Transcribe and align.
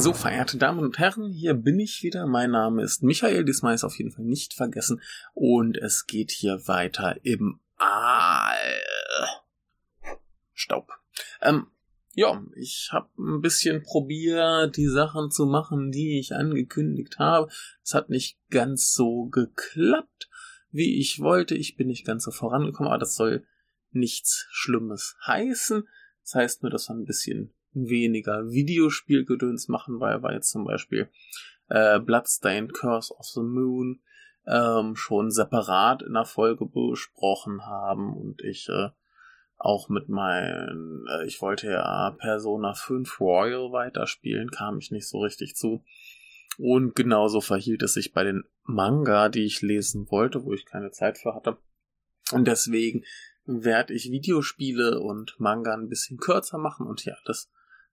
So, 0.00 0.14
verehrte 0.14 0.56
Damen 0.56 0.78
und 0.78 0.98
Herren, 0.98 1.30
hier 1.30 1.52
bin 1.52 1.78
ich 1.78 2.02
wieder. 2.02 2.26
Mein 2.26 2.52
Name 2.52 2.82
ist 2.82 3.02
Michael, 3.02 3.44
diesmal 3.44 3.74
ist 3.74 3.84
auf 3.84 3.98
jeden 3.98 4.10
Fall 4.10 4.24
nicht 4.24 4.54
vergessen. 4.54 5.02
Und 5.34 5.76
es 5.76 6.06
geht 6.06 6.30
hier 6.30 6.66
weiter 6.66 7.18
im 7.22 7.60
Aal. 7.76 8.56
Staub. 10.54 10.88
Ähm, 11.42 11.66
ja, 12.14 12.42
ich 12.56 12.88
habe 12.92 13.10
ein 13.18 13.42
bisschen 13.42 13.82
probiert, 13.82 14.78
die 14.78 14.88
Sachen 14.88 15.30
zu 15.30 15.44
machen, 15.44 15.90
die 15.92 16.18
ich 16.18 16.34
angekündigt 16.34 17.18
habe. 17.18 17.50
Es 17.84 17.92
hat 17.92 18.08
nicht 18.08 18.38
ganz 18.48 18.94
so 18.94 19.26
geklappt, 19.26 20.30
wie 20.70 20.98
ich 20.98 21.20
wollte. 21.20 21.54
Ich 21.54 21.76
bin 21.76 21.88
nicht 21.88 22.06
ganz 22.06 22.24
so 22.24 22.30
vorangekommen, 22.30 22.90
aber 22.90 23.00
das 23.00 23.16
soll 23.16 23.44
nichts 23.90 24.46
Schlimmes 24.50 25.18
heißen. 25.26 25.86
Das 26.22 26.34
heißt 26.36 26.62
nur, 26.62 26.70
dass 26.70 26.88
wir 26.88 26.94
ein 26.94 27.04
bisschen 27.04 27.52
weniger 27.72 28.50
Videospielgedöns 28.50 29.68
machen, 29.68 30.00
weil 30.00 30.22
wir 30.22 30.32
jetzt 30.32 30.50
zum 30.50 30.64
Beispiel 30.64 31.08
äh, 31.68 32.00
Bloodstained 32.00 32.72
Curse 32.74 33.14
of 33.14 33.26
the 33.26 33.42
Moon 33.42 34.00
ähm, 34.46 34.96
schon 34.96 35.30
separat 35.30 36.02
in 36.02 36.14
der 36.14 36.24
Folge 36.24 36.66
besprochen 36.66 37.64
haben 37.66 38.14
und 38.14 38.42
ich 38.42 38.68
äh, 38.68 38.88
auch 39.60 39.88
mit 39.88 40.08
meinen, 40.08 41.06
äh, 41.06 41.26
ich 41.26 41.40
wollte 41.42 41.70
ja 41.70 42.10
Persona 42.18 42.72
5 42.74 43.20
Royal 43.20 43.72
weiterspielen, 43.72 44.50
kam 44.50 44.78
ich 44.78 44.90
nicht 44.90 45.08
so 45.08 45.20
richtig 45.20 45.54
zu. 45.54 45.84
Und 46.58 46.94
genauso 46.94 47.40
verhielt 47.40 47.82
es 47.82 47.94
sich 47.94 48.12
bei 48.12 48.24
den 48.24 48.44
Manga, 48.64 49.28
die 49.28 49.44
ich 49.44 49.62
lesen 49.62 50.10
wollte, 50.10 50.44
wo 50.44 50.52
ich 50.52 50.66
keine 50.66 50.90
Zeit 50.90 51.18
für 51.18 51.34
hatte. 51.34 51.58
Und 52.32 52.46
deswegen 52.48 53.04
werde 53.44 53.94
ich 53.94 54.10
Videospiele 54.10 55.00
und 55.00 55.38
Manga 55.38 55.74
ein 55.74 55.88
bisschen 55.88 56.18
kürzer 56.18 56.58
machen 56.58 56.86
und 56.86 57.00
hier 57.00 57.16
alles 57.24 57.50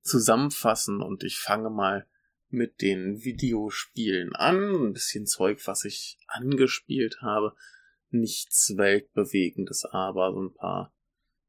zusammenfassen. 0.07 1.01
Und 1.01 1.23
ich 1.23 1.39
fange 1.39 1.69
mal 1.69 2.07
mit 2.49 2.81
den 2.81 3.23
Videospielen 3.23 4.35
an. 4.35 4.87
Ein 4.87 4.93
bisschen 4.93 5.27
Zeug, 5.27 5.65
was 5.65 5.85
ich 5.85 6.17
angespielt 6.27 7.21
habe. 7.21 7.53
Nichts 8.09 8.77
Weltbewegendes, 8.77 9.85
aber 9.85 10.31
so 10.31 10.41
ein 10.41 10.53
paar 10.53 10.93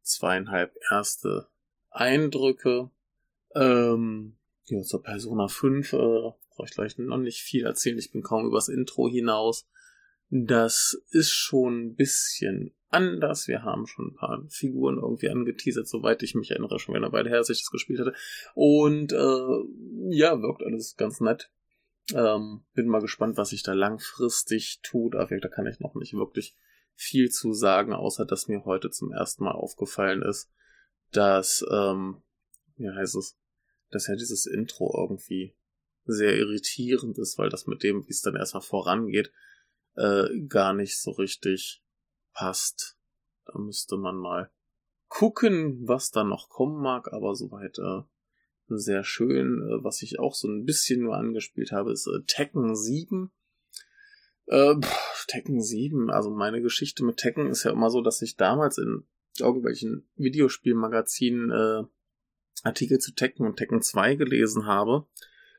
zweieinhalb 0.03 0.75
erste 0.91 1.49
Eindrücke. 1.91 2.91
Ähm, 3.55 4.37
ja, 4.67 4.83
zur 4.83 5.03
Persona 5.03 5.49
5 5.49 5.93
äh, 5.93 5.97
brauche 5.97 6.67
ich 6.67 6.75
gleich 6.75 6.99
noch 6.99 7.19
nicht 7.19 7.41
viel 7.41 7.65
erzählen. 7.65 7.99
Ich 7.99 8.11
bin 8.11 8.23
kaum 8.23 8.47
übers 8.47 8.69
Intro 8.69 9.09
hinaus. 9.09 9.69
Das 10.31 11.01
ist 11.11 11.33
schon 11.33 11.87
ein 11.87 11.95
bisschen 11.95 12.75
anders. 12.91 13.49
Wir 13.49 13.63
haben 13.63 13.87
schon 13.87 14.09
ein 14.09 14.15
paar 14.15 14.45
Figuren 14.49 14.99
irgendwie 14.99 15.31
angeteasert, 15.31 15.89
soweit 15.89 16.23
ich 16.23 16.35
mich 16.35 16.51
erinnere, 16.51 16.79
schon 16.79 16.95
wenn 16.95 17.03
er 17.03 17.11
her, 17.11 17.39
als 17.39 17.51
ich 17.51 17.61
das 17.61 17.71
gespielt 17.71 18.01
hatte. 18.01 18.15
Und 18.55 19.13
äh, 19.13 20.15
ja, 20.17 20.41
wirkt 20.41 20.63
alles 20.63 20.97
ganz 20.97 21.21
nett. 21.21 21.51
Ähm, 22.15 22.65
bin 22.75 22.89
mal 22.89 23.01
gespannt, 23.01 23.37
was 23.37 23.51
sich 23.51 23.63
da 23.63 23.73
langfristig 23.73 24.81
tut. 24.83 25.15
Aber 25.15 25.39
da 25.39 25.49
kann 25.49 25.67
ich 25.67 25.81
noch 25.81 25.95
nicht 25.95 26.15
wirklich 26.15 26.57
viel 26.95 27.31
zu 27.31 27.53
sagen, 27.53 27.93
außer 27.93 28.27
dass 28.27 28.49
mir 28.49 28.65
heute 28.65 28.91
zum 28.91 29.13
ersten 29.13 29.45
Mal 29.45 29.53
aufgefallen 29.53 30.23
ist, 30.23 30.51
dass, 31.13 31.65
ähm, 31.71 32.23
wie 32.77 32.91
heißt 32.91 33.15
es, 33.17 33.39
dass 33.91 34.09
ja 34.09 34.17
dieses 34.17 34.47
Intro 34.47 34.95
irgendwie 35.01 35.55
sehr 36.05 36.37
irritierend 36.37 37.19
ist, 37.19 37.39
weil 37.39 37.51
das 37.51 37.67
mit 37.67 37.83
dem, 37.83 38.07
wie 38.07 38.11
es 38.11 38.23
dann 38.23 38.37
erstmal 38.37 38.63
vorangeht, 38.63 39.31
äh, 39.99 40.41
gar 40.49 40.73
nicht 40.73 40.99
so 40.99 41.11
richtig 41.11 41.83
passt. 42.33 42.97
Da 43.45 43.59
müsste 43.59 43.97
man 43.97 44.17
mal 44.17 44.51
gucken, 45.09 45.87
was 45.87 46.11
da 46.11 46.25
noch 46.25 46.49
kommen 46.49 46.81
mag, 46.81 47.13
aber 47.13 47.35
soweit 47.35 47.79
äh, 47.79 48.03
sehr 48.69 49.05
schön. 49.05 49.63
Äh, 49.63 49.85
was 49.85 50.03
ich 50.03 50.19
auch 50.19 50.35
so 50.35 50.49
ein 50.49 50.65
bisschen 50.65 51.03
nur 51.03 51.17
angespielt 51.17 51.73
habe, 51.73 51.93
ist 51.93 52.07
äh, 52.07 52.23
Tekken 52.27 52.77
7. 52.77 53.31
Äh, 54.47 54.75
pff, 54.81 55.27
Tekken 55.27 55.61
7, 55.61 56.11
also 56.11 56.31
meine 56.31 56.63
Geschichte 56.63 57.05
mit 57.05 57.19
Tekken 57.19 57.49
ist 57.49 57.65
ja 57.65 57.71
immer 57.71 57.91
so, 57.91 58.01
dass 58.01 58.23
ich 58.23 58.37
damals 58.37 58.79
in 58.79 59.05
irgendwelchen 59.39 60.09
Videospielmagazinen 60.17 61.51
äh, 61.51 61.85
Artikel 62.63 62.99
zu 62.99 63.13
Tekken 63.15 63.47
und 63.47 63.57
Tekken 63.57 63.83
2 63.83 64.15
gelesen 64.15 64.67
habe 64.67 65.07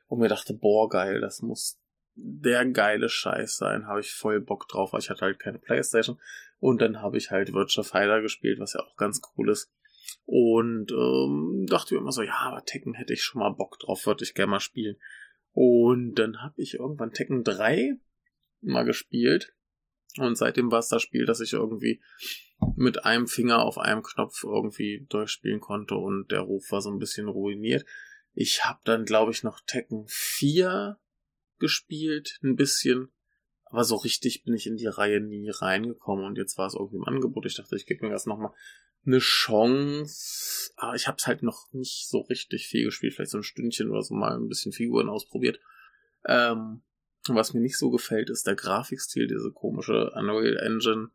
und 0.08 0.18
mir 0.18 0.28
dachte, 0.28 0.54
boah, 0.54 0.88
geil, 0.88 1.20
das 1.20 1.40
muss 1.40 1.79
der 2.22 2.66
geile 2.66 3.08
Scheiß 3.08 3.56
sein, 3.56 3.86
habe 3.86 4.00
ich 4.00 4.12
voll 4.12 4.40
Bock 4.40 4.68
drauf, 4.68 4.92
weil 4.92 5.00
ich 5.00 5.10
hatte 5.10 5.22
halt 5.22 5.38
keine 5.38 5.58
Playstation 5.58 6.20
und 6.58 6.80
dann 6.80 7.00
habe 7.00 7.16
ich 7.16 7.30
halt 7.30 7.52
Virtua 7.52 7.82
Fighter 7.82 8.20
gespielt, 8.20 8.60
was 8.60 8.74
ja 8.74 8.80
auch 8.80 8.96
ganz 8.96 9.20
cool 9.36 9.50
ist. 9.50 9.72
Und 10.26 10.90
ähm, 10.92 11.66
dachte 11.68 11.94
mir 11.94 12.00
immer 12.00 12.12
so, 12.12 12.22
ja, 12.22 12.38
aber 12.40 12.64
Tekken 12.64 12.94
hätte 12.94 13.12
ich 13.12 13.22
schon 13.22 13.40
mal 13.40 13.50
Bock 13.50 13.78
drauf, 13.78 14.06
würde 14.06 14.24
ich 14.24 14.34
gerne 14.34 14.50
mal 14.50 14.60
spielen. 14.60 14.96
Und 15.52 16.14
dann 16.14 16.42
habe 16.42 16.60
ich 16.60 16.74
irgendwann 16.74 17.12
Tekken 17.12 17.42
3 17.44 17.96
mal 18.60 18.84
gespielt. 18.84 19.54
Und 20.18 20.36
seitdem 20.36 20.70
war 20.70 20.80
es 20.80 20.88
das 20.88 21.02
Spiel, 21.02 21.24
das 21.24 21.40
ich 21.40 21.52
irgendwie 21.52 22.00
mit 22.76 23.04
einem 23.04 23.26
Finger 23.26 23.62
auf 23.62 23.78
einem 23.78 24.02
Knopf 24.02 24.44
irgendwie 24.44 25.06
durchspielen 25.08 25.60
konnte 25.60 25.94
und 25.94 26.30
der 26.30 26.40
Ruf 26.40 26.70
war 26.70 26.82
so 26.82 26.90
ein 26.90 26.98
bisschen 26.98 27.28
ruiniert. 27.28 27.84
Ich 28.34 28.64
habe 28.64 28.80
dann, 28.84 29.04
glaube 29.04 29.32
ich, 29.32 29.42
noch 29.42 29.60
Tekken 29.66 30.04
4 30.08 30.98
gespielt, 31.60 32.38
ein 32.42 32.56
bisschen. 32.56 33.10
Aber 33.66 33.84
so 33.84 33.94
richtig 33.96 34.42
bin 34.42 34.54
ich 34.54 34.66
in 34.66 34.76
die 34.76 34.86
Reihe 34.86 35.20
nie 35.20 35.50
reingekommen 35.50 36.24
und 36.24 36.36
jetzt 36.36 36.58
war 36.58 36.66
es 36.66 36.74
irgendwie 36.74 36.96
im 36.96 37.04
Angebot. 37.04 37.46
Ich 37.46 37.54
dachte, 37.54 37.76
ich 37.76 37.86
gebe 37.86 38.04
mir 38.04 38.12
das 38.12 38.26
nochmal 38.26 38.52
eine 39.06 39.18
Chance. 39.18 40.72
Aber 40.76 40.94
ich 40.94 41.06
habe 41.06 41.16
es 41.18 41.26
halt 41.26 41.42
noch 41.42 41.72
nicht 41.72 42.08
so 42.08 42.20
richtig 42.20 42.66
viel 42.66 42.84
gespielt. 42.84 43.14
Vielleicht 43.14 43.30
so 43.30 43.38
ein 43.38 43.44
Stündchen 43.44 43.90
oder 43.90 44.02
so 44.02 44.14
mal 44.14 44.36
ein 44.36 44.48
bisschen 44.48 44.72
Figuren 44.72 45.08
ausprobiert. 45.08 45.60
Ähm, 46.26 46.82
was 47.28 47.54
mir 47.54 47.60
nicht 47.60 47.78
so 47.78 47.90
gefällt, 47.90 48.30
ist 48.30 48.46
der 48.46 48.56
Grafikstil, 48.56 49.28
diese 49.28 49.52
komische 49.52 50.10
Unreal 50.14 50.56
Engine. 50.56 51.10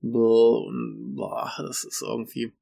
Und 0.00 1.14
boah, 1.14 1.52
das 1.58 1.84
ist 1.84 2.02
irgendwie, 2.02 2.52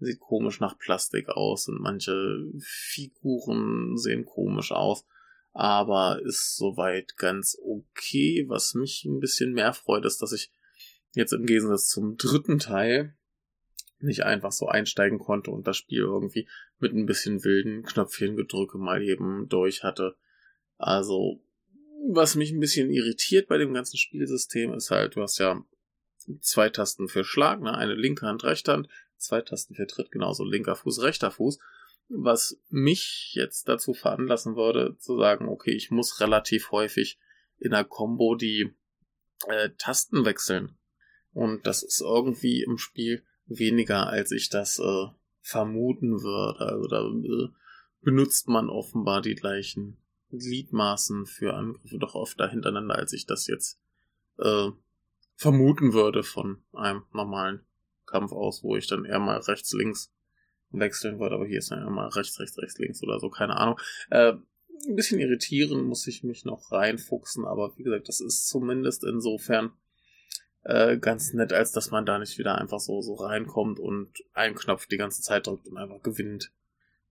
sieht 0.00 0.20
komisch 0.20 0.60
nach 0.60 0.78
Plastik 0.78 1.28
aus 1.28 1.68
und 1.68 1.80
manche 1.80 2.44
Figuren 2.60 3.96
sehen 3.96 4.26
komisch 4.26 4.72
aus. 4.72 5.06
Aber 5.52 6.20
ist 6.22 6.56
soweit 6.56 7.16
ganz 7.16 7.58
okay. 7.62 8.44
Was 8.48 8.74
mich 8.74 9.04
ein 9.04 9.20
bisschen 9.20 9.52
mehr 9.52 9.72
freut, 9.72 10.04
ist, 10.04 10.22
dass 10.22 10.32
ich 10.32 10.50
jetzt 11.14 11.32
im 11.32 11.46
Gegensatz 11.46 11.88
zum 11.88 12.16
dritten 12.16 12.58
Teil 12.58 13.14
nicht 13.98 14.24
einfach 14.24 14.52
so 14.52 14.66
einsteigen 14.66 15.18
konnte 15.18 15.50
und 15.50 15.66
das 15.66 15.76
Spiel 15.76 16.00
irgendwie 16.00 16.48
mit 16.78 16.92
ein 16.92 17.06
bisschen 17.06 17.44
wilden 17.44 17.84
Knöpfchengedrücke 17.84 18.78
mal 18.78 19.02
eben 19.02 19.48
durch 19.48 19.84
hatte. 19.84 20.16
Also 20.78 21.40
was 22.08 22.34
mich 22.34 22.50
ein 22.50 22.60
bisschen 22.60 22.90
irritiert 22.90 23.46
bei 23.48 23.58
dem 23.58 23.72
ganzen 23.72 23.96
Spielsystem 23.96 24.72
ist 24.72 24.90
halt, 24.90 25.14
du 25.14 25.22
hast 25.22 25.38
ja 25.38 25.64
zwei 26.40 26.68
Tasten 26.68 27.08
für 27.08 27.24
Schlag, 27.24 27.60
ne? 27.60 27.76
eine 27.76 27.94
linke 27.94 28.26
Hand, 28.26 28.44
rechte 28.44 28.72
Hand, 28.72 28.88
zwei 29.16 29.40
Tasten 29.40 29.74
für 29.74 29.86
Tritt, 29.86 30.10
genauso 30.10 30.44
linker 30.44 30.74
Fuß, 30.74 31.02
rechter 31.02 31.30
Fuß. 31.30 31.58
Was 32.14 32.60
mich 32.68 33.32
jetzt 33.34 33.68
dazu 33.68 33.94
veranlassen 33.94 34.54
würde, 34.54 34.96
zu 34.98 35.18
sagen, 35.18 35.48
okay, 35.48 35.72
ich 35.72 35.90
muss 35.90 36.20
relativ 36.20 36.70
häufig 36.70 37.18
in 37.58 37.70
der 37.70 37.84
Combo 37.84 38.34
die 38.34 38.74
äh, 39.48 39.70
Tasten 39.78 40.24
wechseln. 40.24 40.76
Und 41.32 41.66
das 41.66 41.82
ist 41.82 42.02
irgendwie 42.02 42.62
im 42.62 42.76
Spiel 42.76 43.24
weniger, 43.46 44.08
als 44.08 44.30
ich 44.30 44.50
das 44.50 44.78
äh, 44.78 45.06
vermuten 45.40 46.22
würde. 46.22 46.60
Also 46.60 46.88
da 46.88 47.02
äh, 47.06 47.48
benutzt 48.02 48.48
man 48.48 48.68
offenbar 48.68 49.22
die 49.22 49.34
gleichen 49.34 49.96
Gliedmaßen 50.30 51.26
für 51.26 51.54
Angriffe 51.54 51.98
doch 51.98 52.14
oft 52.14 52.40
hintereinander, 52.40 52.96
als 52.96 53.12
ich 53.12 53.26
das 53.26 53.46
jetzt 53.46 53.78
äh, 54.38 54.70
vermuten 55.36 55.92
würde 55.92 56.22
von 56.22 56.62
einem 56.72 57.04
normalen 57.12 57.60
Kampf 58.06 58.32
aus, 58.32 58.62
wo 58.62 58.76
ich 58.76 58.86
dann 58.86 59.04
eher 59.04 59.18
mal 59.18 59.38
rechts, 59.38 59.72
links 59.72 60.12
wechseln 60.72 61.18
würde, 61.18 61.34
aber 61.34 61.46
hier 61.46 61.58
ist 61.58 61.70
dann 61.70 61.92
mal 61.92 62.08
rechts, 62.08 62.38
rechts, 62.40 62.58
rechts, 62.58 62.78
links 62.78 63.02
oder 63.02 63.18
so, 63.20 63.28
keine 63.28 63.56
Ahnung. 63.56 63.78
Äh, 64.10 64.34
ein 64.88 64.96
bisschen 64.96 65.20
irritieren 65.20 65.84
muss 65.84 66.06
ich 66.06 66.24
mich 66.24 66.44
noch 66.44 66.72
reinfuchsen, 66.72 67.44
aber 67.44 67.76
wie 67.76 67.84
gesagt, 67.84 68.08
das 68.08 68.20
ist 68.20 68.48
zumindest 68.48 69.04
insofern 69.04 69.72
äh, 70.64 70.98
ganz 70.98 71.32
nett, 71.32 71.52
als 71.52 71.72
dass 71.72 71.90
man 71.90 72.06
da 72.06 72.18
nicht 72.18 72.38
wieder 72.38 72.58
einfach 72.58 72.80
so, 72.80 73.00
so 73.00 73.14
reinkommt 73.14 73.78
und 73.78 74.08
einen 74.32 74.54
Knopf 74.54 74.86
die 74.86 74.96
ganze 74.96 75.22
Zeit 75.22 75.46
drückt 75.46 75.68
und 75.68 75.76
einfach 75.76 76.02
gewinnt. 76.02 76.52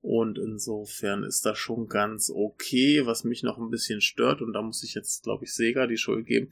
Und 0.02 0.40
insofern 0.40 1.24
ist 1.24 1.46
das 1.46 1.60
schon 1.60 1.88
ganz 1.88 2.31
okay, 2.34 3.06
was 3.06 3.24
mich 3.24 3.44
noch 3.44 3.60
ein 3.60 3.69
bisschen 3.69 4.02
stört. 4.02 4.42
Und 4.42 4.54
da 4.54 4.62
muss 4.64 4.84
ich 4.84 4.96
jetzt, 4.96 5.24
glaube 5.24 5.44
ich, 5.44 5.54
Sega 5.54 5.86
die 5.86 5.98
Schuld 5.98 6.25
geben. 6.25 6.52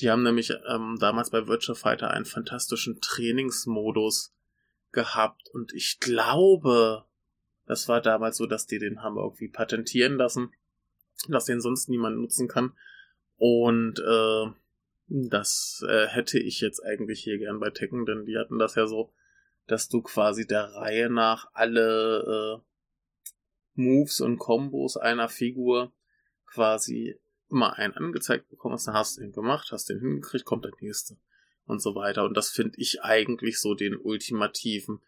Die 0.00 0.10
haben 0.10 0.22
nämlich 0.22 0.50
ähm, 0.66 0.96
damals 0.98 1.28
bei 1.28 1.46
Virtua 1.46 1.74
Fighter 1.74 2.10
einen 2.10 2.24
fantastischen 2.24 2.98
Trainingsmodus 3.02 4.34
gehabt. 4.92 5.48
Und 5.52 5.72
ich 5.72 6.00
glaube, 6.00 7.04
das 7.66 7.88
war 7.88 8.00
damals 8.00 8.36
so, 8.36 8.46
dass 8.46 8.66
die 8.66 8.78
den 8.78 9.02
haben 9.02 9.16
irgendwie 9.16 9.48
patentieren 9.48 10.16
lassen, 10.16 10.52
dass 11.28 11.46
den 11.46 11.60
sonst 11.60 11.88
niemand 11.88 12.16
nutzen 12.16 12.48
kann. 12.48 12.72
Und 13.36 13.98
äh, 13.98 14.46
das 15.08 15.84
äh, 15.88 16.06
hätte 16.06 16.38
ich 16.38 16.60
jetzt 16.60 16.84
eigentlich 16.84 17.22
hier 17.22 17.38
gern 17.38 17.60
bei 17.60 17.70
Tekken, 17.70 18.06
denn 18.06 18.24
die 18.24 18.38
hatten 18.38 18.58
das 18.58 18.74
ja 18.74 18.86
so, 18.86 19.12
dass 19.66 19.88
du 19.88 20.02
quasi 20.02 20.46
der 20.46 20.64
Reihe 20.64 21.10
nach 21.10 21.50
alle 21.52 22.60
äh, 22.60 22.62
Moves 23.74 24.20
und 24.20 24.38
Combos 24.38 24.96
einer 24.96 25.28
Figur 25.28 25.92
quasi 26.46 27.18
immer 27.50 27.74
einen 27.74 27.94
angezeigt 27.94 28.48
bekommst, 28.48 28.88
dann 28.88 28.94
hast 28.94 29.18
du 29.18 29.22
ihn 29.22 29.32
gemacht, 29.32 29.70
hast 29.70 29.88
den 29.88 30.00
hingekriegt, 30.00 30.44
kommt 30.44 30.64
der 30.64 30.72
nächste 30.80 31.16
und 31.66 31.82
so 31.82 31.94
weiter. 31.94 32.24
Und 32.24 32.36
das 32.36 32.50
finde 32.50 32.78
ich 32.78 33.02
eigentlich 33.02 33.60
so 33.60 33.74
den 33.74 33.96
ultimativen 33.96 35.00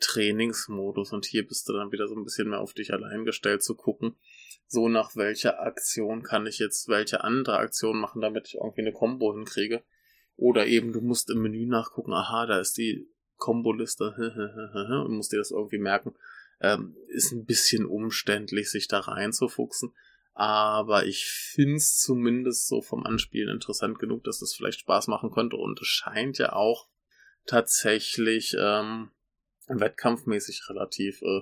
Trainingsmodus. 0.00 1.12
Und 1.12 1.26
hier 1.26 1.46
bist 1.46 1.68
du 1.68 1.72
dann 1.72 1.92
wieder 1.92 2.08
so 2.08 2.14
ein 2.14 2.24
bisschen 2.24 2.48
mehr 2.48 2.60
auf 2.60 2.74
dich 2.74 2.92
allein 2.92 3.24
gestellt 3.24 3.62
zu 3.62 3.74
gucken, 3.74 4.16
so 4.66 4.88
nach 4.88 5.14
welcher 5.14 5.60
Aktion 5.60 6.22
kann 6.22 6.46
ich 6.46 6.58
jetzt 6.58 6.88
welche 6.88 7.22
andere 7.22 7.58
Aktion 7.58 7.98
machen, 7.98 8.20
damit 8.20 8.48
ich 8.48 8.54
irgendwie 8.56 8.82
eine 8.82 8.92
Combo 8.92 9.32
hinkriege. 9.34 9.84
Oder 10.36 10.66
eben 10.66 10.92
du 10.92 11.00
musst 11.00 11.30
im 11.30 11.40
Menü 11.40 11.66
nachgucken, 11.66 12.12
aha, 12.12 12.46
da 12.46 12.60
ist 12.60 12.76
die 12.76 13.08
Combo-Liste 13.36 15.04
und 15.06 15.16
musst 15.16 15.32
dir 15.32 15.38
das 15.38 15.50
irgendwie 15.50 15.78
merken. 15.78 16.14
Ähm, 16.60 16.96
ist 17.08 17.32
ein 17.32 17.44
bisschen 17.44 17.86
umständlich, 17.86 18.70
sich 18.70 18.88
da 18.88 19.00
reinzufuchsen. 19.00 19.92
Aber 20.38 21.06
ich 21.06 21.24
finde 21.24 21.76
es 21.76 21.98
zumindest 21.98 22.68
so 22.68 22.82
vom 22.82 23.04
Anspielen 23.04 23.48
interessant 23.48 23.98
genug, 23.98 24.22
dass 24.24 24.40
das 24.40 24.52
vielleicht 24.52 24.80
Spaß 24.80 25.06
machen 25.06 25.30
könnte. 25.30 25.56
Und 25.56 25.80
es 25.80 25.86
scheint 25.86 26.36
ja 26.36 26.52
auch 26.52 26.88
tatsächlich 27.46 28.54
ähm, 28.60 29.12
wettkampfmäßig 29.66 30.68
relativ 30.68 31.22
äh, 31.22 31.40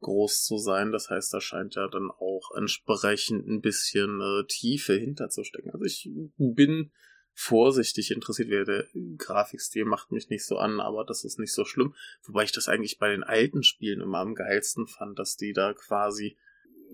groß 0.00 0.44
zu 0.44 0.56
sein. 0.56 0.92
Das 0.92 1.10
heißt, 1.10 1.34
da 1.34 1.42
scheint 1.42 1.74
ja 1.74 1.86
dann 1.88 2.10
auch 2.10 2.52
entsprechend 2.56 3.46
ein 3.46 3.60
bisschen 3.60 4.22
äh, 4.22 4.46
Tiefe 4.46 4.94
hinterzustecken. 4.94 5.70
Also 5.70 5.84
ich 5.84 6.08
bin 6.38 6.90
vorsichtig 7.34 8.12
interessiert. 8.12 8.66
Der 8.66 8.86
Grafikstil 9.18 9.84
macht 9.84 10.10
mich 10.10 10.30
nicht 10.30 10.46
so 10.46 10.56
an, 10.56 10.80
aber 10.80 11.04
das 11.04 11.24
ist 11.24 11.38
nicht 11.38 11.52
so 11.52 11.66
schlimm. 11.66 11.94
Wobei 12.22 12.44
ich 12.44 12.52
das 12.52 12.68
eigentlich 12.68 12.98
bei 12.98 13.10
den 13.10 13.24
alten 13.24 13.62
Spielen 13.62 14.00
immer 14.00 14.20
am 14.20 14.34
geilsten 14.34 14.86
fand, 14.86 15.18
dass 15.18 15.36
die 15.36 15.52
da 15.52 15.74
quasi 15.74 16.38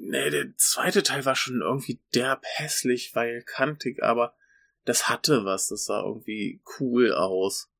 Nee, 0.00 0.30
der 0.30 0.56
zweite 0.56 1.02
Teil 1.02 1.24
war 1.24 1.34
schon 1.34 1.60
irgendwie 1.60 2.00
derb 2.14 2.44
hässlich, 2.44 3.14
weil 3.14 3.42
kantig, 3.42 4.02
aber 4.02 4.36
das 4.84 5.08
hatte 5.08 5.44
was. 5.44 5.68
Das 5.68 5.84
sah 5.86 6.02
irgendwie 6.04 6.62
cool 6.78 7.12
aus. 7.12 7.70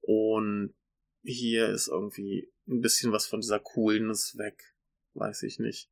Und 0.00 0.74
hier 1.22 1.68
ist 1.70 1.88
irgendwie 1.88 2.52
ein 2.68 2.80
bisschen 2.80 3.12
was 3.12 3.26
von 3.26 3.40
dieser 3.40 3.58
Coolness 3.58 4.36
weg. 4.36 4.74
Weiß 5.14 5.42
ich 5.44 5.58
nicht. 5.58 5.90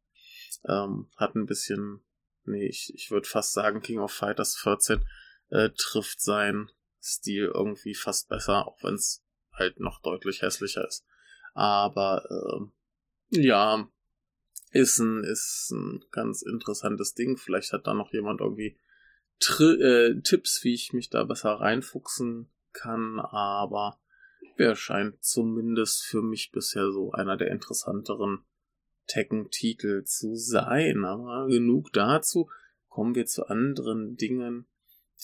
Ähm, 0.69 1.11
hat 1.17 1.35
ein 1.35 1.47
bisschen, 1.47 2.05
nee, 2.45 2.67
ich, 2.67 2.93
ich 2.95 3.11
würde 3.11 3.29
fast 3.29 3.53
sagen, 3.53 3.81
King 3.81 4.01
of 4.01 4.13
Fighters 4.13 4.57
14 4.57 5.03
äh, 5.49 5.71
trifft 5.77 6.21
sein 6.21 6.71
Stil 7.03 7.51
irgendwie 7.55 7.95
fast 7.95 8.29
besser, 8.29 8.67
auch 8.67 8.83
wenn 8.83 8.95
es 8.95 9.25
halt 9.53 9.81
noch 9.81 10.03
deutlich 10.03 10.43
hässlicher 10.43 10.87
ist. 10.87 11.07
Aber 11.55 12.71
äh, 13.33 13.41
ja, 13.41 13.89
ist 14.71 14.99
ein, 14.99 15.25
ist 15.25 15.71
ein 15.73 16.05
ganz 16.11 16.43
interessantes 16.43 17.15
Ding. 17.15 17.37
Vielleicht 17.37 17.73
hat 17.73 17.87
da 17.87 17.95
noch 17.95 18.13
jemand 18.13 18.41
irgendwie 18.41 18.77
Tri 19.39 19.75
äh, 19.81 20.21
Tipps, 20.21 20.63
wie 20.65 20.75
ich 20.75 20.93
mich 20.93 21.09
da 21.09 21.25
besser 21.25 21.53
reinfuchsen 21.53 22.51
kann, 22.73 23.19
aber 23.19 23.99
er 24.57 24.77
scheint 24.77 25.25
zumindest 25.25 26.05
für 26.05 26.23
mich 26.23 26.53
bisher 26.53 26.93
so 26.93 27.13
einer 27.13 27.37
der 27.37 27.51
interessanteren 27.51 28.45
Tekken-Titel 29.07 30.05
zu 30.05 30.37
sein. 30.37 31.05
Aber 31.05 31.49
genug 31.49 31.93
dazu. 31.93 32.49
Kommen 32.89 33.15
wir 33.15 33.25
zu 33.27 33.47
anderen 33.47 34.17
Dingen. 34.17 34.67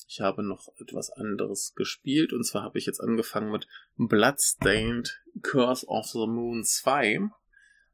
Ich 0.09 0.21
habe 0.21 0.43
noch 0.43 0.69
etwas 0.79 1.11
anderes 1.11 1.75
gespielt 1.75 2.33
und 2.33 2.45
zwar 2.45 2.63
habe 2.63 2.79
ich 2.79 2.87
jetzt 2.87 3.01
angefangen 3.01 3.51
mit 3.51 3.67
Bloodstained 3.97 5.23
Curse 5.43 5.87
of 5.87 6.07
the 6.07 6.27
Moon 6.27 6.65
2 6.65 7.31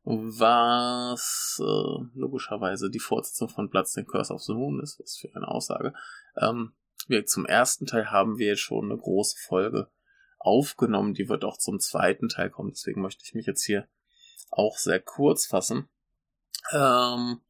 was 0.04 1.60
äh, 1.60 2.04
logischerweise 2.14 2.90
die 2.90 2.98
Fortsetzung 2.98 3.48
von 3.48 3.70
Platz 3.70 3.92
den 3.92 4.06
Curse 4.06 4.34
of 4.34 4.42
the 4.42 4.54
Moon 4.54 4.80
ist. 4.80 4.98
Was 5.00 5.16
für 5.16 5.34
eine 5.34 5.48
Aussage. 5.48 5.94
Ähm, 6.36 6.74
wir, 7.08 7.26
zum 7.26 7.46
ersten 7.46 7.86
Teil 7.86 8.10
haben 8.10 8.38
wir 8.38 8.48
jetzt 8.48 8.60
schon 8.60 8.90
eine 8.90 8.98
große 8.98 9.36
Folge 9.46 9.88
aufgenommen. 10.38 11.14
Die 11.14 11.28
wird 11.28 11.44
auch 11.44 11.58
zum 11.58 11.80
zweiten 11.80 12.28
Teil 12.28 12.50
kommen. 12.50 12.70
Deswegen 12.70 13.00
möchte 13.00 13.24
ich 13.24 13.34
mich 13.34 13.46
jetzt 13.46 13.64
hier 13.64 13.88
auch 14.50 14.76
sehr 14.76 15.00
kurz 15.00 15.46
fassen. 15.46 15.88
Ähm, 16.72 17.40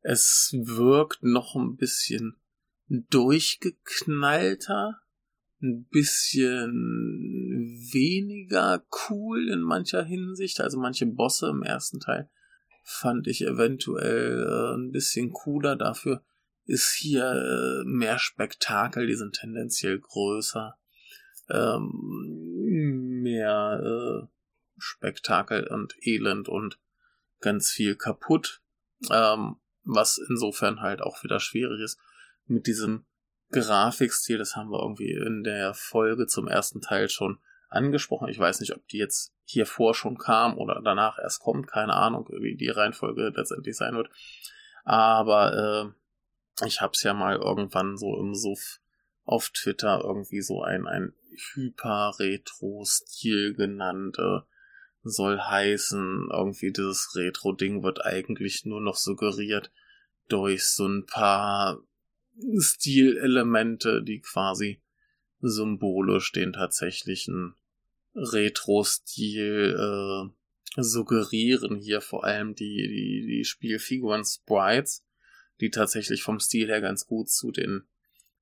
es 0.00 0.54
wirkt 0.54 1.22
noch 1.22 1.54
ein 1.54 1.76
bisschen 1.76 2.36
durchgeknallter 2.88 5.00
ein 5.64 5.86
bisschen 5.90 6.70
weniger 7.92 8.84
cool 9.08 9.48
in 9.50 9.60
mancher 9.60 10.04
Hinsicht. 10.04 10.60
Also 10.60 10.78
manche 10.78 11.06
Bosse 11.06 11.48
im 11.48 11.62
ersten 11.62 12.00
Teil 12.00 12.28
fand 12.82 13.26
ich 13.26 13.42
eventuell 13.42 14.46
äh, 14.46 14.74
ein 14.76 14.92
bisschen 14.92 15.32
cooler. 15.32 15.74
Dafür 15.74 16.22
ist 16.66 16.94
hier 16.94 17.24
äh, 17.24 17.84
mehr 17.84 18.18
Spektakel, 18.18 19.06
die 19.06 19.16
sind 19.16 19.34
tendenziell 19.34 19.98
größer. 19.98 20.76
Ähm, 21.50 23.22
mehr 23.22 23.80
äh, 23.82 24.26
Spektakel 24.78 25.66
und 25.66 25.94
Elend 26.02 26.48
und 26.48 26.78
ganz 27.40 27.70
viel 27.70 27.96
kaputt. 27.96 28.62
Ähm, 29.10 29.56
was 29.84 30.18
insofern 30.28 30.80
halt 30.80 31.02
auch 31.02 31.22
wieder 31.22 31.40
schwierig 31.40 31.80
ist. 31.80 31.98
Mit 32.46 32.66
diesem 32.66 33.06
Grafikstil, 33.54 34.38
das 34.38 34.56
haben 34.56 34.70
wir 34.70 34.80
irgendwie 34.80 35.12
in 35.12 35.44
der 35.44 35.74
Folge 35.74 36.26
zum 36.26 36.48
ersten 36.48 36.80
Teil 36.80 37.08
schon 37.08 37.38
angesprochen. 37.68 38.28
Ich 38.28 38.38
weiß 38.38 38.60
nicht, 38.60 38.74
ob 38.74 38.86
die 38.88 38.98
jetzt 38.98 39.32
hier 39.44 39.66
vor 39.66 39.94
schon 39.94 40.18
kam 40.18 40.58
oder 40.58 40.80
danach 40.82 41.18
erst 41.18 41.40
kommt, 41.40 41.68
keine 41.68 41.94
Ahnung, 41.94 42.28
wie 42.40 42.56
die 42.56 42.68
Reihenfolge 42.68 43.32
letztendlich 43.34 43.76
sein 43.76 43.94
wird. 43.94 44.10
Aber 44.84 45.94
äh, 46.60 46.66
ich 46.66 46.80
hab's 46.80 47.02
ja 47.02 47.14
mal 47.14 47.36
irgendwann 47.36 47.96
so 47.96 48.16
im 48.18 48.34
Suff 48.34 48.80
auf 49.24 49.50
Twitter 49.50 50.02
irgendwie 50.04 50.42
so 50.42 50.62
ein, 50.62 50.86
ein 50.86 51.14
Hyper-Retro-Stil 51.54 53.54
genannt. 53.54 54.18
Äh, 54.18 54.40
soll 55.04 55.38
heißen, 55.38 56.28
irgendwie 56.32 56.72
dieses 56.72 57.14
Retro-Ding 57.14 57.82
wird 57.82 58.04
eigentlich 58.04 58.64
nur 58.64 58.80
noch 58.80 58.96
suggeriert 58.96 59.70
durch 60.28 60.66
so 60.66 60.86
ein 60.86 61.06
paar 61.06 61.78
Stilelemente, 62.58 64.02
die 64.02 64.20
quasi 64.20 64.80
symbolisch 65.40 66.32
den 66.32 66.52
tatsächlichen 66.52 67.54
Retro-Stil 68.14 69.76
äh, 69.78 70.82
suggerieren. 70.82 71.76
Hier 71.76 72.00
vor 72.00 72.24
allem 72.24 72.54
die, 72.54 72.88
die, 72.88 73.26
die 73.26 73.44
Spielfiguren 73.44 74.24
Sprites, 74.24 75.04
die 75.60 75.70
tatsächlich 75.70 76.22
vom 76.22 76.40
Stil 76.40 76.68
her 76.68 76.80
ganz 76.80 77.06
gut 77.06 77.30
zu 77.30 77.50
den 77.50 77.84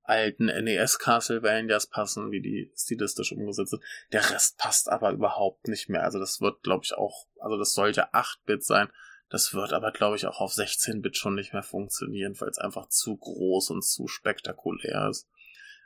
alten 0.05 0.47
NES 0.47 0.99
Castlevanias 0.99 1.87
passen, 1.87 2.31
wie 2.33 2.41
die 2.41 2.73
stilistisch 2.77 3.33
umgesetzt 3.33 3.71
sind. 3.71 3.83
Der 4.13 4.31
Rest 4.31 4.59
passt 4.59 4.89
aber 4.89 5.13
überhaupt 5.13 5.69
nicht 5.69 5.89
mehr. 5.89 6.03
Also 6.03 6.19
das 6.19 6.41
wird, 6.41 6.63
glaube 6.63 6.85
ich, 6.85 6.95
auch, 6.95 7.27
also 7.41 7.57
das 7.57 7.73
sollte 7.73 8.13
8-Bit 8.13 8.65
sein. 8.65 8.89
Das 9.33 9.55
wird 9.55 9.73
aber, 9.73 9.93
glaube 9.93 10.17
ich, 10.17 10.27
auch 10.27 10.43
auf 10.43 10.53
16-Bit 10.53 11.17
schon 11.17 11.35
nicht 11.35 11.55
mehr 11.55 11.63
funktionieren, 11.63 12.39
weil 12.39 12.51
es 12.51 12.59
einfach 12.59 12.91
zu 12.91 13.17
groß 13.17 13.71
und 13.71 13.83
zu 13.83 14.07
spektakulär 14.07 15.09
ist. 15.09 15.27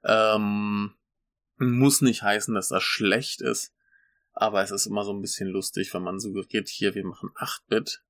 Ähm, 0.03 0.97
muss 1.57 2.01
nicht 2.01 2.25
heißen, 2.25 2.53
dass 2.57 2.71
das 2.71 2.83
schlecht 2.83 3.43
ist, 3.43 3.73
aber 4.33 4.65
es 4.65 4.73
ist 4.73 4.87
immer 4.87 5.05
so 5.05 5.13
ein 5.13 5.21
bisschen 5.21 5.47
lustig, 5.47 5.95
wenn 5.95 6.03
man 6.03 6.19
suggeriert, 6.19 6.69
hier, 6.69 6.97
wir 6.97 7.05
machen 7.05 7.31
8-Bit 7.37 8.03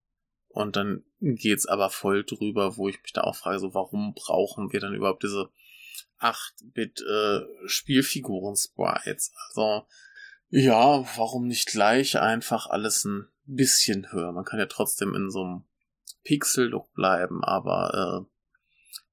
und 0.49 0.77
dann 0.77 1.05
geht's 1.21 1.67
aber 1.67 1.91
voll 1.91 2.25
drüber, 2.25 2.79
wo 2.79 2.89
ich 2.89 3.03
mich 3.03 3.13
da 3.13 3.21
auch 3.21 3.37
frage, 3.37 3.59
so, 3.59 3.75
warum 3.75 4.15
brauchen 4.15 4.73
wir 4.73 4.81
dann 4.81 4.95
überhaupt 4.95 5.23
diese 5.23 5.51
8-Bit 6.19 7.03
äh, 7.03 7.41
Spielfiguren-Sprites? 7.67 9.35
Also, 9.51 9.87
ja, 10.49 11.05
warum 11.19 11.47
nicht 11.47 11.67
gleich 11.67 12.19
einfach 12.19 12.69
alles 12.69 13.05
ein 13.05 13.29
bisschen 13.47 14.13
höher. 14.13 14.33
Man 14.33 14.45
kann 14.45 14.59
ja 14.59 14.67
trotzdem 14.67 15.15
in 15.15 15.31
so 15.31 15.43
einem 15.43 15.65
Pixel-Look 16.25 16.93
bleiben, 16.95 17.45
aber 17.45 18.27
äh, 18.27 18.51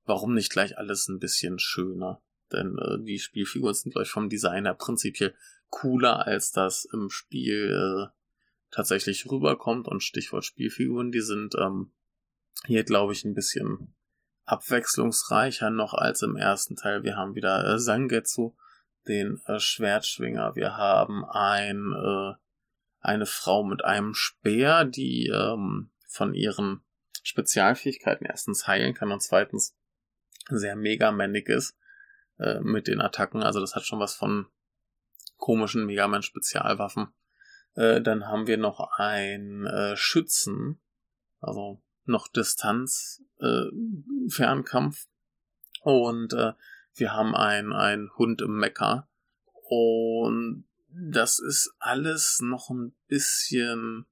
warum 0.05 0.33
nicht 0.33 0.51
gleich 0.51 0.77
alles 0.77 1.07
ein 1.07 1.19
bisschen 1.19 1.59
schöner? 1.59 2.21
Denn 2.51 2.77
äh, 2.77 3.03
die 3.03 3.19
Spielfiguren 3.19 3.73
sind, 3.73 3.91
glaube 3.91 4.03
ich, 4.03 4.11
vom 4.11 4.29
Designer 4.29 4.73
prinzipiell 4.73 5.35
cooler, 5.69 6.25
als 6.25 6.51
das 6.51 6.85
im 6.85 7.09
Spiel 7.09 7.71
äh, 7.71 8.13
tatsächlich 8.71 9.29
rüberkommt. 9.29 9.87
Und 9.87 10.03
Stichwort 10.03 10.45
Spielfiguren, 10.45 11.11
die 11.11 11.21
sind 11.21 11.55
ähm, 11.59 11.91
hier, 12.65 12.83
glaube 12.83 13.13
ich, 13.13 13.25
ein 13.25 13.33
bisschen 13.33 13.95
abwechslungsreicher 14.45 15.69
noch 15.69 15.93
als 15.93 16.21
im 16.21 16.35
ersten 16.35 16.75
Teil. 16.75 17.03
Wir 17.03 17.15
haben 17.15 17.35
wieder 17.35 17.65
äh, 17.65 17.79
Sangetsu, 17.79 18.55
den 19.07 19.41
äh, 19.47 19.59
Schwertschwinger. 19.59 20.55
Wir 20.55 20.77
haben 20.77 21.25
ein 21.25 21.93
äh, 21.93 22.33
eine 23.03 23.25
Frau 23.25 23.63
mit 23.63 23.83
einem 23.83 24.13
Speer, 24.13 24.85
die 24.85 25.27
ähm, 25.27 25.91
von 26.07 26.33
ihren 26.33 26.81
Spezialfähigkeiten 27.21 28.25
erstens 28.25 28.67
heilen 28.67 28.93
kann 28.93 29.11
und 29.11 29.21
zweitens 29.21 29.75
sehr 30.49 30.75
megamännig 30.75 31.47
ist 31.49 31.77
äh, 32.39 32.59
mit 32.61 32.87
den 32.87 33.01
Attacken. 33.01 33.43
Also 33.43 33.59
das 33.59 33.75
hat 33.75 33.85
schon 33.85 33.99
was 33.99 34.15
von 34.15 34.47
komischen 35.37 35.85
Megaman-Spezialwaffen. 35.85 37.13
Äh, 37.75 38.01
dann 38.01 38.27
haben 38.27 38.47
wir 38.47 38.57
noch 38.57 38.79
einen 38.97 39.65
äh, 39.65 39.97
Schützen, 39.97 40.81
also 41.39 41.81
noch 42.05 42.27
Distanz, 42.27 43.21
äh, 43.39 43.65
Fernkampf. 44.29 45.07
Und 45.81 46.33
äh, 46.33 46.53
wir 46.95 47.13
haben 47.13 47.35
einen, 47.35 47.73
einen 47.73 48.09
Hund 48.17 48.41
im 48.41 48.57
Mecker. 48.57 49.09
Und 49.69 50.65
das 50.95 51.39
ist 51.39 51.73
alles 51.79 52.39
noch 52.41 52.69
ein 52.69 52.93
bisschen 53.07 54.05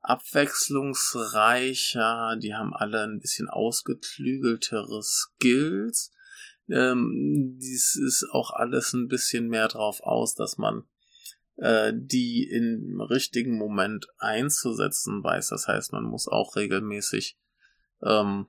abwechslungsreicher. 0.00 2.36
Die 2.40 2.54
haben 2.54 2.74
alle 2.74 3.02
ein 3.02 3.20
bisschen 3.20 3.48
ausgeklügeltere 3.48 5.02
Skills. 5.02 6.12
Ähm, 6.68 7.58
dies 7.60 7.96
ist 7.96 8.28
auch 8.32 8.50
alles 8.50 8.92
ein 8.92 9.08
bisschen 9.08 9.48
mehr 9.48 9.68
drauf 9.68 10.00
aus, 10.00 10.34
dass 10.34 10.58
man 10.58 10.84
äh, 11.56 11.92
die 11.94 12.48
im 12.48 13.00
richtigen 13.00 13.56
Moment 13.56 14.08
einzusetzen 14.18 15.22
weiß. 15.22 15.48
Das 15.48 15.68
heißt, 15.68 15.92
man 15.92 16.04
muss 16.04 16.28
auch 16.28 16.56
regelmäßig 16.56 17.38
ähm, 18.02 18.46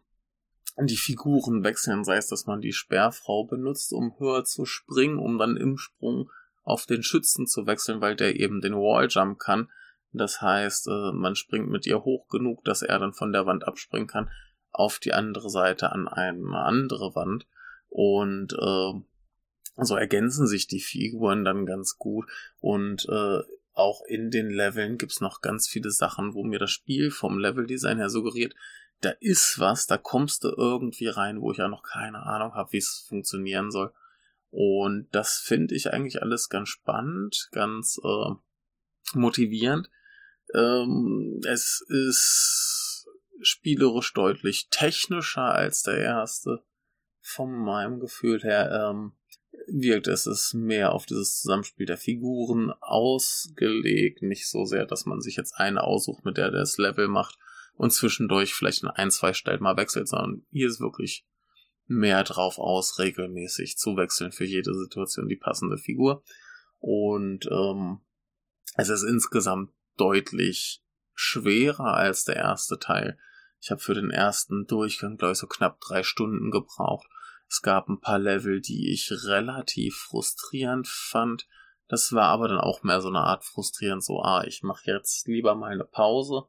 die 0.79 0.98
Figuren 0.98 1.63
wechseln, 1.63 2.03
sei 2.03 2.17
es, 2.17 2.27
dass 2.27 2.46
man 2.46 2.62
die 2.62 2.74
Sperrfrau 2.74 3.46
benutzt, 3.46 3.94
um 3.94 4.17
höher 4.20 4.46
zu 4.46 4.65
springen, 4.65 5.17
um 5.17 5.38
dann 5.38 5.58
im 5.58 5.77
Sprung 5.77 6.29
auf 6.67 6.86
den 6.86 7.01
Schützen 7.01 7.47
zu 7.47 7.65
wechseln, 7.65 8.01
weil 8.01 8.15
der 8.15 8.39
eben 8.39 8.62
den 8.62 8.75
Walljump 8.75 9.39
kann. 9.39 9.69
Das 10.12 10.41
heißt, 10.41 10.88
äh, 10.88 11.12
man 11.13 11.36
springt 11.36 11.69
mit 11.69 11.86
ihr 11.86 12.03
hoch 12.03 12.27
genug, 12.27 12.63
dass 12.65 12.81
er 12.81 13.00
dann 13.00 13.13
von 13.13 13.31
der 13.31 13.45
Wand 13.45 13.65
abspringen 13.67 14.07
kann 14.07 14.29
auf 14.71 15.00
die 15.00 15.13
andere 15.13 15.50
Seite 15.50 15.91
an 15.91 16.07
eine 16.07 16.57
andere 16.57 17.15
Wand. 17.15 17.47
Und 17.89 18.53
äh, 18.53 19.83
so 19.83 19.95
ergänzen 19.95 20.45
sich 20.45 20.67
die 20.67 20.81
Figuren 20.81 21.45
dann 21.45 21.65
ganz 21.65 21.97
gut. 21.97 22.29
Und 22.59 23.07
äh, 23.09 23.39
auch 23.74 24.01
in 24.05 24.29
den 24.29 24.50
Leveln 24.50 24.97
gibt's 24.97 25.21
noch 25.21 25.41
ganz 25.41 25.67
viele 25.69 25.91
Sachen, 25.91 26.33
wo 26.33 26.43
mir 26.43 26.59
das 26.59 26.71
Spiel 26.71 27.12
vom 27.12 27.39
Leveldesign 27.39 27.97
her 27.97 28.09
suggeriert, 28.09 28.55
da 29.01 29.12
ist 29.19 29.59
was, 29.59 29.86
da 29.86 29.97
kommst 29.97 30.43
du 30.43 30.50
irgendwie 30.50 31.07
rein, 31.07 31.39
wo 31.39 31.51
ich 31.51 31.59
ja 31.59 31.67
noch 31.67 31.83
keine 31.83 32.24
Ahnung 32.24 32.55
habe, 32.55 32.74
wie 32.74 32.77
es 32.77 33.05
funktionieren 33.07 33.71
soll. 33.71 33.93
Und 34.50 35.08
das 35.12 35.39
finde 35.39 35.75
ich 35.75 35.92
eigentlich 35.92 36.22
alles 36.22 36.50
ganz 36.50 36.70
spannend, 36.70 37.50
ganz 37.51 38.00
äh, 38.04 38.34
motivierend. 39.13 39.89
Ähm, 40.54 41.42
es 41.46 41.84
ist 41.88 43.08
spielerisch 43.42 44.13
deutlich 44.13 44.70
technischer 44.70 45.54
als 45.54 45.84
der 45.84 45.98
erste. 45.98 46.63
Von 47.22 47.51
meinem 47.51 48.00
Gefühl 48.00 48.42
her 48.42 48.89
ähm, 48.89 49.12
wirkt 49.68 50.08
es 50.08 50.25
ist 50.25 50.54
mehr 50.54 50.94
auf 50.94 51.06
dieses 51.06 51.42
Zusammenspiel 51.42 51.86
der 51.86 51.98
Figuren 51.98 52.72
ausgelegt, 52.80 54.22
nicht 54.22 54.50
so 54.50 54.63
sehr, 54.63 54.86
dass 54.86 55.06
man 55.06 55.22
sich 55.22 55.36
jetzt 55.36 55.54
eine 55.58 55.84
aussucht, 55.84 56.24
mit 56.24 56.38
der 56.38 56.51
das 56.51 56.77
Level 56.77 57.08
macht 57.10 57.38
und 57.75 57.92
zwischendurch 57.92 58.54
vielleicht 58.54 58.84
in 58.84 58.89
ein, 58.89 59.12
zwei 59.12 59.34
Stellen 59.34 59.62
mal 59.62 59.77
wechselt, 59.77 60.08
sondern 60.08 60.46
hier 60.51 60.68
ist 60.68 60.80
wirklich 60.80 61.25
mehr 61.88 62.24
drauf 62.24 62.60
aus, 62.60 63.00
regelmäßig 63.00 63.77
zu 63.77 63.96
wechseln 63.98 64.32
für 64.32 64.46
jede 64.46 64.74
Situation 64.74 65.27
die 65.27 65.36
passende 65.36 65.77
Figur. 65.77 66.24
Und 66.79 67.48
ähm, 67.51 68.01
es 68.75 68.89
ist 68.89 69.03
insgesamt 69.03 69.72
deutlich 69.98 70.84
schwerer 71.13 71.96
als 71.96 72.25
der 72.25 72.36
erste 72.36 72.77
Teil. 72.77 73.17
Ich 73.60 73.72
habe 73.72 73.82
für 73.82 73.96
den 73.96 74.12
ersten 74.12 74.67
Durchgang, 74.67 75.17
glaube 75.17 75.32
ich, 75.32 75.39
so 75.39 75.48
knapp 75.48 75.79
drei 75.82 76.03
Stunden 76.03 76.51
gebraucht. 76.51 77.08
Es 77.50 77.62
gab 77.62 77.88
ein 77.89 78.00
paar 78.00 78.20
Level, 78.20 78.62
die 78.62 78.91
ich 78.91 79.12
relativ 79.25 79.96
frustrierend 79.96 80.88
fand. 80.88 81.48
Das 81.88 82.12
war 82.12 82.25
aber 82.25 82.50
dann 82.50 82.60
auch 82.60 82.84
mehr 82.84 83.01
so 83.01 83.08
eine 83.08 83.22
Art 83.22 83.46
frustrierend, 83.46 84.03
so, 84.03 84.22
ah, 84.22 84.44
ich 84.46 84.62
mache 84.62 84.91
jetzt 84.91 85.27
lieber 85.27 85.56
mal 85.56 85.72
eine 85.72 85.86
Pause, 85.86 86.44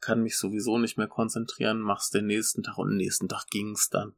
kann 0.00 0.22
mich 0.22 0.36
sowieso 0.36 0.76
nicht 0.78 0.98
mehr 0.98 1.08
konzentrieren, 1.08 1.80
mach's 1.80 2.10
den 2.10 2.26
nächsten 2.26 2.62
Tag 2.62 2.76
und 2.76 2.90
den 2.90 2.98
nächsten 2.98 3.28
Tag 3.28 3.46
ging's 3.50 3.88
dann. 3.88 4.14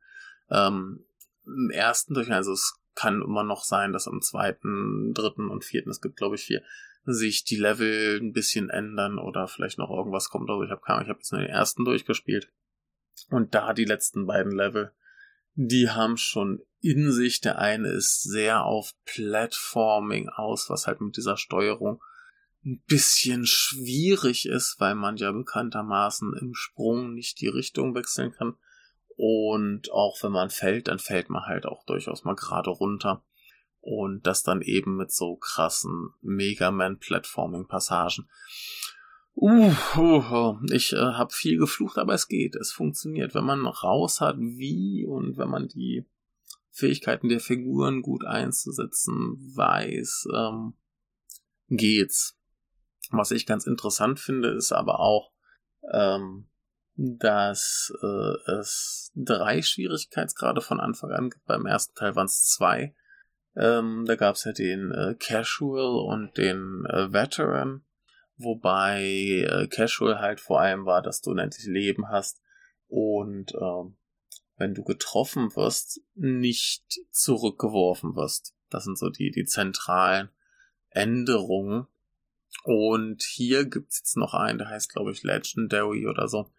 Ähm, 0.50 1.04
Im 1.44 1.70
ersten 1.70 2.14
Durchgang, 2.14 2.36
also 2.36 2.52
es 2.52 2.80
kann 2.94 3.22
immer 3.22 3.44
noch 3.44 3.64
sein, 3.64 3.92
dass 3.92 4.08
am 4.08 4.20
zweiten, 4.22 5.12
dritten 5.14 5.48
und 5.48 5.64
vierten, 5.64 5.90
es 5.90 6.00
gibt 6.00 6.16
glaube 6.16 6.36
ich 6.36 6.42
vier, 6.42 6.62
sich 7.04 7.44
die 7.44 7.56
Level 7.56 8.18
ein 8.20 8.32
bisschen 8.32 8.70
ändern 8.70 9.18
oder 9.18 9.48
vielleicht 9.48 9.78
noch 9.78 9.90
irgendwas 9.90 10.30
kommt. 10.30 10.50
Also 10.50 10.62
ich 10.62 10.70
habe 10.70 10.82
keine 10.82 11.02
ich 11.02 11.08
habe 11.08 11.18
jetzt 11.18 11.32
nur 11.32 11.40
den 11.40 11.50
ersten 11.50 11.84
durchgespielt. 11.84 12.52
Und 13.30 13.54
da 13.54 13.72
die 13.72 13.84
letzten 13.84 14.26
beiden 14.26 14.52
Level, 14.52 14.92
die 15.54 15.90
haben 15.90 16.16
schon 16.16 16.62
in 16.80 17.10
sich. 17.10 17.40
Der 17.40 17.58
eine 17.58 17.88
ist 17.88 18.22
sehr 18.22 18.64
auf 18.64 18.92
Platforming 19.04 20.28
aus, 20.28 20.70
was 20.70 20.86
halt 20.86 21.00
mit 21.00 21.16
dieser 21.16 21.36
Steuerung 21.36 22.02
ein 22.64 22.82
bisschen 22.86 23.46
schwierig 23.46 24.46
ist, 24.46 24.76
weil 24.78 24.94
man 24.94 25.16
ja 25.16 25.32
bekanntermaßen 25.32 26.34
im 26.40 26.54
Sprung 26.54 27.14
nicht 27.14 27.40
die 27.40 27.48
Richtung 27.48 27.94
wechseln 27.94 28.32
kann. 28.32 28.56
Und 29.20 29.90
auch 29.90 30.22
wenn 30.22 30.30
man 30.30 30.48
fällt, 30.48 30.86
dann 30.86 31.00
fällt 31.00 31.28
man 31.28 31.42
halt 31.42 31.66
auch 31.66 31.84
durchaus 31.84 32.22
mal 32.22 32.36
gerade 32.36 32.70
runter. 32.70 33.24
Und 33.80 34.24
das 34.28 34.44
dann 34.44 34.62
eben 34.62 34.96
mit 34.96 35.10
so 35.10 35.34
krassen 35.34 36.10
Mega 36.20 36.70
Man 36.70 37.00
Platforming 37.00 37.66
Passagen. 37.66 38.28
Uh, 39.34 39.72
uh, 39.96 40.56
ich 40.70 40.92
äh, 40.92 40.98
habe 40.98 41.32
viel 41.32 41.58
geflucht, 41.58 41.98
aber 41.98 42.14
es 42.14 42.28
geht, 42.28 42.54
es 42.54 42.70
funktioniert. 42.70 43.34
Wenn 43.34 43.44
man 43.44 43.66
raus 43.66 44.20
hat, 44.20 44.36
wie 44.38 45.04
und 45.04 45.36
wenn 45.36 45.50
man 45.50 45.66
die 45.66 46.06
Fähigkeiten 46.70 47.28
der 47.28 47.40
Figuren 47.40 48.02
gut 48.02 48.24
einzusetzen 48.24 49.36
weiß, 49.56 50.28
ähm, 50.32 50.74
geht's. 51.68 52.38
Was 53.10 53.32
ich 53.32 53.46
ganz 53.46 53.66
interessant 53.66 54.20
finde, 54.20 54.50
ist 54.50 54.70
aber 54.70 55.00
auch, 55.00 55.32
ähm, 55.92 56.46
dass 57.00 57.92
äh, 58.02 58.50
es 58.50 59.12
drei 59.14 59.62
Schwierigkeitsgrade 59.62 60.60
von 60.60 60.80
Anfang 60.80 61.12
an 61.12 61.30
gibt. 61.30 61.44
Beim 61.44 61.64
ersten 61.64 61.94
Teil 61.94 62.16
waren 62.16 62.26
es 62.26 62.44
zwei. 62.46 62.92
Ähm, 63.54 64.04
da 64.04 64.16
gab 64.16 64.34
es 64.34 64.42
ja 64.42 64.52
den 64.52 64.90
äh, 64.90 65.14
Casual 65.14 66.04
und 66.04 66.36
den 66.36 66.84
äh, 66.86 67.12
Veteran. 67.12 67.84
Wobei 68.36 69.46
äh, 69.48 69.68
Casual 69.68 70.18
halt 70.18 70.40
vor 70.40 70.60
allem 70.60 70.86
war, 70.86 71.00
dass 71.00 71.20
du 71.20 71.30
unendlich 71.30 71.66
Leben 71.66 72.08
hast 72.08 72.42
und 72.88 73.54
äh, 73.54 73.92
wenn 74.56 74.74
du 74.74 74.82
getroffen 74.82 75.54
wirst, 75.54 76.00
nicht 76.14 77.00
zurückgeworfen 77.12 78.16
wirst. 78.16 78.56
Das 78.70 78.82
sind 78.82 78.98
so 78.98 79.08
die, 79.08 79.30
die 79.30 79.44
zentralen 79.44 80.30
Änderungen. 80.90 81.86
Und 82.64 83.22
hier 83.22 83.66
gibt's 83.66 84.00
jetzt 84.00 84.16
noch 84.16 84.34
einen, 84.34 84.58
der 84.58 84.68
heißt, 84.68 84.92
glaube 84.92 85.12
ich, 85.12 85.22
Legendary 85.22 86.08
oder 86.08 86.26
so. 86.26 86.50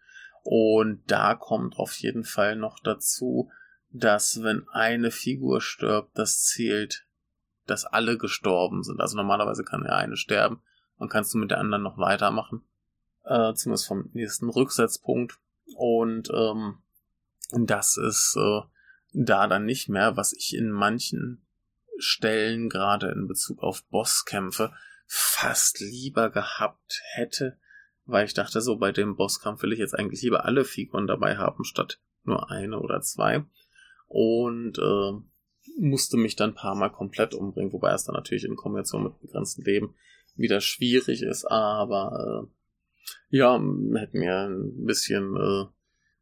Und 0.42 1.02
da 1.06 1.34
kommt 1.34 1.76
auf 1.76 1.94
jeden 1.94 2.24
Fall 2.24 2.56
noch 2.56 2.80
dazu, 2.80 3.50
dass 3.90 4.42
wenn 4.42 4.68
eine 4.68 5.10
Figur 5.10 5.60
stirbt, 5.60 6.16
das 6.16 6.44
zählt, 6.44 7.06
dass 7.66 7.84
alle 7.84 8.18
gestorben 8.18 8.82
sind. 8.82 9.00
Also 9.00 9.16
normalerweise 9.16 9.64
kann 9.64 9.84
ja 9.84 9.96
eine 9.96 10.16
sterben 10.16 10.62
dann 11.00 11.08
kannst 11.08 11.32
du 11.34 11.38
mit 11.38 11.50
der 11.50 11.58
anderen 11.58 11.82
noch 11.82 11.98
weitermachen. 11.98 12.62
Äh, 13.24 13.54
zumindest 13.54 13.88
vom 13.88 14.10
nächsten 14.12 14.50
Rücksetzpunkt. 14.50 15.38
Und 15.74 16.30
ähm, 16.30 16.78
das 17.52 17.96
ist 17.96 18.36
äh, 18.38 18.60
da 19.12 19.46
dann 19.46 19.64
nicht 19.64 19.88
mehr, 19.88 20.16
was 20.16 20.32
ich 20.34 20.54
in 20.54 20.70
manchen 20.70 21.42
Stellen, 21.98 22.68
gerade 22.68 23.10
in 23.10 23.26
Bezug 23.26 23.62
auf 23.62 23.82
Bosskämpfe, 23.86 24.72
fast 25.06 25.80
lieber 25.80 26.30
gehabt 26.30 27.02
hätte, 27.14 27.58
weil 28.10 28.26
ich 28.26 28.34
dachte, 28.34 28.60
so 28.60 28.76
bei 28.76 28.92
dem 28.92 29.16
Bosskampf 29.16 29.62
will 29.62 29.72
ich 29.72 29.78
jetzt 29.78 29.98
eigentlich 29.98 30.22
lieber 30.22 30.44
alle 30.44 30.64
Figuren 30.64 31.06
dabei 31.06 31.36
haben, 31.36 31.64
statt 31.64 32.00
nur 32.24 32.50
eine 32.50 32.78
oder 32.80 33.00
zwei. 33.00 33.44
Und 34.06 34.78
äh, 34.78 35.12
musste 35.78 36.16
mich 36.16 36.36
dann 36.36 36.50
ein 36.50 36.54
paar 36.56 36.74
Mal 36.74 36.90
komplett 36.90 37.34
umbringen, 37.34 37.72
wobei 37.72 37.92
es 37.92 38.04
dann 38.04 38.14
natürlich 38.14 38.44
in 38.44 38.56
Kombination 38.56 39.04
mit 39.04 39.20
begrenztem 39.20 39.64
Leben 39.64 39.94
wieder 40.36 40.60
schwierig 40.60 41.22
ist, 41.22 41.44
aber 41.44 42.48
äh, 43.30 43.36
ja, 43.36 43.54
hätte 43.54 44.18
mir 44.18 44.48
ein 44.48 44.84
bisschen 44.84 45.36
äh, 45.36 45.66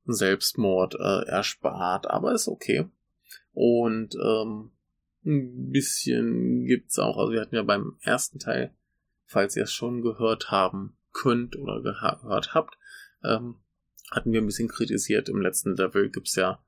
Selbstmord 0.07 0.95
äh, 0.95 1.26
erspart, 1.28 2.11
aber 2.11 2.33
ist 2.33 2.49
okay. 2.49 2.87
Und 3.52 4.14
ähm, 4.14 4.71
ein 5.25 5.71
bisschen 5.71 6.64
gibt's 6.64 6.99
auch, 6.99 7.16
also 7.18 7.33
wir 7.33 7.40
hatten 7.40 7.54
ja 7.54 7.62
beim 7.62 7.97
ersten 8.02 8.38
Teil, 8.38 8.75
falls 9.25 9.57
ihr 9.57 9.64
es 9.64 9.73
schon 9.73 10.02
gehört 10.02 10.50
haben 10.50 10.98
könnt 11.18 11.56
oder 11.56 11.82
gehört 11.82 12.54
habt, 12.54 12.78
ähm, 13.25 13.56
hatten 14.10 14.32
wir 14.32 14.40
ein 14.40 14.46
bisschen 14.46 14.68
kritisiert. 14.68 15.28
Im 15.28 15.40
letzten 15.40 15.75
Level 15.76 16.10
gibt's 16.10 16.37
ja 16.37 16.62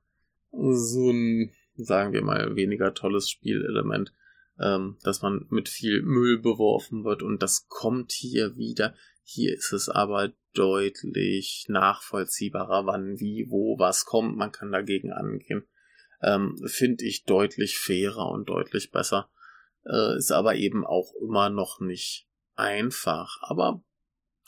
so 0.51 1.11
ein, 1.11 1.51
sagen 1.75 2.13
wir 2.13 2.21
mal, 2.21 2.55
weniger 2.55 2.93
tolles 2.93 3.29
Spielelement, 3.29 4.13
ähm, 4.59 4.97
dass 5.03 5.21
man 5.21 5.45
mit 5.49 5.69
viel 5.69 6.01
Müll 6.01 6.39
beworfen 6.39 7.03
wird 7.03 7.23
und 7.23 7.41
das 7.41 7.67
kommt 7.67 8.11
hier 8.11 8.57
wieder. 8.57 8.93
Hier 9.23 9.53
ist 9.53 9.71
es 9.71 9.87
aber 9.87 10.33
deutlich 10.53 11.65
nachvollziehbarer, 11.69 12.85
wann, 12.85 13.19
wie, 13.19 13.47
wo, 13.49 13.79
was 13.79 14.05
kommt. 14.05 14.35
Man 14.35 14.51
kann 14.51 14.71
dagegen 14.71 15.13
angehen. 15.13 15.63
Ähm, 16.21 16.57
Finde 16.65 17.05
ich 17.05 17.23
deutlich 17.23 17.77
fairer 17.77 18.29
und 18.29 18.49
deutlich 18.49 18.91
besser. 18.91 19.29
Äh, 19.85 20.17
ist 20.17 20.31
aber 20.31 20.55
eben 20.55 20.85
auch 20.85 21.13
immer 21.21 21.49
noch 21.49 21.79
nicht 21.79 22.27
einfach. 22.55 23.37
Aber 23.41 23.83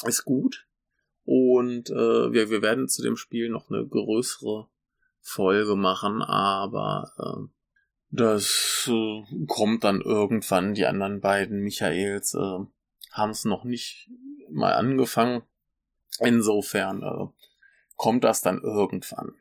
ist 0.06 0.26
gut. 0.26 0.68
Und 1.26 1.90
äh, 1.90 2.34
wir, 2.34 2.50
wir 2.50 2.62
werden 2.62 2.90
zu 2.90 3.02
dem 3.02 3.16
Spiel 3.16 3.50
noch 3.50 3.70
eine 3.70 3.86
größere 3.88 4.68
Folge 5.22 5.76
machen, 5.76 6.22
aber 6.22 7.12
äh, 7.18 7.54
das 8.10 8.90
äh, 8.92 9.24
kommt 9.48 9.84
dann 9.84 10.02
irgendwann. 10.02 10.74
Die 10.74 10.86
anderen 10.86 11.22
beiden 11.22 11.62
Michaels 11.62 12.34
äh, 12.34 12.60
haben 13.12 13.32
es 13.32 13.46
noch 13.46 13.64
nicht 13.64 14.10
mal 14.50 14.74
angefangen. 14.74 15.44
Insofern 16.20 17.02
äh, 17.02 17.28
kommt 17.96 18.24
das 18.24 18.42
dann 18.42 18.60
irgendwann. 18.62 19.34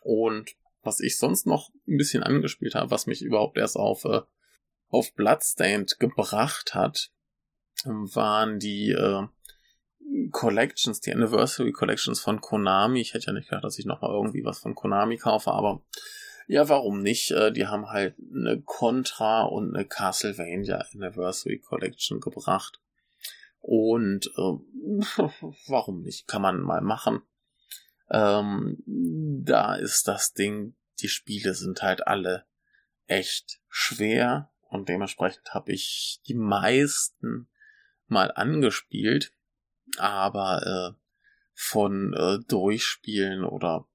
Und 0.00 0.56
was 0.82 1.00
ich 1.00 1.18
sonst 1.18 1.46
noch 1.46 1.70
ein 1.86 1.98
bisschen 1.98 2.22
angespielt 2.22 2.74
habe, 2.74 2.90
was 2.90 3.06
mich 3.06 3.22
überhaupt 3.22 3.58
erst 3.58 3.76
auf, 3.76 4.04
äh, 4.04 4.22
auf 4.88 5.14
Bloodstained 5.14 5.98
gebracht 5.98 6.74
hat, 6.74 7.10
waren 7.84 8.58
die 8.58 8.90
äh, 8.90 9.26
Collections, 10.30 11.00
die 11.00 11.12
Anniversary 11.12 11.72
Collections 11.72 12.20
von 12.20 12.40
Konami. 12.40 13.00
Ich 13.00 13.14
hätte 13.14 13.26
ja 13.26 13.32
nicht 13.32 13.48
gedacht, 13.48 13.64
dass 13.64 13.78
ich 13.78 13.86
nochmal 13.86 14.10
irgendwie 14.12 14.44
was 14.44 14.58
von 14.58 14.74
Konami 14.74 15.16
kaufe, 15.16 15.52
aber 15.52 15.82
ja, 16.46 16.68
warum 16.68 17.02
nicht? 17.02 17.30
Äh, 17.30 17.52
die 17.52 17.66
haben 17.66 17.88
halt 17.88 18.16
eine 18.18 18.60
Contra 18.62 19.42
und 19.44 19.74
eine 19.74 19.86
Castlevania 19.86 20.84
Anniversary 20.92 21.58
Collection 21.58 22.20
gebracht. 22.20 22.80
Und 23.60 24.26
äh, 24.36 24.40
warum 25.68 26.02
nicht? 26.02 26.28
Kann 26.28 26.42
man 26.42 26.60
mal 26.60 26.82
machen. 26.82 27.22
Ähm, 28.10 28.82
da 28.86 29.74
ist 29.76 30.06
das 30.06 30.34
Ding, 30.34 30.74
die 31.00 31.08
Spiele 31.08 31.54
sind 31.54 31.82
halt 31.82 32.06
alle 32.06 32.44
echt 33.06 33.60
schwer 33.68 34.50
und 34.68 34.88
dementsprechend 34.88 35.54
habe 35.54 35.72
ich 35.72 36.20
die 36.26 36.34
meisten 36.34 37.48
mal 38.06 38.30
angespielt, 38.34 39.32
aber 39.98 40.94
äh, 40.94 41.00
von 41.54 42.12
äh, 42.14 42.38
Durchspielen 42.46 43.44
oder 43.44 43.86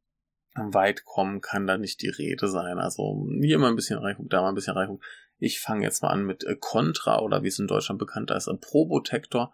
weit 0.55 1.05
kommen 1.05 1.41
kann 1.41 1.67
da 1.67 1.77
nicht 1.77 2.01
die 2.01 2.09
Rede 2.09 2.47
sein. 2.47 2.79
Also 2.79 3.27
hier 3.41 3.59
mal 3.59 3.69
ein 3.69 3.75
bisschen 3.75 3.99
reingucken, 3.99 4.29
da 4.29 4.41
mal 4.41 4.49
ein 4.49 4.55
bisschen 4.55 4.75
reingucken. 4.75 5.03
Ich 5.37 5.59
fange 5.59 5.83
jetzt 5.83 6.01
mal 6.01 6.09
an 6.09 6.25
mit 6.25 6.43
äh, 6.43 6.55
Contra 6.59 7.19
oder 7.19 7.43
wie 7.43 7.47
es 7.47 7.59
in 7.59 7.67
Deutschland 7.67 7.99
bekannt 7.99 8.31
ist, 8.31 8.49
Probotector. 8.61 9.53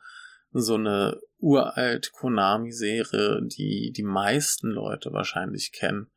So 0.51 0.75
eine 0.75 1.19
uralt 1.39 2.13
Konami-Serie, 2.13 3.41
die 3.43 3.91
die 3.91 4.03
meisten 4.03 4.69
Leute 4.69 5.11
wahrscheinlich 5.11 5.71
kennen. 5.73 6.09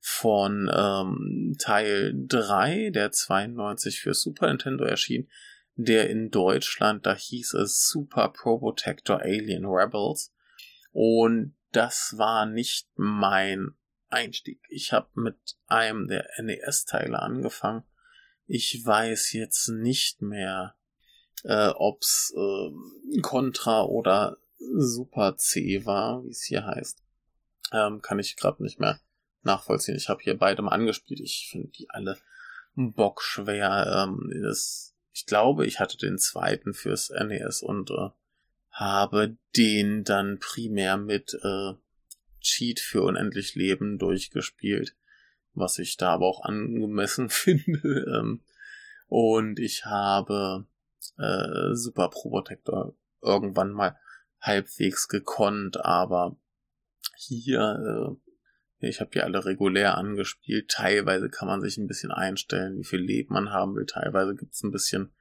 Von 0.00 0.70
ähm, 0.72 1.56
Teil 1.58 2.14
3, 2.14 2.90
der 2.90 3.10
92 3.10 4.00
für 4.00 4.14
Super 4.14 4.46
Nintendo 4.48 4.84
erschien, 4.84 5.28
der 5.78 6.10
in 6.10 6.30
Deutschland, 6.30 7.06
da 7.06 7.14
hieß 7.14 7.54
es 7.54 7.88
Super 7.88 8.30
Probotector 8.30 9.20
Alien 9.20 9.64
Rebels. 9.64 10.34
Und 10.90 11.54
das 11.70 12.14
war 12.16 12.46
nicht 12.46 12.88
mein 12.96 13.76
Einstieg. 14.08 14.60
Ich 14.68 14.92
habe 14.92 15.08
mit 15.14 15.36
einem 15.68 16.08
der 16.08 16.26
NES-Teile 16.38 17.20
angefangen. 17.22 17.84
Ich 18.46 18.84
weiß 18.84 19.32
jetzt 19.34 19.68
nicht 19.68 20.20
mehr, 20.20 20.74
äh, 21.44 21.68
ob's 21.68 22.34
äh, 22.36 23.20
Contra 23.20 23.82
oder 23.84 24.38
Super 24.58 25.36
C 25.36 25.86
war, 25.86 26.24
wie 26.24 26.30
es 26.30 26.42
hier 26.42 26.66
heißt. 26.66 27.04
Ähm, 27.72 28.02
kann 28.02 28.18
ich 28.18 28.34
gerade 28.36 28.64
nicht 28.64 28.80
mehr 28.80 28.98
nachvollziehen. 29.42 29.94
Ich 29.94 30.08
habe 30.08 30.22
hier 30.24 30.36
beide 30.36 30.62
mal 30.62 30.72
angespielt. 30.72 31.20
Ich 31.20 31.48
finde 31.52 31.68
die 31.68 31.88
alle 31.90 32.18
bockschwer. 32.74 34.08
Ähm, 34.08 34.28
das, 34.42 34.96
ich 35.18 35.26
glaube, 35.26 35.66
ich 35.66 35.80
hatte 35.80 35.98
den 35.98 36.16
zweiten 36.16 36.74
fürs 36.74 37.10
NES 37.10 37.62
und 37.62 37.90
äh, 37.90 38.10
habe 38.70 39.36
den 39.56 40.04
dann 40.04 40.38
primär 40.38 40.96
mit 40.96 41.34
äh, 41.42 41.72
Cheat 42.40 42.78
für 42.78 43.02
unendlich 43.02 43.56
Leben 43.56 43.98
durchgespielt, 43.98 44.94
was 45.54 45.80
ich 45.80 45.96
da 45.96 46.12
aber 46.12 46.26
auch 46.26 46.44
angemessen 46.44 47.28
finde. 47.30 48.06
Ähm, 48.16 48.44
und 49.08 49.58
ich 49.58 49.86
habe 49.86 50.68
äh, 51.16 51.74
Super 51.74 52.10
Probotector 52.10 52.94
irgendwann 53.20 53.72
mal 53.72 53.98
halbwegs 54.40 55.08
gekonnt, 55.08 55.84
aber 55.84 56.36
hier, 57.16 58.14
äh, 58.14 58.27
ich 58.80 59.00
habe 59.00 59.10
hier 59.12 59.24
alle 59.24 59.44
regulär 59.44 59.96
angespielt. 59.96 60.70
Teilweise 60.70 61.28
kann 61.28 61.48
man 61.48 61.60
sich 61.60 61.76
ein 61.78 61.86
bisschen 61.86 62.10
einstellen, 62.10 62.78
wie 62.78 62.84
viel 62.84 63.00
Leben 63.00 63.34
man 63.34 63.50
haben 63.50 63.74
will. 63.74 63.86
Teilweise 63.86 64.34
gibt 64.34 64.54
es 64.54 64.62
ein 64.62 64.70
bisschen 64.70 65.12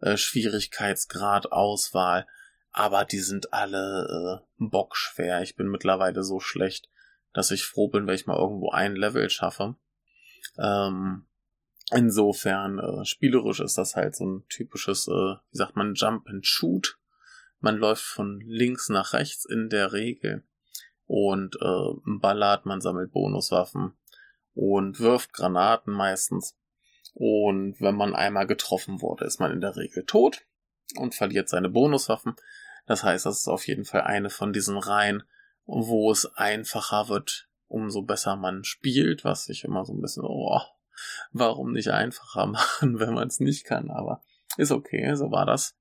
äh, 0.00 0.16
Schwierigkeitsgrad, 0.16 1.52
Auswahl 1.52 2.26
aber 2.74 3.04
die 3.04 3.20
sind 3.20 3.52
alle 3.52 4.42
äh, 4.42 4.44
bockschwer. 4.58 5.42
Ich 5.42 5.54
bin 5.54 5.68
mittlerweile 5.68 6.24
so 6.24 6.40
schlecht, 6.40 6.90
dass 7.32 7.52
ich 7.52 7.64
froh 7.64 7.86
bin, 7.86 8.06
wenn 8.06 8.16
ich 8.16 8.26
mal 8.26 8.36
irgendwo 8.36 8.70
ein 8.70 8.96
Level 8.96 9.30
schaffe. 9.30 9.76
Ähm, 10.58 11.26
insofern, 11.92 12.80
äh, 12.80 13.04
spielerisch 13.04 13.60
ist 13.60 13.78
das 13.78 13.94
halt 13.94 14.16
so 14.16 14.26
ein 14.26 14.44
typisches, 14.48 15.06
äh, 15.06 15.10
wie 15.50 15.56
sagt 15.56 15.76
man, 15.76 15.94
Jump 15.94 16.28
and 16.28 16.44
Shoot. 16.44 16.98
Man 17.60 17.76
läuft 17.76 18.02
von 18.02 18.40
links 18.40 18.88
nach 18.88 19.12
rechts 19.12 19.44
in 19.44 19.68
der 19.68 19.92
Regel 19.92 20.42
und 21.06 21.56
äh, 21.60 22.18
ballert, 22.20 22.66
man 22.66 22.80
sammelt 22.80 23.12
Bonuswaffen 23.12 23.92
und 24.54 25.00
wirft 25.00 25.32
Granaten 25.32 25.92
meistens. 25.92 26.56
Und 27.14 27.80
wenn 27.80 27.94
man 27.94 28.14
einmal 28.14 28.46
getroffen 28.46 29.00
wurde, 29.00 29.24
ist 29.24 29.38
man 29.38 29.52
in 29.52 29.60
der 29.60 29.76
Regel 29.76 30.04
tot 30.04 30.42
und 30.96 31.14
verliert 31.14 31.48
seine 31.48 31.68
Bonuswaffen. 31.68 32.34
Das 32.86 33.04
heißt, 33.04 33.26
das 33.26 33.38
ist 33.38 33.48
auf 33.48 33.66
jeden 33.66 33.84
Fall 33.84 34.02
eine 34.02 34.30
von 34.30 34.52
diesen 34.52 34.76
Reihen, 34.78 35.22
wo 35.64 36.10
es 36.10 36.26
einfacher 36.36 37.08
wird, 37.08 37.48
umso 37.68 38.02
besser 38.02 38.36
man 38.36 38.64
spielt, 38.64 39.24
was 39.24 39.48
ich 39.48 39.64
immer 39.64 39.84
so 39.84 39.92
ein 39.92 40.00
bisschen, 40.00 40.24
oh, 40.26 40.60
warum 41.32 41.72
nicht 41.72 41.88
einfacher 41.88 42.46
machen, 42.46 42.98
wenn 42.98 43.14
man 43.14 43.28
es 43.28 43.40
nicht 43.40 43.64
kann, 43.64 43.90
aber 43.90 44.22
ist 44.56 44.72
okay, 44.72 45.14
so 45.14 45.30
war 45.30 45.46
das. 45.46 45.76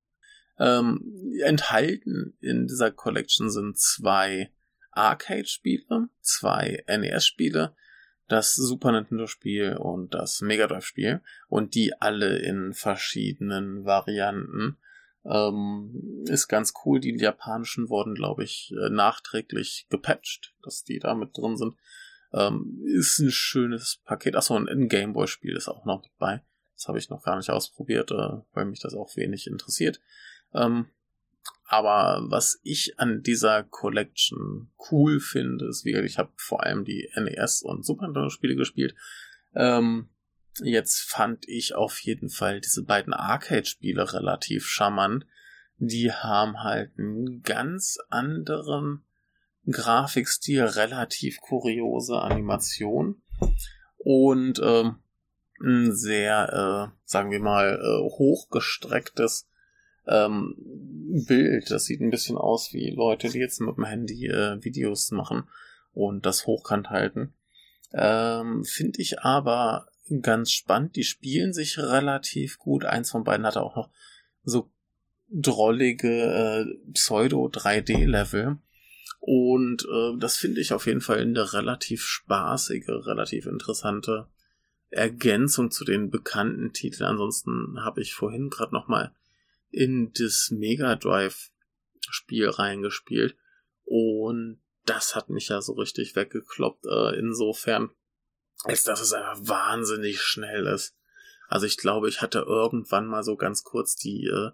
Ähm, 0.59 1.33
enthalten 1.43 2.37
in 2.39 2.67
dieser 2.67 2.91
Collection 2.91 3.49
sind 3.49 3.77
zwei 3.77 4.51
Arcade-Spiele, 4.95 6.09
zwei 6.21 6.83
NES-Spiele, 6.87 7.75
das 8.27 8.55
Super 8.55 8.91
Nintendo-Spiel 8.91 9.77
und 9.77 10.13
das 10.13 10.41
Mega 10.41 10.67
Drive-Spiel 10.67 11.21
und 11.49 11.75
die 11.75 11.93
alle 11.99 12.37
in 12.39 12.73
verschiedenen 12.73 13.85
Varianten 13.85 14.77
ähm, 15.25 16.23
ist 16.27 16.47
ganz 16.47 16.73
cool. 16.83 16.99
Die 16.99 17.15
japanischen 17.15 17.89
wurden, 17.89 18.15
glaube 18.15 18.43
ich, 18.43 18.73
äh, 18.73 18.89
nachträglich 18.89 19.87
gepatcht, 19.89 20.53
dass 20.63 20.83
die 20.83 20.99
da 20.99 21.13
mit 21.13 21.37
drin 21.37 21.57
sind. 21.57 21.75
Ähm, 22.33 22.81
ist 22.85 23.19
ein 23.19 23.31
schönes 23.31 24.01
Paket. 24.03 24.35
Achso, 24.35 24.57
ein 24.57 24.89
Gameboy-Spiel 24.89 25.55
ist 25.55 25.67
auch 25.67 25.85
noch 25.85 26.01
mit 26.01 26.17
bei. 26.17 26.43
Das 26.75 26.87
habe 26.87 26.97
ich 26.97 27.09
noch 27.09 27.23
gar 27.23 27.37
nicht 27.37 27.49
ausprobiert, 27.49 28.11
äh, 28.11 28.41
weil 28.53 28.65
mich 28.65 28.79
das 28.79 28.93
auch 28.95 29.15
wenig 29.15 29.47
interessiert. 29.47 30.01
Ähm, 30.53 30.87
aber 31.65 32.23
was 32.29 32.59
ich 32.63 32.99
an 32.99 33.23
dieser 33.23 33.63
Collection 33.63 34.71
cool 34.91 35.19
finde, 35.19 35.67
ist 35.67 35.85
wie 35.85 35.95
ich 35.95 36.17
habe 36.17 36.31
vor 36.35 36.63
allem 36.63 36.85
die 36.85 37.09
NES 37.15 37.63
und 37.63 37.85
Super 37.85 38.05
Nintendo 38.05 38.29
Spiele 38.29 38.55
gespielt. 38.55 38.95
Ähm, 39.55 40.09
Jetzt 40.61 41.01
fand 41.01 41.47
ich 41.47 41.73
auf 41.73 41.99
jeden 41.99 42.29
Fall 42.29 42.61
diese 42.61 42.83
beiden 42.83 43.13
Arcade-Spiele 43.13 44.13
relativ 44.13 44.67
charmant. 44.67 45.25
Die 45.77 46.11
haben 46.11 46.61
halt 46.61 46.91
einen 46.97 47.41
ganz 47.41 47.97
anderen 48.09 49.03
Grafikstil, 49.69 50.63
relativ 50.63 51.39
kuriose 51.41 52.19
Animation 52.19 53.23
und 53.97 54.61
ähm, 54.63 54.97
ein 55.59 55.95
sehr, 55.95 56.91
äh, 56.93 56.99
sagen 57.05 57.31
wir 57.31 57.39
mal, 57.39 57.79
äh, 57.81 58.09
hochgestrecktes 58.17 59.49
ähm, 60.07 60.55
Bild. 61.27 61.69
Das 61.71 61.85
sieht 61.85 62.01
ein 62.01 62.09
bisschen 62.09 62.37
aus 62.37 62.73
wie 62.73 62.91
Leute, 62.91 63.29
die 63.29 63.39
jetzt 63.39 63.61
mit 63.61 63.77
dem 63.77 63.85
Handy 63.85 64.27
äh, 64.27 64.63
Videos 64.63 65.11
machen 65.11 65.43
und 65.93 66.25
das 66.25 66.47
hochkant 66.47 66.89
halten. 66.89 67.33
Ähm, 67.93 68.63
Finde 68.65 69.01
ich 69.01 69.19
aber 69.19 69.87
ganz 70.21 70.51
spannend. 70.51 70.95
Die 70.95 71.03
spielen 71.03 71.53
sich 71.53 71.77
relativ 71.77 72.57
gut. 72.57 72.85
Eins 72.85 73.11
von 73.11 73.23
beiden 73.23 73.45
hatte 73.45 73.61
auch 73.61 73.75
noch 73.75 73.89
so 74.43 74.69
drollige 75.29 76.09
äh, 76.09 76.91
Pseudo-3D-Level. 76.91 78.57
Und 79.19 79.85
äh, 79.85 80.17
das 80.19 80.37
finde 80.37 80.61
ich 80.61 80.73
auf 80.73 80.85
jeden 80.85 81.01
Fall 81.01 81.21
eine 81.21 81.53
relativ 81.53 82.03
spaßige, 82.03 82.89
relativ 82.89 83.45
interessante 83.45 84.27
Ergänzung 84.89 85.71
zu 85.71 85.85
den 85.85 86.09
bekannten 86.09 86.73
Titeln. 86.73 87.07
Ansonsten 87.07 87.83
habe 87.83 88.01
ich 88.01 88.13
vorhin 88.13 88.49
gerade 88.49 88.73
noch 88.73 88.87
mal 88.87 89.13
in 89.73 90.13
das 90.13 90.49
Mega 90.51 90.95
Drive 90.95 91.49
Spiel 92.09 92.49
reingespielt 92.49 93.35
und 93.85 94.61
das 94.85 95.15
hat 95.15 95.29
mich 95.29 95.49
ja 95.49 95.61
so 95.61 95.73
richtig 95.73 96.15
weggekloppt. 96.15 96.85
Äh, 96.85 97.17
insofern 97.17 97.89
ist, 98.67 98.87
dass 98.87 99.01
es 99.01 99.13
einfach 99.13 99.37
wahnsinnig 99.41 100.21
schnell 100.21 100.67
ist. 100.67 100.95
Also 101.47 101.65
ich 101.65 101.77
glaube, 101.77 102.09
ich 102.09 102.21
hatte 102.21 102.39
irgendwann 102.39 103.07
mal 103.07 103.23
so 103.23 103.35
ganz 103.35 103.63
kurz 103.63 103.95
die 103.95 104.27
äh, 104.27 104.51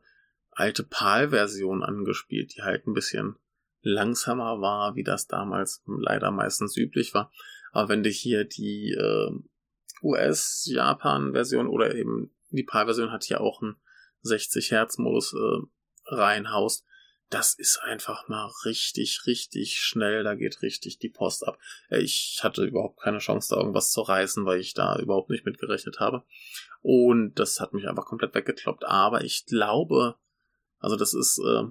alte 0.51 0.83
PAL-Version 0.83 1.83
angespielt, 1.83 2.55
die 2.55 2.61
halt 2.61 2.87
ein 2.87 2.93
bisschen 2.93 3.35
langsamer 3.81 4.61
war, 4.61 4.95
wie 4.95 5.03
das 5.03 5.27
damals 5.27 5.83
leider 5.85 6.31
meistens 6.31 6.75
üblich 6.75 7.13
war. 7.13 7.31
Aber 7.71 7.89
wenn 7.89 8.03
du 8.03 8.09
hier 8.09 8.45
die 8.45 8.91
äh, 8.91 9.31
US-Japan-Version 10.01 11.67
oder 11.67 11.95
eben 11.95 12.31
die 12.49 12.63
PAL-Version 12.63 13.11
hat 13.11 13.23
hier 13.23 13.41
auch 13.41 13.61
einen 13.61 13.75
60 14.21 14.71
Hertz-Modus 14.71 15.33
äh, 15.33 16.15
reinhaust, 16.15 16.85
das 17.29 17.53
ist 17.53 17.79
einfach 17.83 18.27
mal 18.27 18.51
richtig, 18.65 19.21
richtig 19.27 19.79
schnell. 19.79 20.23
Da 20.23 20.35
geht 20.35 20.61
richtig 20.61 20.97
die 20.97 21.09
Post 21.09 21.47
ab. 21.47 21.59
Äh, 21.89 21.99
ich 21.99 22.39
hatte 22.41 22.63
überhaupt 22.65 22.99
keine 23.01 23.19
Chance, 23.19 23.53
da 23.53 23.61
irgendwas 23.61 23.91
zu 23.91 24.01
reißen, 24.01 24.45
weil 24.45 24.59
ich 24.59 24.73
da 24.73 24.97
überhaupt 24.97 25.29
nicht 25.29 25.45
mitgerechnet 25.45 25.99
habe. 25.99 26.23
Und 26.81 27.35
das 27.35 27.59
hat 27.59 27.73
mich 27.73 27.87
einfach 27.87 28.05
komplett 28.05 28.33
weggekloppt. 28.33 28.85
Aber 28.85 29.23
ich 29.23 29.45
glaube, 29.45 30.15
also 30.79 30.95
das 30.95 31.13
ist, 31.13 31.39
äh, 31.39 31.65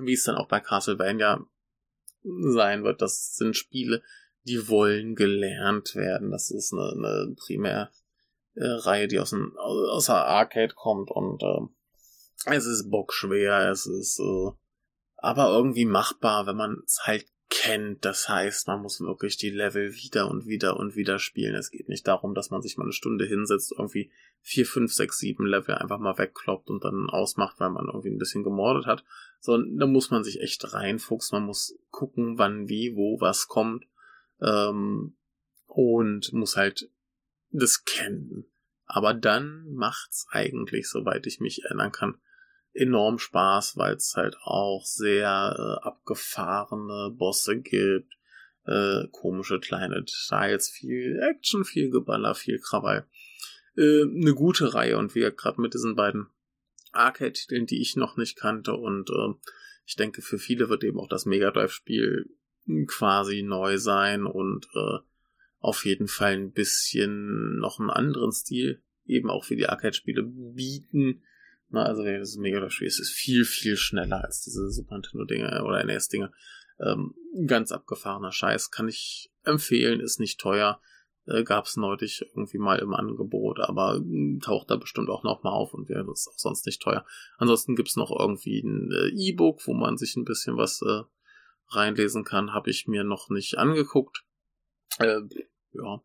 wie 0.00 0.14
es 0.14 0.24
dann 0.24 0.36
auch 0.36 0.48
bei 0.48 0.60
Castlevania 0.60 1.44
sein 2.22 2.84
wird, 2.84 3.02
das 3.02 3.34
sind 3.34 3.56
Spiele, 3.56 4.02
die 4.44 4.68
wollen 4.68 5.14
gelernt 5.14 5.94
werden. 5.94 6.30
Das 6.30 6.50
ist 6.50 6.72
eine, 6.72 6.92
eine 6.92 7.34
Primärreihe, 7.36 7.90
äh, 8.60 9.08
die 9.08 9.18
aus, 9.18 9.32
ein, 9.32 9.52
aus 9.56 10.06
der 10.06 10.26
Arcade 10.26 10.74
kommt 10.74 11.10
und 11.10 11.42
äh, 11.42 12.54
es 12.54 12.66
ist 12.66 12.90
bockschwer, 12.90 13.70
es 13.70 13.86
ist 13.86 14.20
äh, 14.20 14.50
aber 15.16 15.50
irgendwie 15.50 15.84
machbar, 15.84 16.46
wenn 16.46 16.56
man 16.56 16.82
es 16.86 17.00
halt 17.04 17.26
kennt. 17.50 18.04
Das 18.04 18.28
heißt, 18.28 18.68
man 18.68 18.80
muss 18.80 19.00
wirklich 19.00 19.36
die 19.36 19.50
Level 19.50 19.92
wieder 19.94 20.30
und 20.30 20.46
wieder 20.46 20.78
und 20.78 20.96
wieder 20.96 21.18
spielen. 21.18 21.54
Es 21.54 21.70
geht 21.70 21.88
nicht 21.88 22.06
darum, 22.06 22.34
dass 22.34 22.50
man 22.50 22.62
sich 22.62 22.78
mal 22.78 22.84
eine 22.84 22.92
Stunde 22.92 23.26
hinsetzt, 23.26 23.72
irgendwie 23.76 24.10
vier, 24.40 24.64
fünf, 24.64 24.94
sechs, 24.94 25.18
sieben 25.18 25.44
Level 25.44 25.74
einfach 25.74 25.98
mal 25.98 26.16
wegkloppt 26.16 26.70
und 26.70 26.84
dann 26.84 27.10
ausmacht, 27.10 27.60
weil 27.60 27.70
man 27.70 27.86
irgendwie 27.86 28.10
ein 28.10 28.18
bisschen 28.18 28.44
gemordet 28.44 28.86
hat. 28.86 29.04
Sondern 29.40 29.76
da 29.76 29.86
muss 29.86 30.10
man 30.10 30.24
sich 30.24 30.40
echt 30.40 30.72
reinfuchsen. 30.72 31.38
Man 31.38 31.46
muss 31.46 31.76
gucken, 31.90 32.38
wann, 32.38 32.68
wie, 32.68 32.96
wo, 32.96 33.20
was 33.20 33.48
kommt. 33.48 33.84
Ähm, 34.40 35.16
und 35.66 36.32
muss 36.32 36.56
halt 36.56 36.88
das 37.50 37.84
kennen. 37.84 38.46
Aber 38.86 39.14
dann 39.14 39.72
macht's 39.72 40.26
eigentlich, 40.30 40.88
soweit 40.88 41.26
ich 41.26 41.40
mich 41.40 41.64
erinnern 41.64 41.92
kann, 41.92 42.20
enorm 42.72 43.18
Spaß, 43.18 43.76
weil 43.76 43.94
es 43.94 44.14
halt 44.16 44.36
auch 44.42 44.84
sehr 44.84 45.54
äh, 45.56 45.86
abgefahrene 45.86 47.10
Bosse 47.16 47.60
gibt, 47.60 48.12
äh, 48.66 49.06
komische 49.10 49.60
kleine 49.60 50.02
Details, 50.02 50.68
viel 50.68 51.20
Action, 51.22 51.64
viel 51.64 51.90
Geballer, 51.90 52.34
viel 52.34 52.58
Krawall. 52.58 53.06
Äh, 53.76 54.02
eine 54.02 54.34
gute 54.34 54.74
Reihe 54.74 54.98
und 54.98 55.14
wir 55.14 55.30
gerade 55.30 55.60
mit 55.60 55.74
diesen 55.74 55.96
beiden 55.96 56.28
Arcade-Titeln, 56.92 57.66
die 57.66 57.80
ich 57.80 57.96
noch 57.96 58.16
nicht 58.16 58.36
kannte 58.36 58.74
und 58.74 59.10
äh, 59.10 59.34
ich 59.86 59.96
denke, 59.96 60.22
für 60.22 60.38
viele 60.38 60.68
wird 60.68 60.84
eben 60.84 61.00
auch 61.00 61.08
das 61.08 61.26
Mega 61.26 61.50
Drive-Spiel 61.50 62.30
quasi 62.86 63.42
neu 63.42 63.78
sein 63.78 64.24
und 64.24 64.68
äh, 64.74 64.98
auf 65.60 65.84
jeden 65.84 66.08
Fall 66.08 66.32
ein 66.32 66.52
bisschen 66.52 67.58
noch 67.58 67.78
einen 67.78 67.90
anderen 67.90 68.32
Stil 68.32 68.82
eben 69.06 69.30
auch 69.30 69.44
für 69.44 69.56
die 69.56 69.68
Arcade-Spiele 69.68 70.22
bieten, 70.22 71.22
na, 71.70 71.84
also 71.84 72.04
das 72.04 72.36
Mega 72.36 72.58
Drive-Spiel 72.58 72.88
ist 72.88 73.10
viel, 73.10 73.44
viel 73.44 73.76
schneller 73.76 74.24
als 74.24 74.42
diese 74.42 74.70
Super 74.70 74.96
Nintendo-Dinge 74.96 75.64
oder 75.64 75.84
NES-Dinge. 75.84 76.32
Ähm, 76.80 77.14
ganz 77.46 77.70
abgefahrener 77.70 78.32
Scheiß, 78.32 78.70
kann 78.70 78.88
ich 78.88 79.30
empfehlen, 79.44 80.00
ist 80.00 80.18
nicht 80.18 80.40
teuer. 80.40 80.80
Äh, 81.26 81.44
Gab 81.44 81.66
es 81.66 81.76
neulich 81.76 82.22
irgendwie 82.34 82.58
mal 82.58 82.80
im 82.80 82.92
Angebot, 82.92 83.60
aber 83.60 83.96
äh, 83.96 84.38
taucht 84.40 84.70
da 84.70 84.76
bestimmt 84.76 85.10
auch 85.10 85.22
nochmal 85.22 85.52
auf 85.52 85.72
und 85.72 85.88
wäre 85.88 86.04
das 86.04 86.26
auch 86.28 86.38
sonst 86.38 86.66
nicht 86.66 86.82
teuer. 86.82 87.06
Ansonsten 87.38 87.76
gibt's 87.76 87.96
noch 87.96 88.10
irgendwie 88.10 88.60
ein 88.62 88.90
äh, 88.90 89.08
E-Book, 89.14 89.64
wo 89.66 89.74
man 89.74 89.96
sich 89.96 90.16
ein 90.16 90.24
bisschen 90.24 90.56
was 90.56 90.82
äh, 90.82 91.02
reinlesen 91.68 92.24
kann. 92.24 92.52
Habe 92.52 92.70
ich 92.70 92.88
mir 92.88 93.04
noch 93.04 93.28
nicht 93.30 93.58
angeguckt. 93.58 94.24
Äh, 94.98 95.20
ja, 95.72 96.02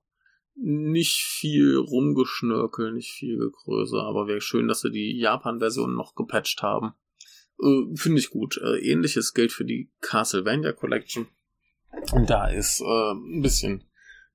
nicht 0.56 1.24
viel 1.24 1.76
rumgeschnörkel, 1.76 2.93
nicht 2.93 3.12
viel 3.12 3.38
gegrößer, 3.38 4.02
aber 4.04 4.28
wäre 4.28 4.41
schön, 4.41 4.67
dass 4.67 4.82
sie 4.82 4.91
die 4.91 5.19
Japan-Version 5.19 5.95
noch 5.95 6.15
gepatcht 6.15 6.62
haben. 6.62 6.93
Äh, 7.62 7.95
Finde 7.95 8.19
ich 8.19 8.30
gut. 8.30 8.58
Äh, 8.58 8.80
ähnliches 8.80 9.34
gilt 9.34 9.52
für 9.52 9.65
die 9.65 9.91
Castlevania 10.02 10.71
Collection. 10.71 11.28
Und 12.12 12.30
da 12.30 12.48
ist 12.48 12.82
äh, 12.82 13.12
ein 13.12 13.41
bisschen 13.41 13.84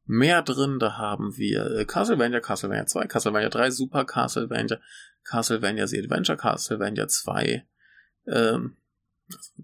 mehr 0.05 0.43
drin. 0.43 0.79
Da 0.79 0.97
haben 0.97 1.37
wir 1.37 1.67
äh, 1.71 1.85
Castlevania, 1.85 2.41
Castlevania 2.41 2.87
2, 2.87 3.07
Castlevania 3.07 3.49
3, 3.49 3.71
Super 3.71 4.05
Castlevania, 4.05 4.79
Castlevania 5.25 5.87
The 5.87 5.99
Adventure, 6.01 6.37
Castlevania 6.37 7.09
2, 7.09 7.65
ähm, 8.27 8.77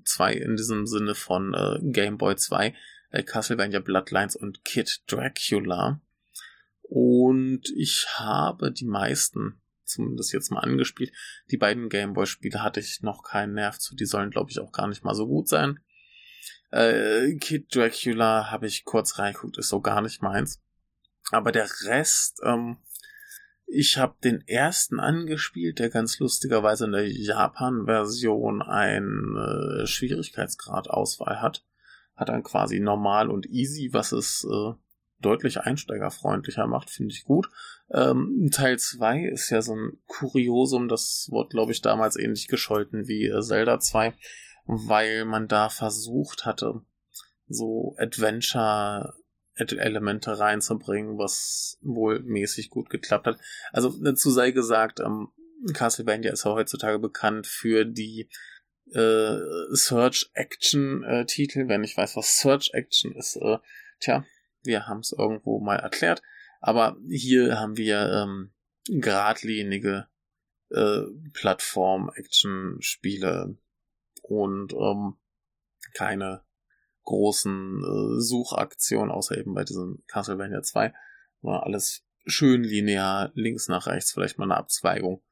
2 0.05 0.33
in 0.35 0.57
diesem 0.57 0.87
Sinne 0.87 1.15
von 1.15 1.55
äh, 1.55 1.79
Game 1.83 2.19
Boy 2.19 2.37
2, 2.37 2.75
äh, 3.11 3.23
Castlevania 3.23 3.81
Bloodlines 3.81 4.37
und 4.37 4.65
Kid 4.65 5.03
Dracula. 5.07 6.01
Und 6.83 7.63
ich 7.77 8.07
habe 8.15 8.73
die 8.73 8.85
meisten, 8.85 9.61
zumindest 9.85 10.33
jetzt 10.33 10.51
mal 10.51 10.61
angespielt. 10.61 11.13
Die 11.51 11.57
beiden 11.57 11.89
Gameboy-Spiele 11.89 12.63
hatte 12.63 12.81
ich 12.81 13.03
noch 13.03 13.23
keinen 13.23 13.55
Nerv 13.55 13.79
zu. 13.79 13.97
Die 13.97 14.07
sollen, 14.07 14.31
glaube 14.31 14.51
ich, 14.51 14.61
auch 14.61 14.73
gar 14.73 14.87
nicht 14.87 15.05
mal 15.05 15.15
so 15.15 15.27
gut 15.27 15.49
sein. 15.49 15.81
Äh, 16.71 17.37
Kid 17.37 17.75
Dracula 17.75 18.51
habe 18.51 18.67
ich 18.67 18.85
kurz 18.85 19.19
reingeguckt, 19.19 19.59
ist 19.59 19.69
so 19.69 19.81
gar 19.81 20.01
nicht 20.01 20.23
meins. 20.23 20.61
Aber 21.33 21.51
der 21.51 21.69
Rest, 21.85 22.41
ähm, 22.45 22.79
ich 23.67 23.99
habe 23.99 24.15
den 24.23 24.47
ersten 24.47 25.01
angespielt, 25.01 25.81
der 25.81 25.91
ganz 25.91 26.21
lustigerweise 26.21 26.85
in 26.85 26.93
der 26.93 27.09
Japan-Version 27.11 28.63
einen 28.63 29.37
äh, 29.37 29.87
Schwierigkeitsgrad-Auswahl 29.87 31.43
hat. 31.43 31.65
Hat 32.17 32.29
dann 32.29 32.43
quasi 32.43 32.81
normal 32.81 33.31
und 33.31 33.47
easy, 33.47 33.91
was 33.93 34.13
es 34.13 34.47
äh, 34.51 34.73
deutlich 35.21 35.61
einsteigerfreundlicher 35.61 36.67
macht, 36.67 36.91
finde 36.91 37.15
ich 37.15 37.23
gut. 37.25 37.49
Ähm, 37.91 38.51
Teil 38.53 38.79
2 38.79 39.27
ist 39.27 39.51
ja 39.51 39.61
so 39.63 39.75
ein 39.75 39.99
Kuriosum, 40.07 40.89
das 40.89 41.29
wurde, 41.31 41.49
glaube 41.51 41.73
ich, 41.73 41.83
damals 41.83 42.17
ähnlich 42.17 42.47
gescholten 42.49 43.07
wie 43.09 43.27
äh, 43.27 43.41
Zelda 43.41 43.81
2, 43.81 44.15
weil 44.67 45.25
man 45.25 45.49
da 45.49 45.69
versucht 45.69 46.47
hatte, 46.47 46.83
so 47.49 47.97
Adventure-Elemente 47.99 50.39
reinzubringen, 50.39 51.19
was 51.19 51.79
wohl 51.81 52.21
mäßig 52.21 52.71
gut 52.71 52.89
geklappt 52.91 53.27
hat. 53.27 53.39
Also 53.73 53.95
dazu 54.03 54.31
sei 54.31 54.51
gesagt, 54.51 55.01
ähm, 55.01 55.29
Castlevania 55.73 56.33
ist 56.33 56.45
ja 56.45 56.53
heutzutage 56.53 56.99
bekannt 56.99 57.47
für 57.47 57.87
die 57.87 58.29
äh, 58.93 59.39
Search-Action-Titel. 59.71 61.61
Äh, 61.61 61.69
Wenn 61.69 61.85
ich 61.85 61.97
weiß, 61.97 62.17
was 62.17 62.39
Search-Action 62.39 63.15
ist, 63.17 63.37
äh, 63.37 63.59
tja, 64.01 64.25
wir 64.63 64.87
haben 64.87 65.01
es 65.01 65.13
irgendwo 65.13 65.61
mal 65.61 65.77
erklärt. 65.77 66.23
Aber 66.61 66.97
hier 67.09 67.61
haben 67.61 67.77
wir 67.77 68.11
ähm, 68.11 68.53
geradlinige 68.89 70.09
äh, 70.71 71.03
Plattform-Action-Spiele 71.33 73.57
und 74.23 74.73
ähm, 74.73 75.17
keine 75.95 76.45
großen 77.05 77.83
äh, 77.83 78.21
Suchaktionen, 78.21 79.11
außer 79.11 79.37
eben 79.39 79.55
bei 79.55 79.65
diesem 79.65 80.05
Castlevania 80.09 80.63
2. 80.63 80.93
War 81.43 81.65
alles 81.65 82.07
schön 82.27 82.65
linear, 82.65 83.31
links 83.35 83.69
nach 83.69 83.87
rechts, 83.87 84.13
vielleicht 84.13 84.39
mal 84.39 84.45
eine 84.45 84.57
Abzweigung. 84.57 85.23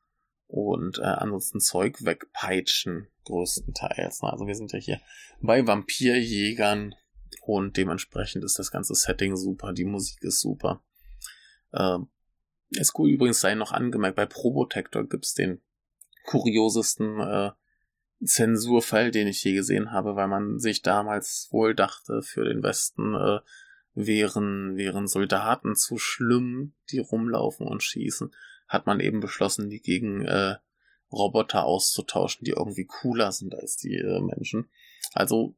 Und 0.46 0.98
äh, 0.98 1.02
ansonsten 1.02 1.60
Zeug 1.60 2.04
wegpeitschen, 2.04 3.08
größtenteils. 3.24 4.22
Also 4.22 4.46
wir 4.46 4.54
sind 4.54 4.72
ja 4.72 4.78
hier 4.78 5.00
bei 5.40 5.66
Vampirjägern 5.66 6.94
und 7.42 7.76
dementsprechend 7.76 8.44
ist 8.44 8.58
das 8.58 8.70
ganze 8.70 8.94
Setting 8.94 9.36
super, 9.36 9.72
die 9.72 9.84
Musik 9.84 10.22
ist 10.22 10.40
super. 10.40 10.82
Ähm, 11.72 12.08
ist 12.70 12.98
cool 12.98 13.10
übrigens 13.10 13.40
sei 13.40 13.54
noch 13.54 13.72
angemerkt, 13.72 14.16
bei 14.16 14.26
Probotector 14.26 15.08
gibt's 15.08 15.34
den 15.34 15.60
kuriosesten 16.24 17.20
äh, 17.20 17.50
Zensurfall, 18.24 19.10
den 19.10 19.26
ich 19.26 19.44
je 19.44 19.52
gesehen 19.52 19.92
habe, 19.92 20.16
weil 20.16 20.28
man 20.28 20.58
sich 20.58 20.82
damals 20.82 21.48
wohl 21.50 21.74
dachte, 21.74 22.22
für 22.22 22.44
den 22.44 22.62
Westen 22.62 23.14
äh, 23.14 23.40
wären, 23.94 24.76
wären 24.76 25.06
Soldaten 25.06 25.76
zu 25.76 25.98
schlimm, 25.98 26.74
die 26.90 26.98
rumlaufen 26.98 27.66
und 27.66 27.82
schießen, 27.82 28.34
hat 28.66 28.86
man 28.86 29.00
eben 29.00 29.20
beschlossen, 29.20 29.68
die 29.68 29.80
gegen 29.80 30.24
äh, 30.24 30.56
Roboter 31.14 31.64
auszutauschen, 31.64 32.44
die 32.44 32.52
irgendwie 32.52 32.84
cooler 32.84 33.32
sind 33.32 33.54
als 33.54 33.76
die 33.76 33.96
äh, 33.96 34.20
Menschen. 34.20 34.68
Also 35.12 35.54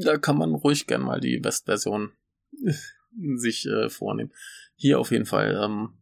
da 0.00 0.16
kann 0.16 0.38
man 0.38 0.54
ruhig 0.54 0.86
gern 0.86 1.02
mal 1.02 1.20
die 1.20 1.42
West-Version 1.42 2.12
sich 3.36 3.66
äh, 3.66 3.88
vornehmen. 3.88 4.32
Hier 4.76 5.00
auf 5.00 5.10
jeden 5.10 5.26
Fall 5.26 5.60
ähm, 5.62 5.94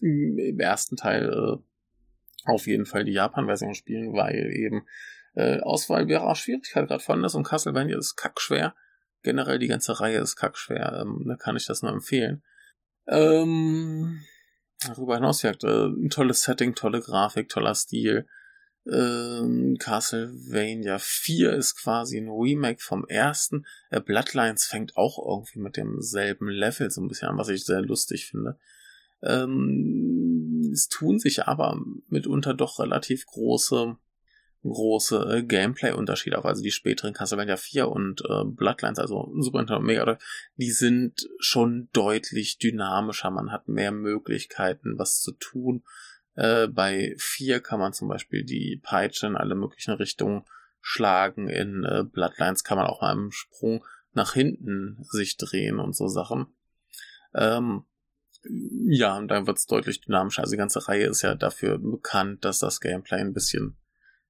im 0.00 0.60
ersten 0.60 0.96
Teil 0.96 1.28
äh, 1.28 2.50
auf 2.50 2.66
jeden 2.66 2.86
Fall 2.86 3.04
die 3.04 3.12
Japan-Version 3.12 3.74
spielen, 3.74 4.12
weil 4.12 4.52
eben 4.54 4.86
äh, 5.34 5.60
Auswahl 5.60 6.08
wäre 6.08 6.22
auch 6.22 6.36
Schwierigkeit 6.36 6.88
gerade 6.88 7.02
von 7.02 7.22
ist 7.24 7.34
und 7.34 7.44
Castlevania 7.44 7.98
ist 7.98 8.16
kackschwer. 8.16 8.74
Generell 9.22 9.58
die 9.58 9.68
ganze 9.68 10.00
Reihe 10.00 10.18
ist 10.18 10.36
kackschwer. 10.36 11.00
Ähm, 11.02 11.24
da 11.26 11.36
kann 11.36 11.56
ich 11.56 11.66
das 11.66 11.82
nur 11.82 11.92
empfehlen. 11.92 12.42
Ähm, 13.06 14.20
darüber 14.80 15.16
hinaus, 15.16 15.42
ja, 15.42 15.52
äh, 15.62 15.86
ein 15.86 16.10
tolles 16.10 16.42
Setting, 16.42 16.74
tolle 16.74 17.00
Grafik, 17.00 17.48
toller 17.48 17.74
Stil. 17.74 18.26
Ähm, 18.90 19.76
Castlevania 19.78 20.98
4 20.98 21.52
ist 21.52 21.76
quasi 21.76 22.18
ein 22.18 22.28
Remake 22.28 22.80
vom 22.80 23.04
ersten. 23.06 23.66
Äh, 23.90 24.00
Bloodlines 24.00 24.64
fängt 24.64 24.96
auch 24.96 25.18
irgendwie 25.18 25.58
mit 25.58 25.76
demselben 25.76 26.48
Level 26.48 26.90
so 26.90 27.02
ein 27.02 27.08
bisschen 27.08 27.28
an, 27.28 27.38
was 27.38 27.48
ich 27.48 27.64
sehr 27.64 27.82
lustig 27.82 28.26
finde. 28.26 28.58
Ähm, 29.22 30.70
es 30.72 30.88
tun 30.88 31.18
sich 31.18 31.46
aber 31.46 31.78
mitunter 32.08 32.54
doch 32.54 32.78
relativ 32.78 33.26
große 33.26 33.96
große 34.62 35.36
äh, 35.36 35.42
Gameplay-Unterschiede 35.42 36.38
auf. 36.38 36.44
Also 36.44 36.62
die 36.62 36.70
späteren 36.70 37.14
Castlevania 37.14 37.56
4 37.56 37.88
und 37.88 38.22
äh, 38.22 38.44
Bloodlines, 38.44 38.98
also 38.98 39.32
Super 39.38 39.58
Nintendo 39.58 39.80
Mega 39.82 40.04
Drive, 40.04 40.22
die 40.56 40.70
sind 40.70 41.28
schon 41.38 41.88
deutlich 41.92 42.58
dynamischer. 42.58 43.30
Man 43.30 43.52
hat 43.52 43.68
mehr 43.68 43.92
Möglichkeiten, 43.92 44.98
was 44.98 45.20
zu 45.20 45.32
tun. 45.32 45.84
Äh, 46.34 46.68
bei 46.68 47.14
4 47.18 47.60
kann 47.60 47.80
man 47.80 47.92
zum 47.92 48.08
Beispiel 48.08 48.44
die 48.44 48.80
Peitsche 48.82 49.26
in 49.26 49.36
alle 49.36 49.54
möglichen 49.54 49.92
Richtungen 49.92 50.44
schlagen. 50.80 51.48
In 51.48 51.84
äh, 51.84 52.04
Bloodlines 52.04 52.64
kann 52.64 52.78
man 52.78 52.86
auch 52.86 53.00
mal 53.00 53.12
im 53.12 53.30
Sprung 53.30 53.84
nach 54.12 54.34
hinten 54.34 54.98
sich 55.10 55.36
drehen 55.36 55.78
und 55.78 55.94
so 55.94 56.08
Sachen. 56.08 56.46
Ähm, 57.34 57.84
ja, 58.88 59.16
und 59.16 59.28
dann 59.28 59.46
wird 59.46 59.58
es 59.58 59.66
deutlich 59.66 60.00
dynamischer. 60.00 60.42
Also 60.42 60.52
die 60.52 60.58
ganze 60.58 60.88
Reihe 60.88 61.06
ist 61.06 61.22
ja 61.22 61.34
dafür 61.34 61.78
bekannt, 61.78 62.44
dass 62.44 62.58
das 62.58 62.80
Gameplay 62.80 63.20
ein 63.20 63.32
bisschen 63.32 63.76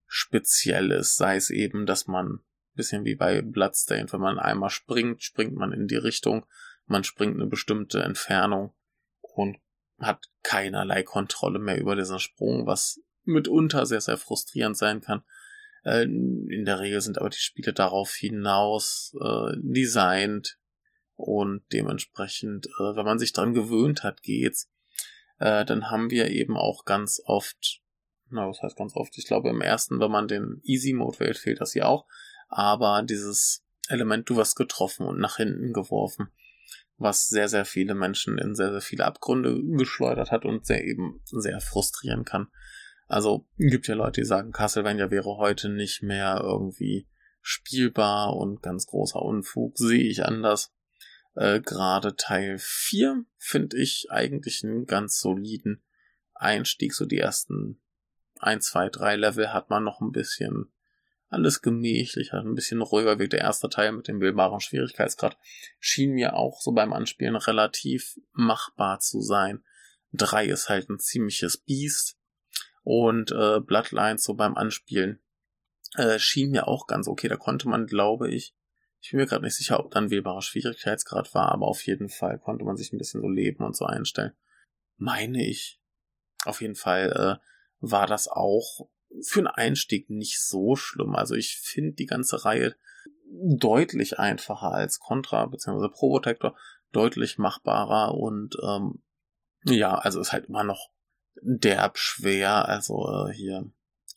Spezielles, 0.08 1.16
sei 1.16 1.36
es 1.36 1.50
eben, 1.50 1.86
dass 1.86 2.06
man, 2.06 2.40
bisschen 2.74 3.04
wie 3.04 3.14
bei 3.14 3.42
Bloodstained, 3.42 4.12
wenn 4.12 4.20
man 4.20 4.38
einmal 4.38 4.70
springt, 4.70 5.22
springt 5.22 5.54
man 5.54 5.72
in 5.72 5.86
die 5.86 5.96
Richtung, 5.96 6.46
man 6.86 7.04
springt 7.04 7.34
eine 7.34 7.46
bestimmte 7.46 8.02
Entfernung 8.02 8.74
und 9.20 9.58
hat 10.00 10.26
keinerlei 10.42 11.02
Kontrolle 11.02 11.58
mehr 11.58 11.78
über 11.78 11.94
diesen 11.94 12.18
Sprung, 12.18 12.66
was 12.66 13.00
mitunter 13.24 13.84
sehr, 13.84 14.00
sehr 14.00 14.16
frustrierend 14.16 14.76
sein 14.76 15.00
kann. 15.00 15.22
Äh, 15.84 16.04
in 16.04 16.64
der 16.64 16.80
Regel 16.80 17.00
sind 17.00 17.18
aber 17.18 17.28
die 17.28 17.38
Spiele 17.38 17.72
darauf 17.72 18.14
hinaus 18.14 19.14
äh, 19.20 19.52
designt 19.56 20.58
und 21.16 21.62
dementsprechend, 21.72 22.66
äh, 22.66 22.96
wenn 22.96 23.04
man 23.04 23.18
sich 23.18 23.32
dran 23.32 23.52
gewöhnt 23.52 24.02
hat, 24.02 24.22
geht's. 24.22 24.70
Äh, 25.38 25.64
dann 25.64 25.90
haben 25.90 26.10
wir 26.10 26.30
eben 26.30 26.56
auch 26.56 26.84
ganz 26.84 27.20
oft 27.24 27.82
na, 28.30 28.48
was 28.48 28.62
heißt 28.62 28.76
ganz 28.76 28.94
oft? 28.94 29.16
Ich 29.18 29.26
glaube, 29.26 29.50
im 29.50 29.60
ersten, 29.60 30.00
wenn 30.00 30.10
man 30.10 30.28
den 30.28 30.60
Easy 30.62 30.92
Mode 30.92 31.20
wählt, 31.20 31.38
fehlt 31.38 31.60
das 31.60 31.72
hier 31.72 31.88
auch. 31.88 32.06
Aber 32.48 33.02
dieses 33.02 33.64
Element, 33.88 34.28
du 34.28 34.36
wirst 34.36 34.56
getroffen 34.56 35.06
und 35.06 35.18
nach 35.18 35.36
hinten 35.36 35.72
geworfen, 35.72 36.28
was 36.96 37.28
sehr, 37.28 37.48
sehr 37.48 37.64
viele 37.64 37.94
Menschen 37.94 38.38
in 38.38 38.54
sehr, 38.54 38.72
sehr 38.72 38.80
viele 38.80 39.04
Abgründe 39.04 39.62
geschleudert 39.76 40.30
hat 40.30 40.44
und 40.44 40.66
sehr 40.66 40.84
eben 40.84 41.20
sehr 41.24 41.60
frustrieren 41.60 42.24
kann. 42.24 42.48
Also 43.06 43.46
gibt 43.56 43.88
ja 43.88 43.94
Leute, 43.94 44.20
die 44.20 44.26
sagen, 44.26 44.52
Castlevania 44.52 45.10
wäre 45.10 45.36
heute 45.38 45.70
nicht 45.70 46.02
mehr 46.02 46.40
irgendwie 46.42 47.08
spielbar 47.40 48.36
und 48.36 48.62
ganz 48.62 48.86
großer 48.86 49.22
Unfug. 49.22 49.78
Sehe 49.78 50.04
ich 50.04 50.24
anders. 50.24 50.74
Äh, 51.34 51.60
Gerade 51.60 52.16
Teil 52.16 52.58
4 52.58 53.24
finde 53.38 53.78
ich 53.78 54.08
eigentlich 54.10 54.62
einen 54.62 54.84
ganz 54.86 55.20
soliden 55.20 55.82
Einstieg, 56.34 56.94
so 56.94 57.06
die 57.06 57.18
ersten 57.18 57.80
ein, 58.40 58.60
zwei, 58.60 58.88
drei 58.88 59.16
Level 59.16 59.52
hat 59.52 59.70
man 59.70 59.84
noch 59.84 60.00
ein 60.00 60.12
bisschen 60.12 60.70
alles 61.28 61.60
gemächlich, 61.60 62.32
hat 62.32 62.44
ein 62.44 62.54
bisschen 62.54 62.80
ruhiger 62.80 63.18
wirkt. 63.18 63.34
Der 63.34 63.40
erste 63.40 63.68
Teil 63.68 63.92
mit 63.92 64.08
dem 64.08 64.20
wählbaren 64.20 64.60
Schwierigkeitsgrad 64.60 65.36
schien 65.78 66.12
mir 66.12 66.34
auch 66.34 66.60
so 66.60 66.72
beim 66.72 66.92
Anspielen 66.92 67.36
relativ 67.36 68.18
machbar 68.32 69.00
zu 69.00 69.20
sein. 69.20 69.62
Drei 70.12 70.46
ist 70.46 70.68
halt 70.68 70.88
ein 70.88 70.98
ziemliches 70.98 71.58
Biest 71.58 72.18
und 72.82 73.30
äh, 73.32 73.60
Bloodlines 73.60 74.24
so 74.24 74.34
beim 74.34 74.56
Anspielen 74.56 75.20
äh, 75.96 76.18
schien 76.18 76.50
mir 76.50 76.66
auch 76.66 76.86
ganz 76.86 77.08
okay. 77.08 77.28
Da 77.28 77.36
konnte 77.36 77.68
man, 77.68 77.86
glaube 77.86 78.30
ich, 78.30 78.54
ich 79.00 79.10
bin 79.10 79.20
mir 79.20 79.26
gerade 79.26 79.44
nicht 79.44 79.56
sicher, 79.56 79.78
ob 79.80 79.90
dann 79.90 80.10
wählbarer 80.10 80.42
Schwierigkeitsgrad 80.42 81.34
war, 81.34 81.52
aber 81.52 81.66
auf 81.66 81.82
jeden 81.82 82.08
Fall 82.08 82.38
konnte 82.38 82.64
man 82.64 82.76
sich 82.76 82.92
ein 82.92 82.98
bisschen 82.98 83.20
so 83.20 83.28
leben 83.28 83.64
und 83.64 83.76
so 83.76 83.84
einstellen. 83.84 84.32
Meine 84.96 85.46
ich. 85.46 85.80
Auf 86.44 86.60
jeden 86.62 86.74
Fall 86.74 87.38
äh, 87.40 87.44
war 87.80 88.06
das 88.06 88.28
auch 88.28 88.88
für 89.22 89.40
einen 89.40 89.46
Einstieg 89.46 90.10
nicht 90.10 90.40
so 90.40 90.76
schlimm. 90.76 91.14
Also 91.14 91.34
ich 91.34 91.58
finde 91.58 91.92
die 91.92 92.06
ganze 92.06 92.44
Reihe 92.44 92.76
deutlich 93.30 94.18
einfacher 94.18 94.72
als 94.72 95.00
Contra 95.00 95.46
bzw. 95.46 95.88
Probotector, 95.88 96.56
deutlich 96.92 97.38
machbarer 97.38 98.14
und 98.14 98.56
ähm, 98.62 99.02
ja, 99.64 99.94
also 99.94 100.20
ist 100.20 100.32
halt 100.32 100.46
immer 100.46 100.64
noch 100.64 100.90
derb 101.42 101.98
schwer. 101.98 102.68
Also 102.68 103.26
äh, 103.28 103.32
hier 103.32 103.70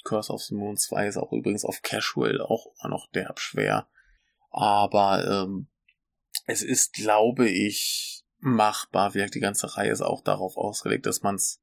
Curse 0.04 0.32
of 0.32 0.41
the 0.41 0.56
Moon 0.56 0.78
2 0.78 1.08
ist 1.08 1.17
auch 1.17 1.32
übrigens 1.32 1.65
auf 1.65 1.82
Casual 1.82 2.41
auch 2.41 2.67
immer 2.80 2.89
noch 2.89 3.10
derb 3.12 3.39
schwer. 3.39 3.88
Aber 4.50 5.26
ähm, 5.26 5.67
es 6.45 6.62
ist, 6.62 6.93
glaube 6.93 7.50
ich, 7.50 8.26
machbar. 8.39 9.13
Wirkt 9.13 9.36
die 9.36 9.39
ganze 9.39 9.76
Reihe 9.78 9.91
ist 9.91 10.02
auch 10.02 10.21
darauf 10.21 10.58
ausgelegt, 10.58 11.06
dass 11.06 11.21
man 11.21 11.36
es 11.36 11.62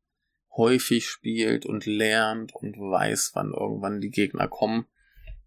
häufig 0.57 1.09
spielt 1.09 1.67
und 1.67 1.87
lernt 1.87 2.55
und 2.55 2.77
weiß, 2.79 3.33
wann 3.35 3.53
irgendwann 3.53 4.01
die 4.01 4.11
Gegner 4.11 4.49
kommen. 4.49 4.87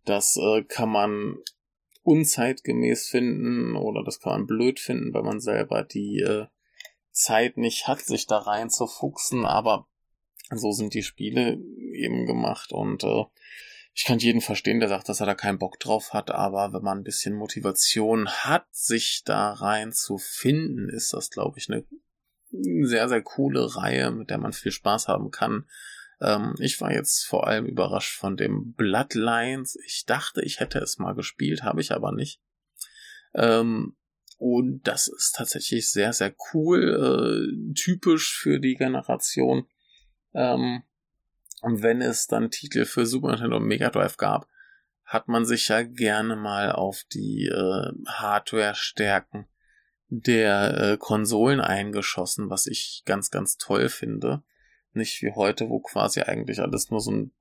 Das 0.06 0.38
äh, 0.38 0.64
kann 0.64 0.90
man 0.90 1.38
unzeitgemäß 2.04 3.10
finden 3.10 3.76
oder 3.76 4.04
das 4.04 4.20
kann 4.20 4.34
man 4.34 4.48
blöd 4.48 4.80
finden, 4.80 5.14
weil 5.14 5.24
man 5.24 5.40
selber 5.40 5.84
die 5.84 6.20
äh, 6.22 6.48
Zeit 7.12 7.58
nicht 7.58 7.88
hat, 7.88 8.02
sich 8.02 8.26
da 8.26 8.38
rein 8.38 8.70
zu 8.70 8.88
fuchsen, 8.88 9.46
aber 9.46 9.88
so 10.50 10.72
sind 10.72 10.94
die 10.94 11.04
Spiele 11.04 11.60
eben 11.94 12.26
gemacht 12.26 12.72
und 12.72 13.04
äh, 13.04 13.26
ich 13.94 14.06
kann 14.06 14.20
jeden 14.20 14.42
verstehen, 14.42 14.80
der 14.80 14.88
sagt, 14.88 15.10
dass 15.10 15.20
er 15.20 15.26
da 15.26 15.36
keinen 15.36 15.60
Bock 15.60 15.80
drauf 15.80 16.14
hat, 16.14 16.32
aber 16.32 16.72
wenn 16.74 16.82
man 16.82 17.00
ein 17.00 17.04
bisschen 17.04 17.36
Motivation 17.36 18.30
hat, 18.30 18.66
sich 18.72 19.24
da 19.26 19.52
rein 19.52 19.92
zu 19.92 20.18
finden, 20.18 20.90
ist 20.90 21.14
das, 21.14 21.30
glaube 21.30 21.60
ich, 21.60 21.70
eine 21.70 21.86
sehr, 22.52 23.10
sehr 23.10 23.22
coole 23.22 23.76
Reihe, 23.76 24.12
mit 24.12 24.30
der 24.30 24.38
man 24.38 24.54
viel 24.54 24.72
Spaß 24.72 25.08
haben 25.08 25.32
kann. 25.32 25.66
Ähm, 26.20 26.56
ich 26.60 26.80
war 26.82 26.92
jetzt 26.92 27.26
vor 27.26 27.48
allem 27.48 27.66
überrascht 27.66 28.18
von 28.18 28.38
dem 28.38 28.74
Bloodlines. 28.74 29.78
Ich 29.86 30.06
dachte, 30.06 30.42
ich 30.44 30.60
hätte 30.60 30.80
es 30.80 31.00
mal 31.00 31.14
gespielt, 31.14 31.64
habe 31.64 31.82
ich 31.82 31.92
aber 31.92 32.12
nicht. 32.12 32.42
Ähm, 33.34 33.96
und 34.38 34.88
das 34.88 35.08
ist 35.08 35.36
tatsächlich 35.36 35.92
sehr, 35.92 36.14
sehr 36.14 36.34
cool, 36.54 37.54
äh, 37.70 37.74
typisch 37.74 38.38
für 38.38 38.60
die 38.60 38.76
Generation. 38.76 39.68
Ähm, 40.34 40.84
und 41.62 41.84
wenn 41.84 42.02
es 42.02 42.28
dann 42.28 42.50
Titel 42.50 42.86
für 42.86 43.06
Super 43.06 43.30
Nintendo 43.30 43.58
und 43.58 43.68
Mega 43.68 43.90
Drive 43.90 44.18
gab, 44.18 44.48
hat 45.06 45.28
man 45.28 45.46
sich 45.46 45.68
ja 45.68 45.84
gerne 45.84 46.36
mal 46.36 46.72
auf 46.72 47.04
die 47.14 47.48
äh, 47.48 47.92
Hardware-Stärken 48.08 49.46
der 50.14 50.78
äh, 50.78 50.98
Konsolen 50.98 51.62
eingeschossen, 51.62 52.50
was 52.50 52.68
ich 52.68 53.04
ganz, 53.06 53.32
ganz 53.32 53.58
toll 53.58 53.88
finde. 53.88 54.44
Nicht 54.92 55.22
wie 55.22 55.32
heute, 55.32 55.70
wo 55.70 55.80
quasi 55.80 56.20
eigentlich 56.22 56.60
alles 56.60 56.92
nur 56.92 57.00
so 57.00 57.12
ein, 57.12 57.32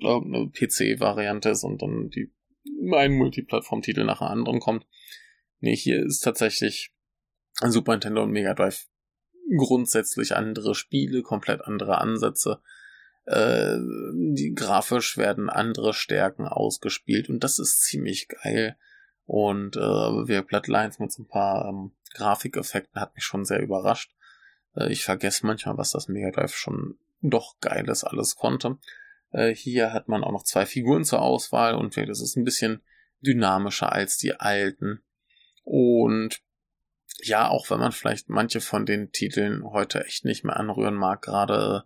eine 0.00 0.48
PC-Variante 0.48 1.48
ist 1.50 1.64
und 1.64 1.82
dann 1.82 2.10
die 2.10 2.32
ein 2.94 3.12
Multiplattform-Titel 3.12 4.04
nach 4.04 4.20
anderen 4.20 4.60
kommt. 4.60 4.86
Nee, 5.58 5.74
hier 5.74 6.04
ist 6.04 6.20
tatsächlich 6.20 6.94
Super 7.60 7.92
Nintendo 7.92 8.22
und 8.22 8.30
Mega 8.30 8.54
Drive 8.54 8.86
grundsätzlich 9.56 10.36
andere 10.36 10.76
Spiele, 10.76 11.22
komplett 11.22 11.62
andere 11.62 11.98
Ansätze. 11.98 12.60
Äh, 13.24 13.76
die 14.14 14.52
grafisch 14.54 15.16
werden 15.16 15.50
andere 15.50 15.94
Stärken 15.94 16.46
ausgespielt 16.46 17.28
und 17.28 17.42
das 17.42 17.58
ist 17.58 17.82
ziemlich 17.82 18.28
geil. 18.28 18.76
Und 19.26 19.76
äh, 19.76 19.80
wir 19.80 20.42
Bloodlines 20.42 21.00
mit 21.00 21.10
so 21.10 21.22
ein 21.24 21.28
paar 21.28 21.68
ähm, 21.68 21.92
Grafikeffekten 22.14 23.00
hat 23.00 23.14
mich 23.14 23.24
schon 23.24 23.44
sehr 23.44 23.60
überrascht. 23.60 24.14
Äh, 24.74 24.90
ich 24.90 25.04
vergesse 25.04 25.46
manchmal, 25.46 25.76
was 25.76 25.90
das 25.90 26.08
Mega 26.08 26.30
Drive 26.30 26.54
schon 26.54 26.98
doch 27.20 27.58
geiles 27.60 28.04
alles 28.04 28.36
konnte. 28.36 28.78
Äh, 29.32 29.54
hier 29.54 29.92
hat 29.92 30.08
man 30.08 30.24
auch 30.24 30.32
noch 30.32 30.44
zwei 30.44 30.66
Figuren 30.66 31.04
zur 31.04 31.22
Auswahl 31.22 31.74
und 31.74 31.96
das 31.96 32.20
ist 32.20 32.36
ein 32.36 32.44
bisschen 32.44 32.82
dynamischer 33.20 33.92
als 33.92 34.18
die 34.18 34.38
alten. 34.38 35.02
Und 35.62 36.40
ja, 37.22 37.48
auch 37.48 37.70
wenn 37.70 37.80
man 37.80 37.92
vielleicht 37.92 38.28
manche 38.28 38.60
von 38.60 38.86
den 38.86 39.10
Titeln 39.12 39.64
heute 39.64 40.04
echt 40.04 40.24
nicht 40.24 40.44
mehr 40.44 40.56
anrühren 40.56 40.94
mag, 40.94 41.22
gerade, 41.22 41.84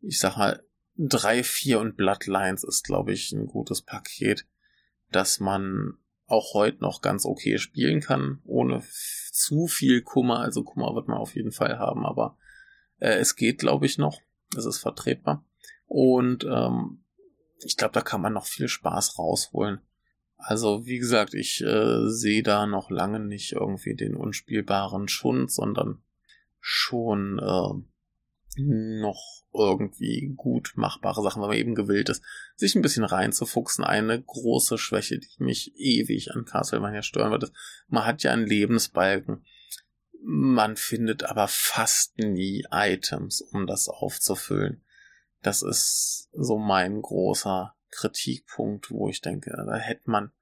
ich 0.00 0.18
sag 0.18 0.36
mal, 0.36 0.62
3, 0.96 1.42
4 1.44 1.80
und 1.80 1.96
Bloodlines 1.96 2.64
ist, 2.64 2.84
glaube 2.84 3.12
ich, 3.12 3.32
ein 3.32 3.46
gutes 3.46 3.82
Paket, 3.82 4.46
dass 5.10 5.40
man 5.40 5.98
auch 6.30 6.54
heute 6.54 6.80
noch 6.80 7.02
ganz 7.02 7.24
okay 7.24 7.58
spielen 7.58 8.00
kann, 8.00 8.40
ohne 8.44 8.82
zu 9.32 9.66
viel 9.66 10.02
Kummer. 10.02 10.40
Also 10.40 10.62
Kummer 10.62 10.94
wird 10.94 11.08
man 11.08 11.18
auf 11.18 11.34
jeden 11.34 11.52
Fall 11.52 11.78
haben, 11.78 12.06
aber 12.06 12.36
äh, 12.98 13.16
es 13.18 13.36
geht, 13.36 13.58
glaube 13.58 13.86
ich, 13.86 13.98
noch. 13.98 14.20
Es 14.56 14.64
ist 14.64 14.78
vertretbar. 14.78 15.44
Und 15.86 16.44
ähm, 16.44 17.04
ich 17.64 17.76
glaube, 17.76 17.92
da 17.92 18.00
kann 18.00 18.20
man 18.20 18.32
noch 18.32 18.46
viel 18.46 18.68
Spaß 18.68 19.18
rausholen. 19.18 19.80
Also, 20.36 20.86
wie 20.86 20.98
gesagt, 20.98 21.34
ich 21.34 21.62
äh, 21.62 22.08
sehe 22.08 22.42
da 22.42 22.66
noch 22.66 22.90
lange 22.90 23.20
nicht 23.20 23.52
irgendwie 23.52 23.94
den 23.94 24.16
unspielbaren 24.16 25.08
Schund, 25.08 25.52
sondern 25.52 26.02
schon 26.60 27.38
äh, 27.38 27.99
noch 28.56 29.44
irgendwie 29.52 30.32
gut 30.36 30.72
machbare 30.76 31.22
Sachen, 31.22 31.40
weil 31.42 31.48
man 31.48 31.58
eben 31.58 31.74
gewillt 31.74 32.08
ist, 32.08 32.22
sich 32.56 32.74
ein 32.74 32.82
bisschen 32.82 33.04
reinzufuchsen. 33.04 33.84
Eine 33.84 34.20
große 34.20 34.78
Schwäche, 34.78 35.18
die 35.18 35.42
mich 35.42 35.72
ewig 35.76 36.32
an 36.32 36.44
Castlevania 36.44 37.02
stören 37.02 37.30
wird, 37.30 37.44
ist, 37.44 37.52
man 37.88 38.04
hat 38.06 38.22
ja 38.22 38.32
einen 38.32 38.46
Lebensbalken. 38.46 39.44
Man 40.22 40.76
findet 40.76 41.24
aber 41.24 41.48
fast 41.48 42.18
nie 42.18 42.64
Items, 42.70 43.40
um 43.40 43.66
das 43.66 43.88
aufzufüllen. 43.88 44.82
Das 45.42 45.62
ist 45.62 46.28
so 46.32 46.58
mein 46.58 47.00
großer 47.00 47.74
Kritikpunkt, 47.90 48.90
wo 48.90 49.08
ich 49.08 49.20
denke, 49.20 49.50
da 49.50 49.76
hätte 49.76 50.10
man 50.10 50.32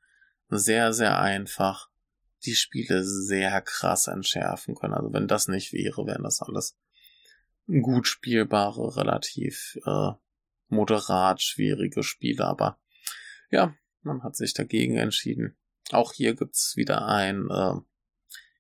sehr, 0.49 0.93
sehr 0.93 1.19
einfach 1.21 1.89
die 2.45 2.55
Spiele 2.55 3.05
sehr 3.05 3.61
krass 3.61 4.07
entschärfen 4.07 4.75
können. 4.75 4.95
Also 4.95 5.13
wenn 5.13 5.29
das 5.29 5.49
nicht 5.49 5.73
wäre, 5.73 6.07
wären 6.07 6.23
das 6.23 6.41
alles 6.41 6.77
gut 7.69 8.07
spielbare, 8.07 8.97
relativ 8.97 9.79
äh, 9.85 10.13
moderat 10.69 11.43
schwierige 11.43 12.03
Spiele. 12.03 12.45
Aber 12.45 12.79
ja, 13.51 13.75
man 14.03 14.23
hat 14.23 14.37
sich 14.37 14.55
dagegen 14.55 14.97
entschieden. 14.97 15.57
Auch 15.91 16.13
hier 16.13 16.35
gibt's 16.35 16.77
wieder 16.77 17.07
ein 17.07 17.49
äh, 17.51 17.75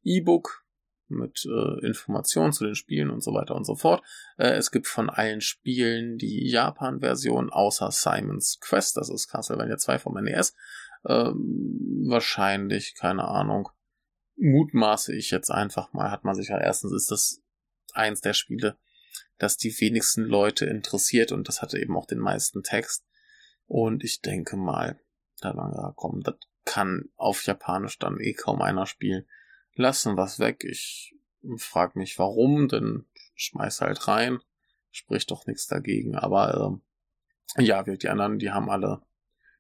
E-Book 0.02 0.64
mit 1.08 1.46
äh, 1.46 1.86
Informationen 1.86 2.52
zu 2.52 2.64
den 2.64 2.74
Spielen 2.74 3.10
und 3.10 3.22
so 3.22 3.32
weiter 3.32 3.54
und 3.54 3.64
so 3.64 3.76
fort. 3.76 4.02
Äh, 4.36 4.52
es 4.52 4.70
gibt 4.70 4.86
von 4.86 5.08
allen 5.10 5.40
Spielen 5.40 6.18
die 6.18 6.48
Japan-Version 6.48 7.50
außer 7.50 7.90
Simon's 7.90 8.58
Quest, 8.60 8.96
das 8.96 9.08
ist 9.08 9.28
Castlevania 9.28 9.78
2 9.78 9.98
vom 9.98 10.14
NES. 10.22 10.54
Ähm, 11.06 12.04
wahrscheinlich, 12.08 12.94
keine 12.94 13.24
Ahnung. 13.24 13.70
Mutmaße 14.36 15.14
ich 15.16 15.30
jetzt 15.30 15.50
einfach 15.50 15.92
mal, 15.92 16.10
hat 16.10 16.24
man 16.24 16.34
sich 16.34 16.48
ja 16.48 16.58
erstens 16.58 16.92
ist 16.92 17.10
das 17.10 17.42
eins 17.92 18.20
der 18.20 18.34
Spiele, 18.34 18.76
das 19.38 19.57
die 19.57 19.74
wenigsten 19.81 20.22
Leute 20.22 20.66
interessiert 20.66 21.33
und 21.33 21.48
das 21.48 21.62
hatte 21.62 21.78
eben 21.78 21.96
auch 21.96 22.07
den 22.07 22.18
meisten 22.18 22.62
Text. 22.62 23.04
Und 23.66 24.02
ich 24.02 24.20
denke 24.20 24.57
mal, 24.57 25.00
da 25.40 25.50
lang 25.50 25.94
kommen, 25.94 26.22
das 26.22 26.35
kann 26.64 27.09
auf 27.16 27.44
Japanisch 27.44 27.98
dann 27.98 28.20
eh 28.20 28.35
kaum 28.35 28.61
einer 28.61 28.87
spielen. 28.87 29.26
Lassen 29.74 30.16
was 30.16 30.38
weg. 30.38 30.64
Ich 30.64 31.14
frag 31.57 31.96
mich 31.96 32.18
warum, 32.18 32.68
denn 32.68 33.07
schmeiß 33.35 33.81
halt 33.81 34.09
rein. 34.09 34.40
Spricht 34.90 35.31
doch 35.31 35.46
nichts 35.46 35.66
dagegen. 35.66 36.16
Aber 36.16 36.81
äh, 37.57 37.62
ja, 37.64 37.87
wir 37.87 37.96
die 37.96 38.09
anderen, 38.09 38.38
die 38.38 38.50
haben 38.50 38.68
alle 38.68 39.02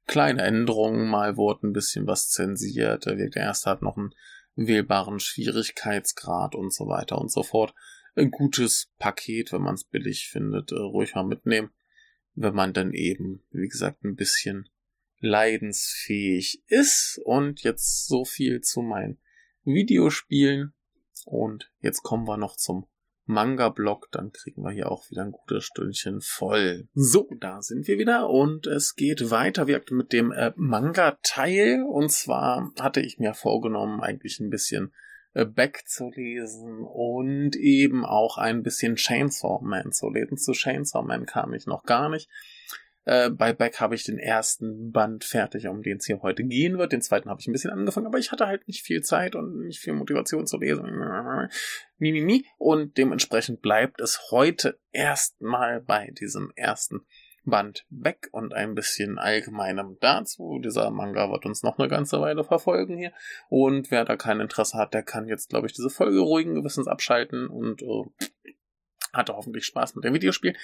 kleine 0.06 0.42
Änderungen. 0.42 1.08
Mal 1.08 1.36
wurde 1.36 1.68
ein 1.68 1.72
bisschen 1.72 2.06
was 2.06 2.28
zensiert. 2.28 3.06
Der 3.06 3.36
erste 3.36 3.70
hat 3.70 3.82
noch 3.82 3.96
einen 3.96 4.12
wählbaren 4.56 5.20
Schwierigkeitsgrad 5.20 6.54
und 6.54 6.74
so 6.74 6.88
weiter 6.88 7.18
und 7.18 7.30
so 7.30 7.42
fort 7.42 7.74
ein 8.18 8.30
gutes 8.30 8.90
Paket, 8.98 9.52
wenn 9.52 9.62
man 9.62 9.74
es 9.74 9.84
billig 9.84 10.28
findet, 10.28 10.72
äh, 10.72 10.76
ruhig 10.76 11.14
mal 11.14 11.24
mitnehmen. 11.24 11.70
Wenn 12.34 12.54
man 12.54 12.72
dann 12.72 12.92
eben, 12.92 13.42
wie 13.50 13.68
gesagt, 13.68 14.04
ein 14.04 14.16
bisschen 14.16 14.68
leidensfähig 15.20 16.62
ist. 16.66 17.20
Und 17.24 17.62
jetzt 17.62 18.06
so 18.06 18.24
viel 18.24 18.60
zu 18.60 18.82
meinen 18.82 19.18
Videospielen. 19.64 20.74
Und 21.24 21.70
jetzt 21.80 22.02
kommen 22.02 22.26
wir 22.26 22.36
noch 22.36 22.56
zum 22.56 22.86
Manga-Blog, 23.28 24.08
dann 24.10 24.32
kriegen 24.32 24.62
wir 24.62 24.70
hier 24.70 24.90
auch 24.90 25.10
wieder 25.10 25.22
ein 25.22 25.32
gutes 25.32 25.64
Stündchen 25.64 26.22
voll. 26.22 26.88
So, 26.94 27.28
da 27.38 27.60
sind 27.60 27.86
wir 27.86 27.98
wieder 27.98 28.30
und 28.30 28.66
es 28.66 28.94
geht 28.94 29.30
weiter 29.30 29.66
wie 29.66 29.78
mit 29.90 30.14
dem 30.14 30.32
äh, 30.32 30.52
Manga-Teil. 30.56 31.82
Und 31.82 32.10
zwar 32.10 32.72
hatte 32.80 33.02
ich 33.02 33.18
mir 33.18 33.34
vorgenommen, 33.34 34.00
eigentlich 34.00 34.40
ein 34.40 34.48
bisschen 34.48 34.94
Beck 35.44 35.82
zu 35.86 36.10
lesen 36.10 36.80
und 36.82 37.56
eben 37.56 38.04
auch 38.04 38.38
ein 38.38 38.62
bisschen 38.62 38.96
Chainsaw 38.96 39.60
Man 39.62 39.92
zu 39.92 40.10
lesen. 40.10 40.36
Zu 40.36 40.52
Chainsaw 40.52 41.02
Man 41.04 41.26
kam 41.26 41.54
ich 41.54 41.66
noch 41.66 41.84
gar 41.84 42.08
nicht. 42.08 42.28
Äh, 43.08 43.30
bei 43.30 43.54
Beck 43.54 43.80
habe 43.80 43.94
ich 43.94 44.04
den 44.04 44.18
ersten 44.18 44.92
Band 44.92 45.24
fertig, 45.24 45.66
um 45.66 45.82
den 45.82 45.96
es 45.96 46.04
hier 46.04 46.20
heute 46.20 46.44
gehen 46.44 46.76
wird. 46.76 46.92
Den 46.92 47.00
zweiten 47.00 47.30
habe 47.30 47.40
ich 47.40 47.46
ein 47.46 47.52
bisschen 47.52 47.70
angefangen, 47.70 48.06
aber 48.06 48.18
ich 48.18 48.32
hatte 48.32 48.46
halt 48.46 48.68
nicht 48.68 48.84
viel 48.84 49.00
Zeit 49.00 49.34
und 49.34 49.64
nicht 49.64 49.80
viel 49.80 49.94
Motivation 49.94 50.46
zu 50.46 50.58
lesen. 50.58 50.84
Mimimi. 51.96 52.44
Und 52.58 52.98
dementsprechend 52.98 53.62
bleibt 53.62 54.02
es 54.02 54.30
heute 54.30 54.78
erstmal 54.92 55.80
bei 55.80 56.10
diesem 56.20 56.52
ersten 56.54 57.00
Band 57.50 57.86
weg 57.90 58.28
und 58.32 58.54
ein 58.54 58.74
bisschen 58.74 59.18
allgemeinem 59.18 59.96
dazu. 60.00 60.60
Dieser 60.62 60.90
Manga 60.90 61.30
wird 61.30 61.46
uns 61.46 61.62
noch 61.62 61.78
eine 61.78 61.88
ganze 61.88 62.20
Weile 62.20 62.44
verfolgen 62.44 62.96
hier. 62.96 63.12
Und 63.48 63.90
wer 63.90 64.04
da 64.04 64.16
kein 64.16 64.40
Interesse 64.40 64.78
hat, 64.78 64.94
der 64.94 65.02
kann 65.02 65.28
jetzt, 65.28 65.48
glaube 65.50 65.66
ich, 65.66 65.72
diese 65.72 65.90
Folge 65.90 66.20
ruhigen 66.20 66.54
Gewissens 66.54 66.86
abschalten 66.86 67.48
und 67.48 67.82
äh, 67.82 68.04
hatte 69.12 69.34
hoffentlich 69.34 69.64
Spaß 69.66 69.94
mit 69.94 70.04
dem 70.04 70.14
Videospiel. 70.14 70.54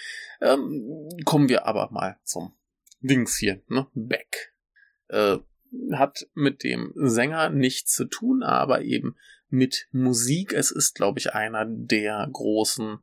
Ähm, 0.40 1.08
kommen 1.24 1.48
wir 1.48 1.66
aber 1.66 1.90
mal 1.90 2.18
zum 2.24 2.54
Dings 3.00 3.36
hier, 3.36 3.62
ne? 3.68 3.86
Back. 3.94 4.54
Äh, 5.08 5.38
hat 5.92 6.26
mit 6.34 6.62
dem 6.62 6.92
Sänger 6.94 7.50
nichts 7.50 7.92
zu 7.94 8.04
tun, 8.04 8.42
aber 8.42 8.82
eben 8.82 9.16
mit 9.48 9.88
Musik. 9.92 10.52
Es 10.52 10.70
ist, 10.70 10.94
glaube 10.94 11.18
ich, 11.18 11.34
einer 11.34 11.64
der 11.66 12.28
großen 12.32 12.98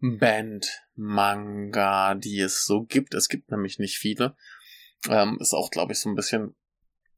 Band-Manga, 0.00 2.14
die 2.14 2.40
es 2.40 2.64
so 2.64 2.84
gibt. 2.84 3.14
Es 3.14 3.28
gibt 3.28 3.50
nämlich 3.50 3.78
nicht 3.78 3.98
viele. 3.98 4.36
Ähm, 5.08 5.38
ist 5.40 5.54
auch, 5.54 5.70
glaube 5.70 5.92
ich, 5.92 6.00
so 6.00 6.08
ein 6.08 6.14
bisschen 6.14 6.54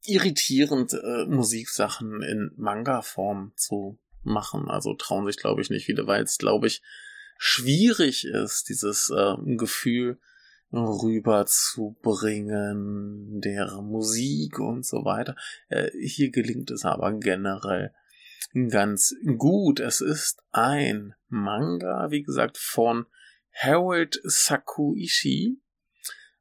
irritierend, 0.05 0.93
äh, 0.93 1.25
Musiksachen 1.25 2.21
in 2.21 2.51
Manga-Form 2.55 3.53
zu 3.55 3.99
machen. 4.23 4.69
Also 4.69 4.93
trauen 4.93 5.25
sich, 5.25 5.37
glaube 5.37 5.61
ich, 5.61 5.69
nicht 5.69 5.85
viele, 5.85 6.07
weil 6.07 6.23
es, 6.23 6.37
glaube 6.37 6.67
ich, 6.67 6.81
schwierig 7.37 8.25
ist, 8.25 8.67
dieses 8.69 9.09
äh, 9.09 9.35
Gefühl 9.55 10.19
rüberzubringen, 10.73 13.41
der 13.41 13.81
Musik 13.81 14.59
und 14.59 14.85
so 14.85 15.03
weiter. 15.03 15.35
Äh, 15.69 15.89
hier 15.99 16.29
gelingt 16.31 16.71
es 16.71 16.85
aber 16.85 17.11
generell 17.13 17.93
ganz 18.69 19.15
gut. 19.37 19.79
Es 19.79 20.01
ist 20.01 20.41
ein 20.51 21.15
Manga, 21.27 22.11
wie 22.11 22.21
gesagt, 22.23 22.57
von 22.57 23.05
Harold 23.53 24.19
Sakuishi, 24.23 25.61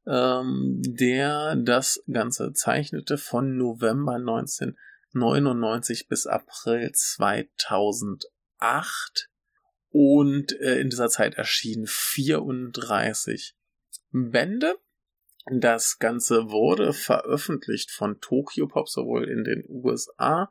ähm, 0.06 0.80
der 0.84 1.56
das 1.56 2.02
Ganze 2.10 2.52
zeichnete 2.52 3.18
von 3.18 3.56
November 3.56 4.14
1999 4.14 6.08
bis 6.08 6.26
April 6.26 6.90
2008. 6.92 9.28
Und 9.92 10.52
äh, 10.60 10.78
in 10.78 10.90
dieser 10.90 11.08
Zeit 11.08 11.34
erschienen 11.34 11.86
34 11.86 13.56
Bände. 14.12 14.78
Das 15.50 15.98
Ganze 15.98 16.50
wurde 16.50 16.92
veröffentlicht 16.92 17.90
von 17.90 18.20
Tokyo 18.20 18.68
Pop 18.68 18.88
sowohl 18.88 19.28
in 19.28 19.42
den 19.42 19.64
USA 19.68 20.48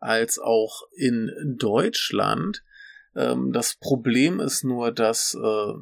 als 0.00 0.38
auch 0.38 0.82
in 0.96 1.30
Deutschland. 1.58 2.64
Ähm, 3.14 3.52
das 3.52 3.76
Problem 3.76 4.40
ist 4.40 4.64
nur, 4.64 4.92
dass 4.92 5.34
äh, 5.34 5.74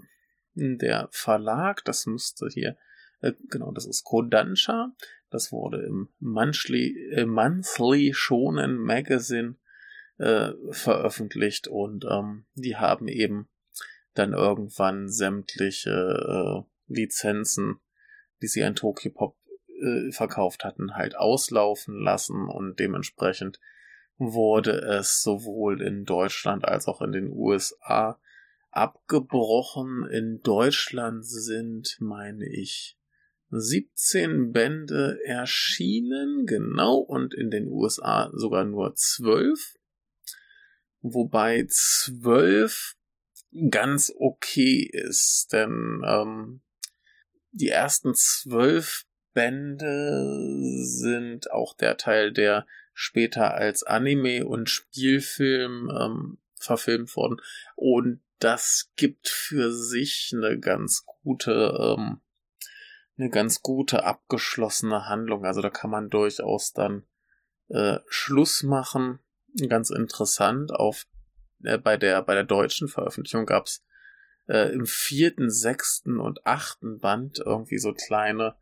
der 0.54 1.09
Verlag, 1.11 1.85
das 1.85 2.07
müsste 2.07 2.48
hier, 2.48 2.76
äh, 3.20 3.33
genau, 3.48 3.72
das 3.72 3.87
ist 3.87 4.04
Kodansha, 4.04 4.92
das 5.31 5.52
wurde 5.52 5.83
im 5.83 6.08
Monthly, 6.19 7.12
äh, 7.12 7.27
Monthly 7.27 8.12
Shonen 8.14 8.77
Magazine 8.77 9.56
äh, 10.19 10.52
veröffentlicht 10.71 11.69
und 11.69 12.04
ähm, 12.10 12.46
die 12.54 12.77
haben 12.77 13.08
eben 13.08 13.48
dann 14.14 14.33
irgendwann 14.33 15.08
sämtliche 15.08 15.90
äh, 15.90 16.92
Lizenzen, 16.92 17.81
die 18.42 18.48
sie 18.48 18.64
an 18.64 18.75
Tokyo 18.75 19.12
Pop 19.12 19.37
äh, 19.81 20.10
verkauft 20.10 20.64
hatten, 20.64 20.96
halt 20.96 21.16
auslaufen 21.16 22.00
lassen 22.00 22.48
und 22.48 22.81
dementsprechend 22.81 23.60
wurde 24.19 24.73
es 24.73 25.23
sowohl 25.23 25.81
in 25.81 26.04
Deutschland 26.04 26.64
als 26.64 26.87
auch 26.87 27.00
in 27.00 27.12
den 27.12 27.31
USA 27.31 28.21
abgebrochen. 28.71 30.06
In 30.10 30.40
Deutschland 30.42 31.25
sind, 31.25 31.96
meine 32.00 32.46
ich, 32.46 32.98
17 33.50 34.52
Bände 34.52 35.19
erschienen, 35.25 36.44
genau, 36.44 36.96
und 36.96 37.33
in 37.33 37.50
den 37.50 37.69
USA 37.69 38.31
sogar 38.35 38.64
nur 38.64 38.94
12. 38.94 39.77
Wobei 41.00 41.64
12 41.66 42.96
ganz 43.71 44.12
okay 44.19 44.88
ist, 44.92 45.52
denn 45.52 46.02
ähm, 46.04 46.60
die 47.52 47.69
ersten 47.69 48.14
zwölf 48.14 49.04
Bände 49.33 50.83
sind 50.83 51.50
auch 51.50 51.75
der 51.75 51.96
Teil, 51.96 52.33
der 52.33 52.66
später 53.01 53.55
als 53.55 53.85
Anime 53.85 54.44
und 54.44 54.69
Spielfilm 54.69 55.88
ähm, 55.88 56.38
verfilmt 56.59 57.15
worden. 57.15 57.40
Und 57.77 58.21
das 58.40 58.90
gibt 58.96 59.29
für 59.29 59.73
sich 59.73 60.33
eine 60.35 60.59
ganz 60.59 61.07
gute, 61.07 61.79
ähm, 61.81 62.21
eine 63.17 63.31
ganz 63.31 63.63
gute 63.63 64.03
abgeschlossene 64.03 65.07
Handlung. 65.07 65.44
Also 65.44 65.63
da 65.63 65.71
kann 65.71 65.90
man 65.90 66.11
durchaus 66.11 66.73
dann 66.73 67.07
äh, 67.69 68.01
Schluss 68.09 68.65
machen. 68.65 69.21
Ganz 69.69 69.90
interessant. 69.90 70.73
Auf 70.73 71.07
äh, 71.63 71.79
bei 71.79 71.96
der 71.96 72.21
bei 72.23 72.35
der 72.35 72.44
deutschen 72.44 72.88
Veröffentlichung 72.88 73.46
gab's 73.46 73.85
äh, 74.49 74.73
im 74.73 74.87
vierten, 74.87 75.51
sechsten 75.51 76.19
und 76.19 76.44
achten 76.44 76.99
Band 76.99 77.38
irgendwie 77.38 77.79
so 77.79 77.92
kleine 77.92 78.57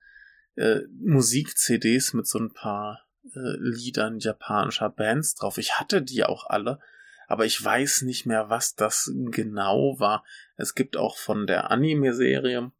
äh, 0.56 0.80
Musik-CDs 1.00 2.12
mit 2.12 2.26
so 2.26 2.38
ein 2.38 2.52
paar 2.52 3.05
äh, 3.34 3.56
Liedern 3.58 4.18
japanischer 4.18 4.90
Bands 4.90 5.34
drauf. 5.34 5.58
Ich 5.58 5.74
hatte 5.74 6.02
die 6.02 6.24
auch 6.24 6.46
alle, 6.46 6.80
aber 7.28 7.44
ich 7.44 7.62
weiß 7.62 8.02
nicht 8.02 8.26
mehr, 8.26 8.48
was 8.48 8.74
das 8.74 9.12
genau 9.30 9.98
war. 9.98 10.24
Es 10.56 10.74
gibt 10.74 10.96
auch 10.96 11.16
von 11.16 11.46
der 11.46 11.70
Anime-Serie 11.70 12.70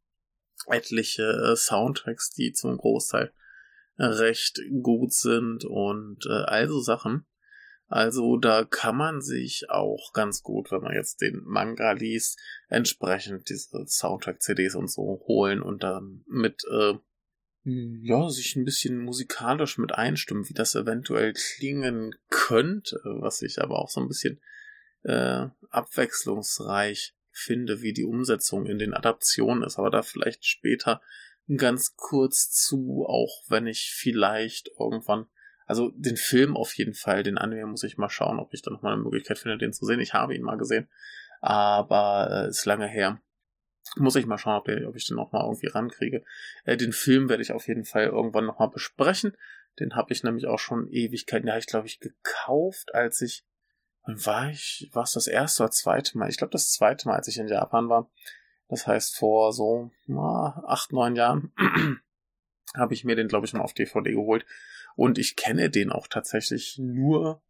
etliche 0.67 1.23
äh, 1.23 1.55
Soundtracks, 1.55 2.31
die 2.31 2.53
zum 2.53 2.77
Großteil 2.77 3.31
recht 3.99 4.61
gut 4.81 5.13
sind 5.13 5.65
und 5.65 6.25
äh, 6.27 6.43
also 6.43 6.79
Sachen. 6.81 7.25
Also 7.89 8.35
da 8.35 8.65
kann 8.65 8.97
man 8.97 9.21
sich 9.21 9.69
auch 9.69 10.11
ganz 10.11 10.43
gut, 10.43 10.71
wenn 10.71 10.81
man 10.81 10.93
jetzt 10.93 11.21
den 11.21 11.41
Manga 11.45 11.93
liest, 11.93 12.37
entsprechend 12.67 13.49
diese 13.49 13.85
Soundtrack-CDs 13.87 14.75
und 14.75 14.91
so 14.91 15.23
holen 15.27 15.61
und 15.61 15.83
dann 15.83 16.23
mit 16.27 16.65
äh, 16.69 16.95
ja, 17.63 18.29
sich 18.29 18.55
ein 18.55 18.63
bisschen 18.63 18.99
musikalisch 18.99 19.77
mit 19.77 19.93
einstimmen, 19.93 20.47
wie 20.47 20.53
das 20.53 20.75
eventuell 20.75 21.33
klingen 21.33 22.15
könnte, 22.29 23.01
was 23.03 23.41
ich 23.41 23.61
aber 23.61 23.79
auch 23.79 23.89
so 23.89 23.99
ein 23.99 24.07
bisschen 24.07 24.39
äh, 25.03 25.47
abwechslungsreich 25.69 27.13
finde, 27.31 27.81
wie 27.81 27.93
die 27.93 28.05
Umsetzung 28.05 28.65
in 28.65 28.79
den 28.79 28.93
Adaptionen 28.93 29.63
ist, 29.63 29.77
aber 29.77 29.89
da 29.89 30.01
vielleicht 30.01 30.45
später 30.45 31.01
ganz 31.55 31.95
kurz 31.95 32.49
zu, 32.51 33.05
auch 33.07 33.43
wenn 33.47 33.67
ich 33.67 33.93
vielleicht 33.93 34.71
irgendwann, 34.79 35.27
also 35.65 35.91
den 35.95 36.17
Film 36.17 36.57
auf 36.57 36.73
jeden 36.73 36.93
Fall, 36.93 37.23
den 37.23 37.37
Anime 37.37 37.67
muss 37.67 37.83
ich 37.83 37.97
mal 37.97 38.09
schauen, 38.09 38.39
ob 38.39 38.53
ich 38.53 38.61
da 38.61 38.71
nochmal 38.71 38.93
eine 38.93 39.03
Möglichkeit 39.03 39.39
finde, 39.39 39.57
den 39.57 39.73
zu 39.73 39.85
sehen. 39.85 39.99
Ich 39.99 40.13
habe 40.13 40.35
ihn 40.35 40.41
mal 40.41 40.57
gesehen, 40.57 40.89
aber 41.41 42.45
äh, 42.45 42.49
ist 42.49 42.65
lange 42.65 42.87
her. 42.87 43.21
Muss 43.95 44.15
ich 44.15 44.25
mal 44.25 44.37
schauen, 44.37 44.57
ob, 44.57 44.65
der, 44.65 44.87
ob 44.87 44.95
ich 44.95 45.07
den 45.07 45.15
nochmal 45.15 45.43
irgendwie 45.43 45.67
rankriege. 45.67 46.23
Äh, 46.65 46.77
den 46.77 46.91
Film 46.91 47.29
werde 47.29 47.43
ich 47.43 47.51
auf 47.51 47.67
jeden 47.67 47.85
Fall 47.85 48.05
irgendwann 48.05 48.45
nochmal 48.45 48.69
besprechen. 48.69 49.35
Den 49.79 49.95
habe 49.95 50.11
ich 50.11 50.23
nämlich 50.23 50.47
auch 50.47 50.59
schon 50.59 50.87
Ewigkeiten, 50.89 51.49
habe 51.49 51.59
ich 51.59 51.67
glaube 51.67 51.87
ich 51.87 51.99
gekauft, 51.99 52.93
als 52.93 53.21
ich, 53.21 53.45
wann 54.05 54.25
war 54.25 54.49
ich, 54.49 54.89
war 54.93 55.03
es 55.03 55.11
das 55.11 55.27
erste 55.27 55.63
oder 55.63 55.71
zweite 55.71 56.17
Mal? 56.17 56.29
Ich 56.29 56.37
glaube 56.37 56.51
das 56.51 56.71
zweite 56.71 57.07
Mal, 57.07 57.15
als 57.15 57.27
ich 57.27 57.37
in 57.37 57.47
Japan 57.47 57.89
war. 57.89 58.09
Das 58.69 58.87
heißt 58.87 59.15
vor 59.15 59.53
so 59.53 59.91
na, 60.07 60.63
acht, 60.67 60.91
neun 60.91 61.15
Jahren 61.15 61.53
habe 62.75 62.93
ich 62.93 63.03
mir 63.03 63.15
den 63.15 63.27
glaube 63.27 63.45
ich 63.45 63.53
mal 63.53 63.61
auf 63.61 63.73
DVD 63.73 64.11
geholt. 64.11 64.45
Und 64.95 65.19
ich 65.19 65.35
kenne 65.35 65.69
den 65.69 65.91
auch 65.91 66.07
tatsächlich 66.07 66.79
nur 66.79 67.43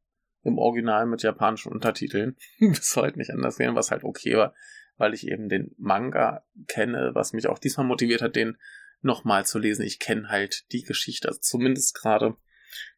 im 0.43 0.57
Original 0.57 1.05
mit 1.05 1.23
japanischen 1.23 1.71
Untertiteln. 1.71 2.35
Bis 2.59 2.95
heute 2.95 3.17
nicht 3.17 3.31
anders 3.31 3.57
gehen, 3.57 3.75
was 3.75 3.91
halt 3.91 4.03
okay 4.03 4.35
war 4.35 4.53
weil 4.98 5.14
ich 5.14 5.28
eben 5.28 5.50
den 5.50 5.74
Manga 5.78 6.45
kenne, 6.68 7.12
was 7.14 7.34
mich 7.34 7.48
auch 7.48 7.60
diesmal 7.60 7.86
motiviert 7.86 8.22
hat, 8.22 8.36
den 8.36 8.58
nochmal 9.02 9.45
zu 9.45 9.60
lesen. 9.60 9.84
Ich 9.84 10.00
kenne 10.00 10.30
halt 10.30 10.72
die 10.72 10.84
Geschichte, 10.84 11.28
also 11.28 11.39
zumindest 11.39 11.95
gerade 11.95 12.36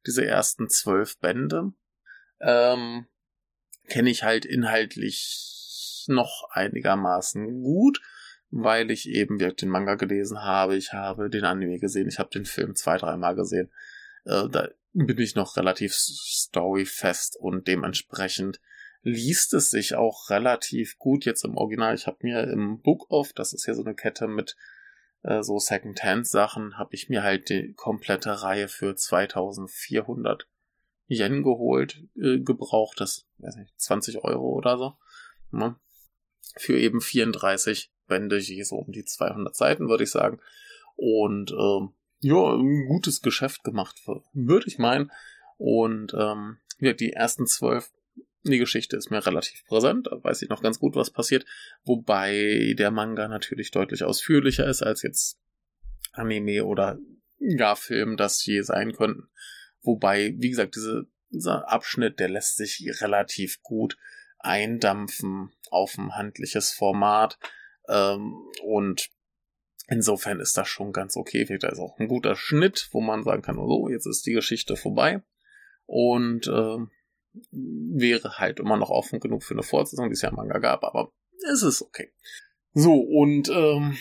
diese 0.05 0.25
ersten 0.25 0.69
zwölf 0.69 1.19
Bände. 1.19 1.73
Ähm, 2.41 3.05
kenne 3.89 4.09
ich 4.09 4.23
halt 4.23 4.45
inhaltlich 4.45 6.05
noch 6.07 6.47
einigermaßen 6.51 7.61
gut, 7.61 8.01
weil 8.49 8.91
ich 8.91 9.09
eben 9.09 9.37
den 9.37 9.69
Manga 9.69 9.95
gelesen 9.95 10.41
habe, 10.41 10.75
ich 10.75 10.93
habe 10.93 11.29
den 11.29 11.43
Anime 11.43 11.79
gesehen, 11.79 12.07
ich 12.07 12.19
habe 12.19 12.29
den 12.29 12.45
Film 12.45 12.75
zwei, 12.75 12.97
dreimal 12.97 13.35
gesehen. 13.35 13.71
Äh, 14.25 14.47
da 14.49 14.69
bin 14.93 15.19
ich 15.19 15.35
noch 15.35 15.57
relativ 15.57 15.93
storyfest 15.93 17.37
und 17.37 17.67
dementsprechend 17.67 18.59
liest 19.01 19.53
es 19.53 19.69
sich 19.69 19.95
auch 19.95 20.29
relativ 20.29 20.97
gut 20.97 21.25
jetzt 21.25 21.45
im 21.45 21.57
Original. 21.57 21.95
Ich 21.95 22.07
habe 22.07 22.17
mir 22.21 22.43
im 22.43 22.81
Book 22.81 23.09
of, 23.09 23.33
das 23.33 23.53
ist 23.53 23.65
ja 23.65 23.73
so 23.73 23.83
eine 23.83 23.95
Kette 23.95 24.27
mit 24.27 24.55
äh, 25.23 25.41
so 25.43 25.59
Second-Hand-Sachen, 25.59 26.77
habe 26.77 26.95
ich 26.95 27.09
mir 27.09 27.23
halt 27.23 27.49
die 27.49 27.73
komplette 27.73 28.41
Reihe 28.41 28.67
für 28.67 28.95
2400 28.95 30.47
Yen 31.07 31.43
geholt, 31.43 32.03
äh, 32.15 32.39
gebraucht, 32.39 32.99
das, 32.99 33.25
weiß 33.37 33.55
nicht, 33.55 33.73
20 33.79 34.23
Euro 34.23 34.49
oder 34.49 34.77
so. 34.77 34.93
Ne? 35.51 35.75
Für 36.57 36.77
eben 36.77 37.01
34 37.01 37.91
Bände, 38.07 38.37
je 38.37 38.63
so 38.63 38.75
um 38.75 38.91
die 38.91 39.05
200 39.05 39.55
Seiten, 39.55 39.87
würde 39.87 40.03
ich 40.03 40.11
sagen. 40.11 40.39
Und 40.95 41.51
ähm, 41.51 41.93
ja, 42.19 42.53
ein 42.53 42.87
gutes 42.87 43.21
Geschäft 43.21 43.63
gemacht, 43.63 44.01
würde 44.33 44.67
ich 44.67 44.77
meinen. 44.77 45.11
Und 45.57 46.13
ähm, 46.13 46.57
ja, 46.79 46.93
die 46.93 47.13
ersten 47.13 47.47
zwölf 47.47 47.91
die 48.43 48.57
Geschichte 48.57 48.95
ist 48.95 49.11
mir 49.11 49.25
relativ 49.25 49.63
präsent, 49.65 50.07
da 50.07 50.23
weiß 50.23 50.41
ich 50.41 50.49
noch 50.49 50.61
ganz 50.61 50.79
gut, 50.79 50.95
was 50.95 51.11
passiert, 51.11 51.45
wobei 51.83 52.73
der 52.77 52.91
Manga 52.91 53.27
natürlich 53.27 53.71
deutlich 53.71 54.03
ausführlicher 54.03 54.65
ist 54.67 54.81
als 54.81 55.01
jetzt 55.01 55.39
Anime 56.13 56.65
oder 56.65 56.97
gar 57.57 57.75
Film 57.75 58.17
das 58.17 58.45
je 58.45 58.61
sein 58.61 58.93
könnten. 58.93 59.29
Wobei, 59.81 60.33
wie 60.37 60.49
gesagt, 60.49 60.75
diese, 60.75 61.07
dieser 61.29 61.69
Abschnitt, 61.69 62.19
der 62.19 62.29
lässt 62.29 62.57
sich 62.57 62.85
relativ 63.01 63.61
gut 63.61 63.97
eindampfen 64.39 65.51
auf 65.69 65.97
ein 65.97 66.15
handliches 66.15 66.71
Format 66.71 67.37
ähm, 67.87 68.47
und 68.63 69.09
insofern 69.87 70.39
ist 70.39 70.57
das 70.57 70.67
schon 70.67 70.91
ganz 70.93 71.17
okay. 71.17 71.45
Da 71.59 71.69
ist 71.69 71.79
auch 71.79 71.97
ein 71.99 72.07
guter 72.07 72.35
Schnitt, 72.35 72.89
wo 72.91 73.01
man 73.01 73.23
sagen 73.23 73.41
kann, 73.41 73.55
so, 73.55 73.89
jetzt 73.89 74.05
ist 74.05 74.25
die 74.25 74.33
Geschichte 74.33 74.75
vorbei 74.75 75.21
und 75.85 76.47
äh, 76.47 76.77
wäre 77.51 78.39
halt 78.39 78.59
immer 78.59 78.77
noch 78.77 78.89
offen 78.89 79.19
genug 79.19 79.43
für 79.43 79.53
eine 79.53 79.63
Fortsetzung, 79.63 80.09
die 80.09 80.13
es 80.13 80.21
ja 80.21 80.29
im 80.29 80.35
Manga 80.35 80.59
gab, 80.59 80.83
aber 80.83 81.11
es 81.51 81.63
ist 81.63 81.81
okay. 81.81 82.11
So, 82.73 82.95
und 82.95 83.49
ähm, 83.49 83.97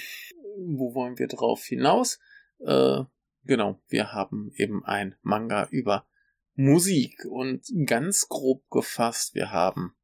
wo 0.59 0.95
wollen 0.95 1.19
wir 1.19 1.29
drauf 1.29 1.65
hinaus? 1.65 2.19
Äh, 2.61 3.05
genau, 3.45 3.81
wir 3.89 4.13
haben 4.13 4.51
eben 4.57 4.85
ein 4.85 5.15
Manga 5.23 5.69
über 5.71 6.07
Musik 6.55 7.25
und 7.31 7.65
ganz 7.87 8.29
grob 8.29 8.69
gefasst, 8.71 9.35
wir 9.35 9.53
haben 9.53 9.95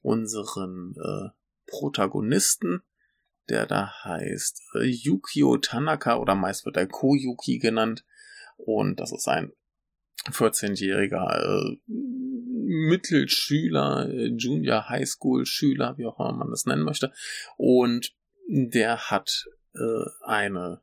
unseren 0.00 0.94
äh, 0.96 1.30
Protagonisten, 1.66 2.82
der 3.48 3.66
da 3.66 3.92
heißt 4.04 4.62
äh, 4.74 4.84
Yukio 4.84 5.58
Tanaka 5.58 6.16
oder 6.18 6.34
meist 6.34 6.64
wird 6.66 6.76
er 6.76 6.86
Koyuki 6.86 7.58
genannt 7.58 8.04
und 8.56 9.00
das 9.00 9.12
ist 9.12 9.26
ein 9.28 9.52
14-jähriger 10.26 11.38
äh, 11.38 11.78
Mittelschüler, 11.86 14.08
äh, 14.08 14.26
Junior 14.36 14.88
High 14.88 15.08
School 15.08 15.46
Schüler, 15.46 15.96
wie 15.96 16.06
auch 16.06 16.18
immer 16.18 16.32
man 16.32 16.50
das 16.50 16.66
nennen 16.66 16.82
möchte. 16.82 17.12
Und 17.56 18.14
der 18.48 19.10
hat 19.10 19.44
äh, 19.74 20.04
eine 20.22 20.82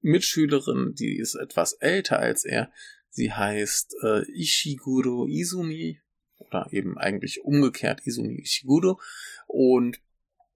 Mitschülerin, 0.00 0.94
die 0.94 1.18
ist 1.18 1.34
etwas 1.34 1.72
älter 1.74 2.18
als 2.18 2.44
er. 2.44 2.70
Sie 3.10 3.32
heißt 3.32 3.96
äh, 4.02 4.30
Ishiguro 4.32 5.26
Izumi 5.26 6.00
oder 6.38 6.68
eben 6.70 6.98
eigentlich 6.98 7.44
umgekehrt 7.44 8.06
Izumi 8.06 8.40
Ishiguro 8.40 9.00
und 9.46 10.00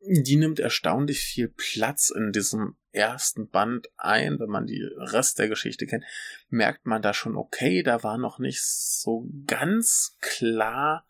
die 0.01 0.37
nimmt 0.37 0.61
erstaunlich 0.61 1.21
viel 1.21 1.49
Platz 1.49 2.11
in 2.11 2.33
diesem 2.33 2.77
ersten 2.93 3.49
Band 3.49 3.89
ein. 3.97 4.39
Wenn 4.39 4.51
man 4.51 4.67
die 4.67 4.83
Rest 4.83 5.39
der 5.39 5.49
Geschichte 5.49 5.87
kennt, 5.87 6.05
merkt 6.49 6.87
man 6.87 7.03
da 7.03 7.15
schon, 7.15 7.37
okay, 7.37 7.83
da 7.83 8.03
war 8.03 8.19
noch 8.19 8.39
nicht 8.39 8.63
so 8.63 9.29
ganz 9.47 10.17
klar, 10.21 11.07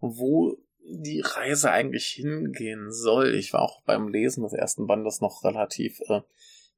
wo 0.00 0.56
die 0.88 1.20
Reise 1.20 1.70
eigentlich 1.70 2.06
hingehen 2.06 2.92
soll. 2.92 3.34
Ich 3.34 3.52
war 3.52 3.62
auch 3.62 3.82
beim 3.82 4.08
Lesen 4.08 4.42
des 4.42 4.52
ersten 4.52 4.86
Bandes 4.86 5.20
noch 5.20 5.42
relativ 5.42 6.00
äh, 6.08 6.20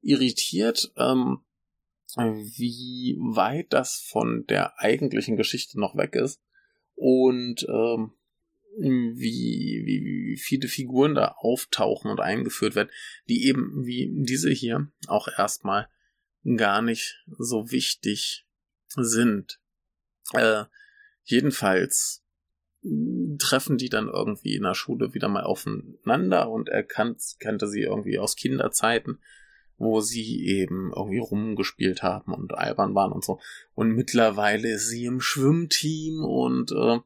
irritiert, 0.01 0.93
ähm, 0.97 1.41
wie 2.17 3.19
weit 3.21 3.67
das 3.71 4.01
von 4.01 4.47
der 4.47 4.79
eigentlichen 4.81 5.37
Geschichte 5.37 5.79
noch 5.79 5.95
weg 5.97 6.15
ist. 6.15 6.41
Und 6.95 7.67
ähm, 7.69 8.13
wie, 8.81 9.83
wie, 9.85 10.05
wie 10.05 10.37
viele 10.37 10.68
Figuren 10.68 11.14
da 11.14 11.35
auftauchen 11.39 12.11
und 12.11 12.20
eingeführt 12.20 12.74
werden, 12.74 12.91
die 13.29 13.47
eben 13.47 13.85
wie 13.85 14.11
diese 14.12 14.51
hier 14.51 14.91
auch 15.07 15.29
erstmal 15.37 15.89
gar 16.57 16.83
nicht 16.83 17.24
so 17.39 17.70
wichtig 17.70 18.47
sind. 18.89 19.61
Äh, 20.33 20.64
jedenfalls 21.24 22.24
treffen 23.39 23.76
die 23.76 23.89
dann 23.89 24.09
irgendwie 24.09 24.55
in 24.55 24.62
der 24.62 24.74
Schule 24.74 25.12
wieder 25.14 25.29
mal 25.29 25.43
aufeinander 25.43 26.51
und 26.51 26.68
er 26.68 26.85
kannt, 26.85 27.20
kannte 27.41 27.66
sie 27.66 27.83
irgendwie 27.83 28.18
aus 28.18 28.37
Kinderzeiten, 28.37 29.18
wo 29.76 30.01
sie 30.01 30.47
eben 30.47 30.93
irgendwie 30.95 31.18
rumgespielt 31.18 32.03
haben 32.03 32.33
und 32.33 32.55
albern 32.55 32.95
waren 32.95 33.12
und 33.12 33.24
so. 33.24 33.41
Und 33.74 33.91
mittlerweile 33.91 34.70
ist 34.70 34.89
sie 34.89 35.05
im 35.05 35.20
Schwimmteam 35.20 36.24
und 36.24 36.72
äh, 36.72 36.99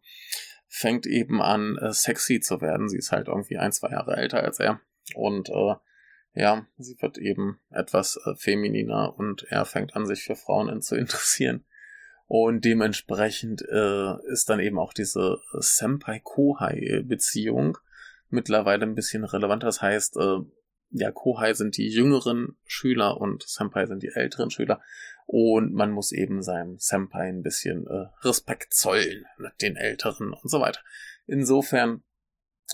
fängt 0.74 1.06
eben 1.06 1.42
an, 1.42 1.76
äh, 1.76 1.92
sexy 1.92 2.40
zu 2.40 2.62
werden. 2.62 2.88
Sie 2.88 2.96
ist 2.96 3.12
halt 3.12 3.28
irgendwie 3.28 3.58
ein, 3.58 3.72
zwei 3.72 3.90
Jahre 3.90 4.16
älter 4.16 4.42
als 4.42 4.58
er. 4.58 4.80
Und 5.14 5.50
äh, 5.50 5.74
ja, 6.32 6.66
sie 6.78 6.96
wird 7.00 7.18
eben 7.18 7.60
etwas 7.68 8.18
äh, 8.24 8.34
femininer 8.36 9.18
und 9.18 9.42
er 9.50 9.66
fängt 9.66 9.94
an, 9.94 10.06
sich 10.06 10.22
für 10.22 10.34
Frauen 10.34 10.80
zu 10.82 10.96
interessieren. 10.96 11.66
Und 12.26 12.64
dementsprechend 12.64 13.60
äh, 13.70 14.14
ist 14.32 14.48
dann 14.48 14.60
eben 14.60 14.78
auch 14.78 14.94
diese 14.94 15.40
Senpai-Kohai-Beziehung 15.52 17.76
mittlerweile 18.30 18.86
ein 18.86 18.94
bisschen 18.94 19.24
relevanter. 19.24 19.66
Das 19.66 19.82
heißt, 19.82 20.16
äh, 20.16 20.38
ja, 20.92 21.10
Kohai 21.10 21.52
sind 21.52 21.76
die 21.76 21.88
jüngeren 21.88 22.56
Schüler 22.64 23.20
und 23.20 23.42
Senpai 23.42 23.84
sind 23.84 24.02
die 24.02 24.12
älteren 24.14 24.50
Schüler. 24.50 24.80
Und 25.26 25.72
man 25.72 25.90
muss 25.90 26.12
eben 26.12 26.42
seinem 26.42 26.78
Senpai 26.78 27.28
ein 27.28 27.42
bisschen 27.42 27.86
äh, 27.86 28.06
Respekt 28.26 28.74
zollen, 28.74 29.24
den 29.60 29.76
Älteren 29.76 30.32
und 30.32 30.50
so 30.50 30.60
weiter. 30.60 30.80
Insofern 31.26 32.02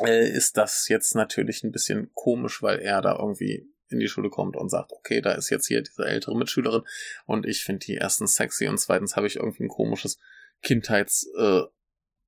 äh, 0.01 0.29
ist 0.29 0.57
das 0.57 0.89
jetzt 0.89 1.15
natürlich 1.15 1.63
ein 1.63 1.73
bisschen 1.73 2.11
komisch, 2.15 2.63
weil 2.63 2.79
er 2.79 3.03
da 3.03 3.17
irgendwie 3.19 3.69
in 3.91 4.01
die 4.01 4.09
Schule 4.09 4.31
kommt 4.31 4.57
und 4.57 4.69
sagt, 4.69 4.93
okay, 4.93 5.21
da 5.21 5.33
ist 5.33 5.51
jetzt 5.51 5.67
hier 5.67 5.83
diese 5.83 6.05
ältere 6.05 6.37
Mitschülerin 6.37 6.83
und 7.27 7.47
ich 7.47 7.65
finde 7.65 7.87
die 7.87 7.95
erstens 7.95 8.35
sexy 8.35 8.69
und 8.69 8.79
zweitens 8.79 9.17
habe 9.17 9.27
ich 9.27 9.37
irgendwie 9.37 9.65
ein 9.65 9.69
komisches 9.69 10.19
Kindheits, 10.63 11.27
äh, 11.39 11.63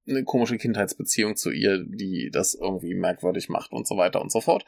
eine 0.09 0.25
komische 0.25 0.57
Kindheitsbeziehung 0.57 1.37
zu 1.37 1.51
ihr, 1.51 1.85
die 1.85 2.31
das 2.33 2.55
irgendwie 2.55 2.95
merkwürdig 2.95 3.49
macht 3.49 3.73
und 3.73 3.87
so 3.87 3.97
weiter 3.97 4.21
und 4.21 4.33
so 4.33 4.41
fort. 4.41 4.65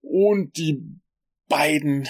Und 0.00 0.56
die 0.56 1.00
beiden, 1.48 2.08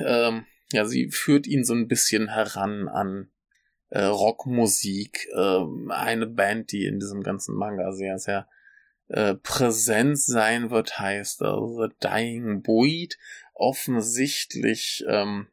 ähm, 0.00 0.46
ja, 0.72 0.84
sie 0.84 1.10
führt 1.10 1.46
ihn 1.46 1.64
so 1.64 1.74
ein 1.74 1.88
bisschen 1.88 2.28
heran 2.28 2.88
an 2.88 3.30
äh, 3.90 4.04
Rockmusik, 4.04 5.28
äh, 5.34 5.64
eine 5.88 6.26
Band, 6.26 6.72
die 6.72 6.86
in 6.86 7.00
diesem 7.00 7.22
ganzen 7.22 7.56
Manga 7.56 7.92
sehr, 7.92 8.18
sehr 8.18 8.48
äh, 9.08 9.34
präsent 9.34 10.18
sein 10.20 10.70
wird, 10.70 10.98
heißt 10.98 11.42
äh, 11.42 11.46
The 11.46 11.88
Dying 12.00 12.62
Boyd. 12.62 13.18
Offensichtlich 13.54 15.04
ähm, 15.08 15.48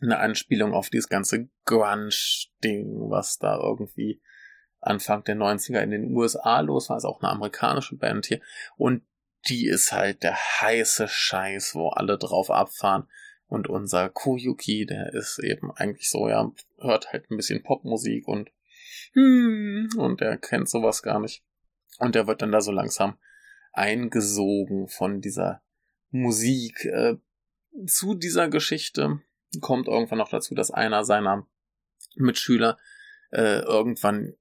eine 0.00 0.18
Anspielung 0.18 0.72
auf 0.72 0.88
dieses 0.88 1.08
ganze 1.08 1.48
Grunge-Ding, 1.64 3.10
was 3.10 3.38
da 3.38 3.58
irgendwie 3.58 4.22
Anfang 4.80 5.24
der 5.24 5.36
90er 5.36 5.80
in 5.80 5.90
den 5.90 6.14
USA 6.14 6.60
los 6.60 6.88
war. 6.88 6.96
Ist 6.96 7.04
auch 7.04 7.20
eine 7.20 7.32
amerikanische 7.32 7.96
Band 7.96 8.26
hier. 8.26 8.40
Und 8.76 9.02
die 9.48 9.66
ist 9.66 9.92
halt 9.92 10.22
der 10.22 10.36
heiße 10.36 11.08
Scheiß, 11.08 11.74
wo 11.74 11.88
alle 11.88 12.18
drauf 12.18 12.50
abfahren. 12.50 13.08
Und 13.48 13.68
unser 13.68 14.08
Koyuki, 14.08 14.86
der 14.86 15.12
ist 15.14 15.38
eben 15.38 15.70
eigentlich 15.70 16.10
so, 16.10 16.28
ja, 16.28 16.50
hört 16.78 17.12
halt 17.12 17.30
ein 17.30 17.36
bisschen 17.36 17.62
Popmusik 17.62 18.26
und 18.26 18.50
hm, 19.12 19.88
und 19.96 20.20
der 20.20 20.36
kennt 20.36 20.68
sowas 20.68 21.02
gar 21.02 21.20
nicht. 21.20 21.42
Und 21.98 22.14
der 22.14 22.26
wird 22.26 22.42
dann 22.42 22.52
da 22.52 22.60
so 22.60 22.72
langsam 22.72 23.16
eingesogen 23.72 24.88
von 24.88 25.20
dieser 25.20 25.62
Musik. 26.10 26.84
Äh, 26.84 27.16
zu 27.86 28.14
dieser 28.14 28.48
Geschichte 28.48 29.20
kommt 29.60 29.88
irgendwann 29.88 30.18
noch 30.18 30.28
dazu, 30.28 30.54
dass 30.54 30.70
einer 30.70 31.04
seiner 31.04 31.46
Mitschüler 32.14 32.78
äh, 33.30 33.60
irgendwann 33.60 34.34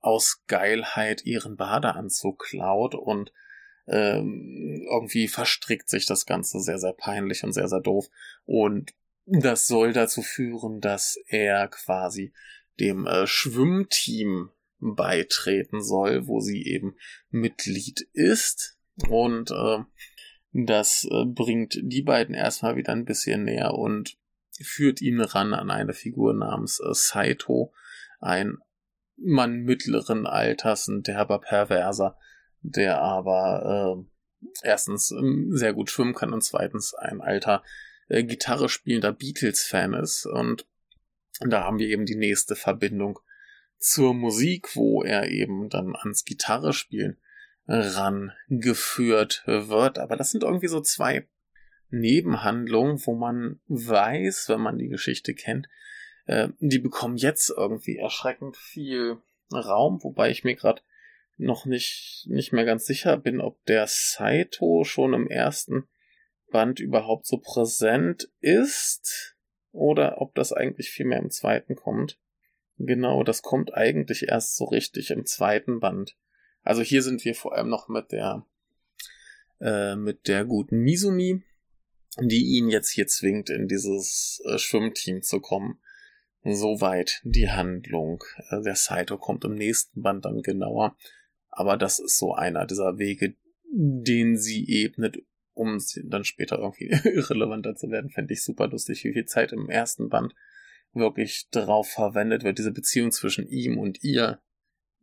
aus 0.00 0.44
Geilheit 0.46 1.24
ihren 1.24 1.56
Badeanzug 1.56 2.40
klaut 2.40 2.94
und 2.94 3.32
ähm, 3.88 4.86
irgendwie 4.90 5.28
verstrickt 5.28 5.88
sich 5.88 6.06
das 6.06 6.26
Ganze 6.26 6.60
sehr, 6.60 6.78
sehr 6.78 6.92
peinlich 6.92 7.44
und 7.44 7.52
sehr, 7.52 7.68
sehr 7.68 7.80
doof. 7.80 8.08
Und 8.44 8.92
das 9.26 9.66
soll 9.66 9.92
dazu 9.92 10.22
führen, 10.22 10.80
dass 10.80 11.18
er 11.26 11.68
quasi 11.68 12.32
dem 12.80 13.06
äh, 13.06 13.26
Schwimmteam 13.26 14.50
beitreten 14.80 15.82
soll, 15.82 16.26
wo 16.26 16.40
sie 16.40 16.64
eben 16.64 16.96
Mitglied 17.30 18.08
ist. 18.12 18.78
Und 19.08 19.50
äh, 19.50 19.78
das 20.52 21.06
äh, 21.10 21.24
bringt 21.24 21.78
die 21.82 22.02
beiden 22.02 22.34
erstmal 22.34 22.76
wieder 22.76 22.92
ein 22.92 23.04
bisschen 23.04 23.44
näher 23.44 23.74
und 23.74 24.16
führt 24.60 25.00
ihn 25.00 25.20
ran 25.20 25.54
an 25.54 25.70
eine 25.70 25.92
Figur 25.92 26.34
namens 26.34 26.80
äh, 26.80 26.92
Saito, 26.92 27.72
ein 28.20 28.58
Mann 29.16 29.62
mittleren 29.62 30.26
Alters, 30.26 30.88
ein 30.88 31.02
derber 31.02 31.40
Perverser, 31.40 32.16
der 32.62 33.00
aber 33.00 34.04
äh, 34.04 34.66
erstens 34.66 35.10
äh, 35.10 35.46
sehr 35.50 35.72
gut 35.72 35.90
schwimmen 35.90 36.14
kann 36.14 36.32
und 36.32 36.42
zweitens 36.42 36.94
ein 36.94 37.20
alter 37.20 37.62
äh, 38.08 38.24
Gitarre 38.24 38.68
spielender 38.68 39.12
Beatles-Fan 39.12 39.94
ist. 39.94 40.26
Und 40.26 40.66
da 41.40 41.64
haben 41.64 41.78
wir 41.78 41.88
eben 41.88 42.06
die 42.06 42.16
nächste 42.16 42.56
Verbindung 42.56 43.18
zur 43.78 44.14
Musik, 44.14 44.74
wo 44.74 45.02
er 45.02 45.28
eben 45.28 45.68
dann 45.68 45.94
ans 45.94 46.24
Gitarre 46.24 46.72
spielen 46.72 47.16
rangeführt 47.68 49.42
wird. 49.46 49.98
Aber 49.98 50.16
das 50.16 50.30
sind 50.30 50.42
irgendwie 50.42 50.68
so 50.68 50.80
zwei 50.80 51.28
Nebenhandlungen, 51.90 53.04
wo 53.06 53.14
man 53.14 53.60
weiß, 53.68 54.48
wenn 54.48 54.60
man 54.60 54.78
die 54.78 54.88
Geschichte 54.88 55.34
kennt, 55.34 55.68
äh, 56.26 56.48
die 56.60 56.78
bekommen 56.78 57.16
jetzt 57.16 57.50
irgendwie 57.50 57.98
erschreckend 57.98 58.56
viel 58.56 59.18
Raum, 59.52 60.02
wobei 60.02 60.30
ich 60.30 60.44
mir 60.44 60.54
gerade 60.54 60.82
noch 61.38 61.64
nicht, 61.64 62.26
nicht 62.28 62.52
mehr 62.52 62.64
ganz 62.64 62.84
sicher 62.84 63.16
bin, 63.16 63.40
ob 63.40 63.64
der 63.66 63.86
Saito 63.86 64.84
schon 64.84 65.14
im 65.14 65.28
ersten 65.28 65.88
Band 66.50 66.80
überhaupt 66.80 67.26
so 67.26 67.38
präsent 67.38 68.30
ist 68.40 69.36
oder 69.70 70.20
ob 70.20 70.34
das 70.34 70.52
eigentlich 70.52 70.90
viel 70.90 71.06
mehr 71.06 71.20
im 71.20 71.30
zweiten 71.30 71.76
kommt. 71.76 72.18
Genau, 72.76 73.22
das 73.22 73.42
kommt 73.42 73.74
eigentlich 73.74 74.28
erst 74.28 74.56
so 74.56 74.64
richtig 74.64 75.10
im 75.10 75.26
zweiten 75.26 75.80
Band. 75.80 76.16
Also 76.62 76.82
hier 76.82 77.02
sind 77.02 77.24
wir 77.24 77.34
vor 77.34 77.54
allem 77.54 77.68
noch 77.68 77.88
mit 77.88 78.12
der 78.12 78.44
äh, 79.60 79.96
mit 79.96 80.28
der 80.28 80.44
guten 80.44 80.78
Mizumi, 80.78 81.42
die 82.20 82.56
ihn 82.56 82.68
jetzt 82.68 82.90
hier 82.90 83.06
zwingt, 83.06 83.50
in 83.50 83.68
dieses 83.68 84.40
äh, 84.44 84.58
Schwimmteam 84.58 85.22
zu 85.22 85.40
kommen. 85.40 85.80
Soweit 86.44 87.20
die 87.24 87.50
Handlung. 87.50 88.22
Äh, 88.50 88.62
der 88.62 88.76
Saito 88.76 89.18
kommt 89.18 89.44
im 89.44 89.54
nächsten 89.54 90.02
Band 90.02 90.24
dann 90.24 90.42
genauer. 90.42 90.96
Aber 91.58 91.76
das 91.76 91.98
ist 91.98 92.18
so 92.18 92.34
einer 92.34 92.66
dieser 92.66 92.98
Wege, 92.98 93.34
den 93.72 94.36
sie 94.36 94.64
ebnet, 94.68 95.18
um 95.54 95.82
dann 96.04 96.22
später 96.22 96.60
irgendwie 96.60 96.86
irrelevanter 97.04 97.74
zu 97.74 97.90
werden. 97.90 98.10
Fände 98.10 98.32
ich 98.32 98.44
super 98.44 98.68
lustig, 98.68 99.02
wie 99.02 99.12
viel 99.12 99.24
Zeit 99.24 99.52
im 99.52 99.68
ersten 99.68 100.08
Band 100.08 100.36
wirklich 100.92 101.48
drauf 101.50 101.90
verwendet 101.90 102.44
wird, 102.44 102.58
diese 102.58 102.70
Beziehung 102.70 103.10
zwischen 103.10 103.48
ihm 103.48 103.76
und 103.76 104.04
ihr 104.04 104.40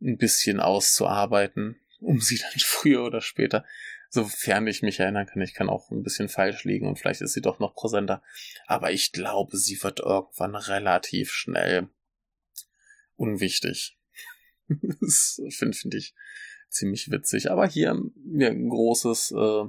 ein 0.00 0.16
bisschen 0.16 0.58
auszuarbeiten, 0.58 1.76
um 2.00 2.22
sie 2.22 2.38
dann 2.40 2.58
früher 2.58 3.04
oder 3.04 3.20
später, 3.20 3.66
sofern 4.08 4.66
ich 4.66 4.80
mich 4.80 4.98
erinnern 4.98 5.26
kann, 5.26 5.42
ich 5.42 5.52
kann 5.52 5.68
auch 5.68 5.90
ein 5.90 6.02
bisschen 6.02 6.30
falsch 6.30 6.64
liegen 6.64 6.88
und 6.88 6.98
vielleicht 6.98 7.20
ist 7.20 7.34
sie 7.34 7.42
doch 7.42 7.58
noch 7.58 7.74
präsenter, 7.74 8.22
aber 8.66 8.92
ich 8.92 9.12
glaube, 9.12 9.58
sie 9.58 9.82
wird 9.82 10.00
irgendwann 10.00 10.54
relativ 10.54 11.32
schnell 11.32 11.90
unwichtig. 13.14 13.95
das 15.00 15.40
finde 15.50 15.76
find 15.76 15.94
ich 15.94 16.14
ziemlich 16.68 17.10
witzig. 17.10 17.50
Aber 17.50 17.66
hier 17.66 17.98
ja, 18.34 18.48
ein 18.48 18.68
großes, 18.68 19.32
äh, 19.32 19.62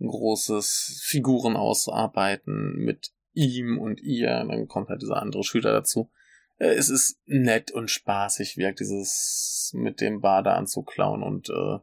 ein 0.00 0.06
großes 0.06 1.02
Figuren 1.04 1.56
ausarbeiten 1.56 2.76
mit 2.76 3.12
ihm 3.32 3.78
und 3.78 4.00
ihr. 4.00 4.28
Dann 4.28 4.68
kommt 4.68 4.88
halt 4.88 5.02
dieser 5.02 5.22
andere 5.22 5.44
Schüler 5.44 5.72
dazu. 5.72 6.10
Äh, 6.58 6.74
es 6.74 6.88
ist 6.88 7.20
nett 7.26 7.70
und 7.70 7.90
spaßig, 7.90 8.56
wirkt 8.56 8.80
dieses 8.80 9.72
mit 9.74 10.00
dem 10.00 10.20
Badeanzug 10.20 10.88
klauen 10.88 11.22
und 11.22 11.50
äh, 11.50 11.78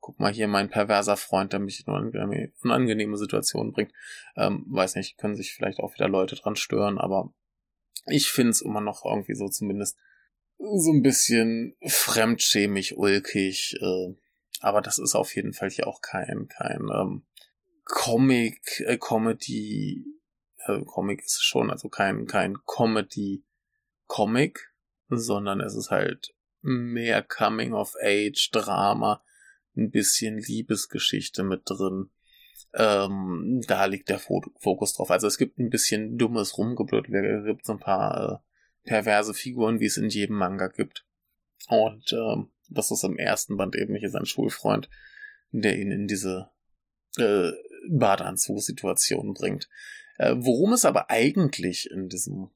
guck 0.00 0.20
mal 0.20 0.32
hier, 0.32 0.48
mein 0.48 0.70
perverser 0.70 1.16
Freund, 1.16 1.52
der 1.52 1.60
mich 1.60 1.86
in 1.86 1.92
unangenehme, 1.92 2.52
unangenehme 2.62 3.16
Situationen 3.16 3.72
bringt. 3.72 3.92
Ähm, 4.36 4.64
weiß 4.68 4.94
nicht, 4.96 5.18
können 5.18 5.36
sich 5.36 5.52
vielleicht 5.52 5.80
auch 5.80 5.94
wieder 5.94 6.08
Leute 6.08 6.36
dran 6.36 6.56
stören, 6.56 6.98
aber 6.98 7.32
ich 8.06 8.30
finde 8.30 8.50
es 8.50 8.62
immer 8.62 8.80
noch 8.80 9.04
irgendwie 9.04 9.34
so 9.34 9.48
zumindest 9.48 9.98
so 10.58 10.92
ein 10.92 11.02
bisschen 11.02 11.76
fremdschämig, 11.86 12.96
ulkig. 12.96 13.76
Äh, 13.80 14.14
aber 14.60 14.80
das 14.80 14.98
ist 14.98 15.14
auf 15.14 15.34
jeden 15.34 15.52
Fall 15.52 15.70
hier 15.70 15.86
auch 15.86 16.00
kein, 16.00 16.48
kein 16.48 16.88
ähm, 16.92 17.24
Comic, 17.84 18.80
äh, 18.86 18.98
Comedy, 18.98 20.04
äh, 20.66 20.80
Comic 20.84 21.24
ist 21.24 21.42
schon, 21.42 21.70
also 21.70 21.88
kein, 21.88 22.26
kein 22.26 22.58
Comedy 22.66 23.44
Comic, 24.06 24.74
sondern 25.08 25.60
es 25.60 25.74
ist 25.74 25.90
halt 25.90 26.34
mehr 26.60 27.22
Coming 27.22 27.72
of 27.72 27.94
Age, 28.02 28.50
Drama, 28.52 29.22
ein 29.76 29.90
bisschen 29.90 30.38
Liebesgeschichte 30.38 31.44
mit 31.44 31.62
drin. 31.66 32.10
Ähm, 32.74 33.62
da 33.66 33.86
liegt 33.86 34.08
der 34.08 34.18
Fokus 34.18 34.94
drauf. 34.94 35.10
Also 35.10 35.26
es 35.26 35.38
gibt 35.38 35.58
ein 35.58 35.70
bisschen 35.70 36.18
dummes 36.18 36.58
Rumgeblöd. 36.58 37.08
Es 37.08 37.46
gibt 37.46 37.64
so 37.64 37.72
ein 37.72 37.78
paar 37.78 38.42
äh, 38.42 38.47
perverse 38.88 39.34
Figuren, 39.34 39.80
wie 39.80 39.86
es 39.86 39.98
in 39.98 40.08
jedem 40.08 40.36
Manga 40.36 40.68
gibt. 40.68 41.04
Und 41.68 42.12
ähm, 42.12 42.50
das 42.68 42.90
ist 42.90 43.04
im 43.04 43.18
ersten 43.18 43.56
Band 43.56 43.76
eben 43.76 43.94
hier 43.94 44.10
sein 44.10 44.26
Schulfreund, 44.26 44.88
der 45.50 45.78
ihn 45.78 45.92
in 45.92 46.06
diese 46.06 46.50
äh, 47.18 47.50
Badeanzug-Situation 47.88 49.34
bringt. 49.34 49.68
Äh, 50.16 50.34
worum 50.38 50.72
es 50.72 50.84
aber 50.84 51.10
eigentlich 51.10 51.90
in 51.90 52.08
diesem 52.08 52.50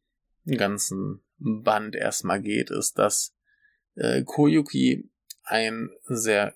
ganzen 0.47 1.23
Band 1.39 1.95
erstmal 1.95 2.41
geht, 2.41 2.71
ist, 2.71 2.99
dass 2.99 3.35
äh, 3.95 4.23
Koyuki 4.23 5.11
ein 5.45 5.91
sehr 6.05 6.55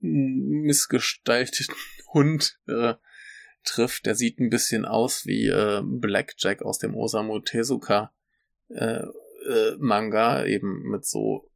missgestalteten 0.00 1.74
Hund 2.12 2.58
äh, 2.66 2.94
trifft. 3.64 4.06
Der 4.06 4.14
sieht 4.14 4.40
ein 4.40 4.50
bisschen 4.50 4.84
aus 4.84 5.26
wie 5.26 5.46
äh, 5.46 5.82
Blackjack 5.84 6.62
aus 6.62 6.78
dem 6.78 6.94
Osamu 6.94 7.38
Tezuka 7.40 8.12
äh, 8.74 9.04
äh, 9.48 9.76
Manga, 9.78 10.44
eben 10.44 10.82
mit 10.90 11.04
so 11.06 11.52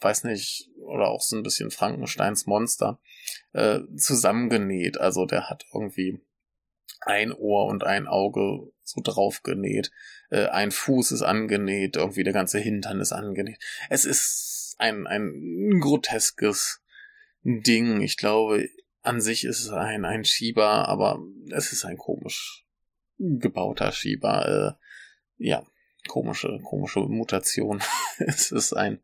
weiß 0.00 0.24
nicht, 0.24 0.70
oder 0.76 1.08
auch 1.08 1.20
so 1.20 1.36
ein 1.36 1.42
bisschen 1.42 1.70
Frankensteins 1.70 2.46
Monster, 2.46 3.00
äh, 3.52 3.80
zusammengenäht. 3.96 4.98
Also 4.98 5.26
der 5.26 5.50
hat 5.50 5.66
irgendwie 5.72 6.20
ein 7.00 7.32
Ohr 7.32 7.66
und 7.66 7.84
ein 7.84 8.06
Auge 8.06 8.70
so 8.82 9.00
draufgenäht, 9.02 9.90
äh, 10.30 10.46
ein 10.46 10.70
Fuß 10.70 11.12
ist 11.12 11.22
angenäht, 11.22 11.96
irgendwie 11.96 12.24
der 12.24 12.32
ganze 12.32 12.58
Hintern 12.58 13.00
ist 13.00 13.12
angenäht. 13.12 13.58
Es 13.90 14.04
ist 14.04 14.76
ein, 14.78 15.06
ein 15.06 15.78
groteskes 15.80 16.82
Ding. 17.42 18.00
Ich 18.00 18.16
glaube, 18.16 18.68
an 19.02 19.20
sich 19.20 19.44
ist 19.44 19.60
es 19.60 19.70
ein, 19.70 20.04
ein 20.04 20.24
Schieber, 20.24 20.88
aber 20.88 21.22
es 21.50 21.72
ist 21.72 21.84
ein 21.84 21.98
komisch 21.98 22.64
gebauter 23.18 23.92
Schieber. 23.92 24.78
Äh, 25.38 25.44
ja, 25.44 25.64
komische, 26.08 26.58
komische 26.64 27.00
Mutation. 27.00 27.80
es 28.18 28.50
ist 28.50 28.72
ein 28.72 29.00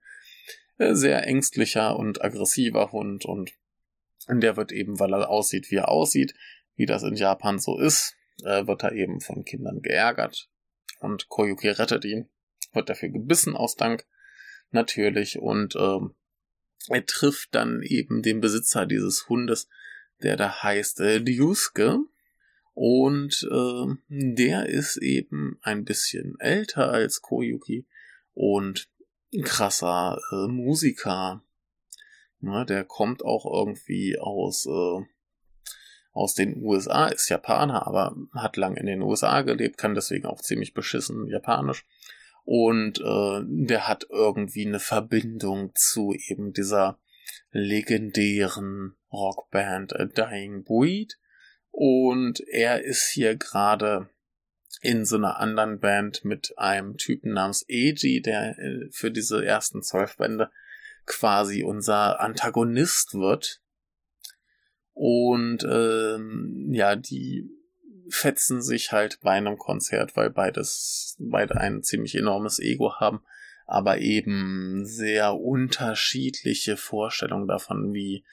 äh, 0.78 0.94
sehr 0.94 1.24
ängstlicher 1.26 1.96
und 1.96 2.24
aggressiver 2.24 2.90
Hund 2.90 3.24
und 3.24 3.52
der 4.28 4.56
wird 4.56 4.72
eben, 4.72 4.98
weil 4.98 5.14
er 5.14 5.28
aussieht, 5.28 5.70
wie 5.70 5.76
er 5.76 5.88
aussieht, 5.88 6.34
wie 6.76 6.86
das 6.86 7.02
in 7.02 7.14
Japan 7.14 7.58
so 7.58 7.78
ist, 7.78 8.16
äh, 8.42 8.66
wird 8.66 8.82
er 8.82 8.92
eben 8.92 9.20
von 9.20 9.44
Kindern 9.44 9.80
geärgert 9.82 10.50
und 11.00 11.28
Koyuki 11.28 11.68
rettet 11.68 12.04
ihn, 12.04 12.28
wird 12.72 12.88
dafür 12.88 13.10
gebissen 13.10 13.54
aus 13.54 13.76
Dank 13.76 14.06
natürlich 14.70 15.38
und 15.38 15.76
ähm, 15.76 16.14
er 16.88 17.06
trifft 17.06 17.54
dann 17.54 17.82
eben 17.82 18.22
den 18.22 18.40
Besitzer 18.40 18.86
dieses 18.86 19.28
Hundes, 19.28 19.68
der 20.22 20.36
da 20.36 20.62
heißt 20.62 21.00
äh, 21.00 21.16
Ryusuke 21.16 22.00
und 22.74 23.48
äh, 23.50 23.94
der 24.08 24.68
ist 24.68 24.96
eben 24.96 25.58
ein 25.62 25.84
bisschen 25.84 26.34
älter 26.40 26.90
als 26.90 27.22
Koyuki 27.22 27.86
und 28.34 28.88
krasser 29.42 30.18
äh, 30.32 30.48
Musiker. 30.48 31.42
Ne, 32.40 32.66
der 32.66 32.84
kommt 32.84 33.24
auch 33.24 33.46
irgendwie 33.46 34.18
aus, 34.18 34.66
äh, 34.66 35.04
aus 36.12 36.34
den 36.34 36.62
USA, 36.62 37.06
ist 37.06 37.28
Japaner, 37.28 37.86
aber 37.86 38.16
hat 38.34 38.56
lang 38.56 38.76
in 38.76 38.86
den 38.86 39.02
USA 39.02 39.42
gelebt, 39.42 39.78
kann 39.78 39.94
deswegen 39.94 40.26
auch 40.26 40.40
ziemlich 40.40 40.74
beschissen 40.74 41.26
Japanisch. 41.28 41.86
Und 42.44 43.00
äh, 43.00 43.40
der 43.46 43.88
hat 43.88 44.06
irgendwie 44.10 44.66
eine 44.66 44.80
Verbindung 44.80 45.72
zu 45.74 46.12
eben 46.28 46.52
dieser 46.52 46.98
legendären 47.52 48.96
Rockband 49.10 49.98
A 49.98 50.04
Dying 50.04 50.64
Breed. 50.64 51.18
Und 51.76 52.38
er 52.46 52.84
ist 52.84 53.10
hier 53.10 53.34
gerade 53.34 54.08
in 54.80 55.04
so 55.04 55.16
einer 55.16 55.40
anderen 55.40 55.80
Band 55.80 56.24
mit 56.24 56.54
einem 56.56 56.96
Typen 56.98 57.32
namens 57.32 57.66
Eiji, 57.68 58.22
der 58.22 58.56
äh, 58.60 58.88
für 58.92 59.10
diese 59.10 59.44
ersten 59.44 59.82
zwölf 59.82 60.16
Bände 60.16 60.52
quasi 61.04 61.64
unser 61.64 62.20
Antagonist 62.20 63.14
wird. 63.14 63.60
Und 64.92 65.66
ähm, 65.68 66.68
ja, 66.70 66.94
die 66.94 67.50
fetzen 68.08 68.62
sich 68.62 68.92
halt 68.92 69.18
bei 69.22 69.32
einem 69.32 69.58
Konzert, 69.58 70.16
weil 70.16 70.30
beides, 70.30 71.16
beide 71.18 71.56
ein 71.56 71.82
ziemlich 71.82 72.14
enormes 72.14 72.60
Ego 72.60 73.00
haben, 73.00 73.24
aber 73.66 73.98
eben 73.98 74.86
sehr 74.86 75.34
unterschiedliche 75.34 76.76
Vorstellungen 76.76 77.48
davon, 77.48 77.92
wie 77.92 78.24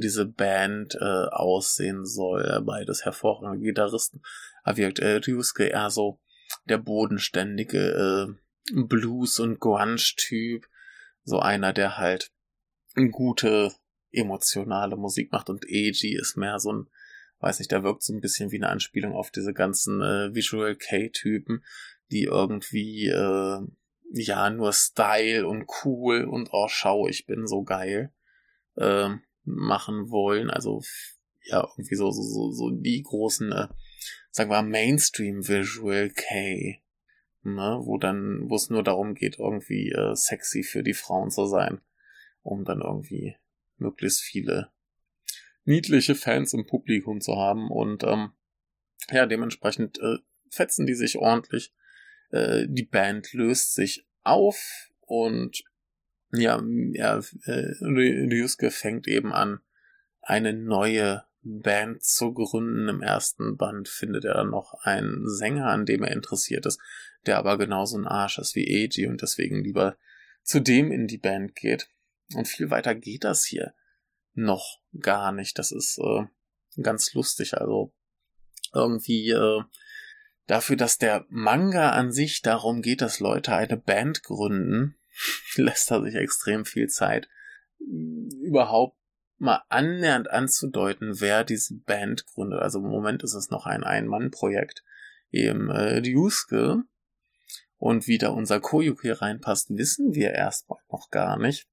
diese 0.00 0.26
Band 0.26 0.96
äh, 1.00 1.26
aussehen 1.30 2.04
soll. 2.04 2.62
Beides 2.64 3.04
hervorragende 3.04 3.64
Gitarristen. 3.64 4.22
Aber 4.62 4.76
wirkt 4.76 4.98
äh, 4.98 5.16
Ryusuke 5.16 5.66
eher 5.66 5.90
so 5.90 6.20
der 6.64 6.78
bodenständige 6.78 8.28
äh, 8.28 8.82
Blues- 8.82 9.40
und 9.40 9.60
Grunge-Typ. 9.60 10.66
So 11.24 11.40
einer, 11.40 11.72
der 11.72 11.98
halt 11.98 12.30
gute 13.10 13.72
emotionale 14.12 14.96
Musik 14.96 15.32
macht 15.32 15.50
und 15.50 15.66
Eiji 15.66 16.16
ist 16.18 16.36
mehr 16.36 16.58
so 16.58 16.72
ein, 16.72 16.86
weiß 17.40 17.58
nicht, 17.58 17.70
der 17.70 17.82
wirkt 17.82 18.02
so 18.02 18.14
ein 18.14 18.20
bisschen 18.20 18.50
wie 18.50 18.56
eine 18.56 18.68
Anspielung 18.68 19.14
auf 19.14 19.30
diese 19.30 19.52
ganzen 19.52 20.00
äh, 20.02 20.34
Visual 20.34 20.74
K-Typen, 20.76 21.64
die 22.10 22.24
irgendwie 22.24 23.08
äh, 23.08 23.60
ja 24.12 24.50
nur 24.50 24.72
Style 24.72 25.46
und 25.46 25.66
cool 25.84 26.24
und 26.24 26.48
oh 26.52 26.68
schau, 26.68 27.08
ich 27.08 27.26
bin 27.26 27.46
so 27.46 27.62
geil. 27.62 28.12
Ähm, 28.76 29.22
machen 29.46 30.10
wollen. 30.10 30.50
Also 30.50 30.82
ja, 31.44 31.66
irgendwie 31.76 31.94
so, 31.94 32.10
so, 32.10 32.22
so, 32.22 32.50
so 32.52 32.70
die 32.70 33.02
großen, 33.02 33.52
äh, 33.52 33.68
sagen 34.30 34.50
wir 34.50 34.62
Mainstream 34.62 35.46
Visual 35.46 36.10
K, 36.10 36.82
ne, 37.42 37.80
wo 37.82 37.98
dann, 37.98 38.50
wo 38.50 38.56
es 38.56 38.68
nur 38.68 38.82
darum 38.82 39.14
geht, 39.14 39.38
irgendwie 39.38 39.90
äh, 39.90 40.14
sexy 40.14 40.62
für 40.62 40.82
die 40.82 40.94
Frauen 40.94 41.30
zu 41.30 41.46
sein, 41.46 41.80
um 42.42 42.64
dann 42.64 42.80
irgendwie 42.80 43.36
möglichst 43.78 44.22
viele 44.22 44.70
niedliche 45.64 46.14
Fans 46.14 46.52
im 46.52 46.66
Publikum 46.66 47.20
zu 47.20 47.36
haben 47.36 47.70
und 47.70 48.02
ähm, 48.04 48.32
ja, 49.10 49.26
dementsprechend 49.26 49.98
äh, 50.00 50.18
fetzen 50.50 50.86
die 50.86 50.94
sich 50.94 51.18
ordentlich. 51.18 51.72
Äh, 52.30 52.66
die 52.68 52.84
Band 52.84 53.32
löst 53.32 53.74
sich 53.74 54.06
auf 54.22 54.90
und 55.00 55.64
ja, 56.32 56.62
ja 56.92 57.20
äh, 57.44 57.72
Ryusuke 57.80 58.70
fängt 58.70 59.06
eben 59.06 59.32
an, 59.32 59.60
eine 60.20 60.52
neue 60.52 61.24
Band 61.42 62.02
zu 62.02 62.32
gründen. 62.34 62.88
Im 62.88 63.02
ersten 63.02 63.56
Band 63.56 63.88
findet 63.88 64.24
er 64.24 64.34
dann 64.34 64.50
noch 64.50 64.74
einen 64.82 65.28
Sänger, 65.28 65.66
an 65.66 65.86
dem 65.86 66.02
er 66.02 66.10
interessiert 66.10 66.66
ist, 66.66 66.80
der 67.26 67.38
aber 67.38 67.56
genauso 67.58 67.96
ein 67.96 68.06
Arsch 68.06 68.38
ist 68.38 68.54
wie 68.56 68.66
Eiji 68.66 69.06
und 69.06 69.22
deswegen 69.22 69.62
lieber 69.62 69.96
zu 70.42 70.60
dem 70.60 70.90
in 70.90 71.06
die 71.06 71.18
Band 71.18 71.54
geht. 71.54 71.88
Und 72.34 72.48
viel 72.48 72.70
weiter 72.70 72.94
geht 72.94 73.24
das 73.24 73.44
hier 73.44 73.74
noch 74.34 74.80
gar 75.00 75.32
nicht. 75.32 75.58
Das 75.58 75.70
ist 75.70 75.98
äh, 75.98 76.24
ganz 76.82 77.14
lustig. 77.14 77.56
Also 77.56 77.92
irgendwie 78.74 79.30
äh, 79.30 79.62
dafür, 80.46 80.76
dass 80.76 80.98
der 80.98 81.24
Manga 81.28 81.90
an 81.90 82.12
sich 82.12 82.42
darum 82.42 82.82
geht, 82.82 83.00
dass 83.00 83.20
Leute 83.20 83.54
eine 83.54 83.76
Band 83.76 84.22
gründen, 84.22 84.96
lässt 85.56 85.90
er 85.90 86.02
sich 86.02 86.14
extrem 86.14 86.64
viel 86.64 86.88
Zeit, 86.88 87.28
überhaupt 87.78 88.96
mal 89.38 89.62
annähernd 89.68 90.30
anzudeuten, 90.30 91.20
wer 91.20 91.44
diese 91.44 91.74
Band 91.74 92.26
gründet. 92.26 92.60
Also 92.60 92.78
im 92.78 92.88
Moment 92.88 93.22
ist 93.22 93.34
es 93.34 93.50
noch 93.50 93.66
ein 93.66 93.84
Ein-Mann-Projekt, 93.84 94.82
eben 95.30 95.70
äh, 95.70 95.98
Ryusuke. 95.98 96.82
Und 97.78 98.06
wie 98.06 98.16
da 98.16 98.30
unser 98.30 98.60
Koyuki 98.60 99.10
reinpasst, 99.10 99.68
wissen 99.76 100.14
wir 100.14 100.30
erstmal 100.30 100.80
noch 100.90 101.10
gar 101.10 101.38
nicht. 101.38 101.68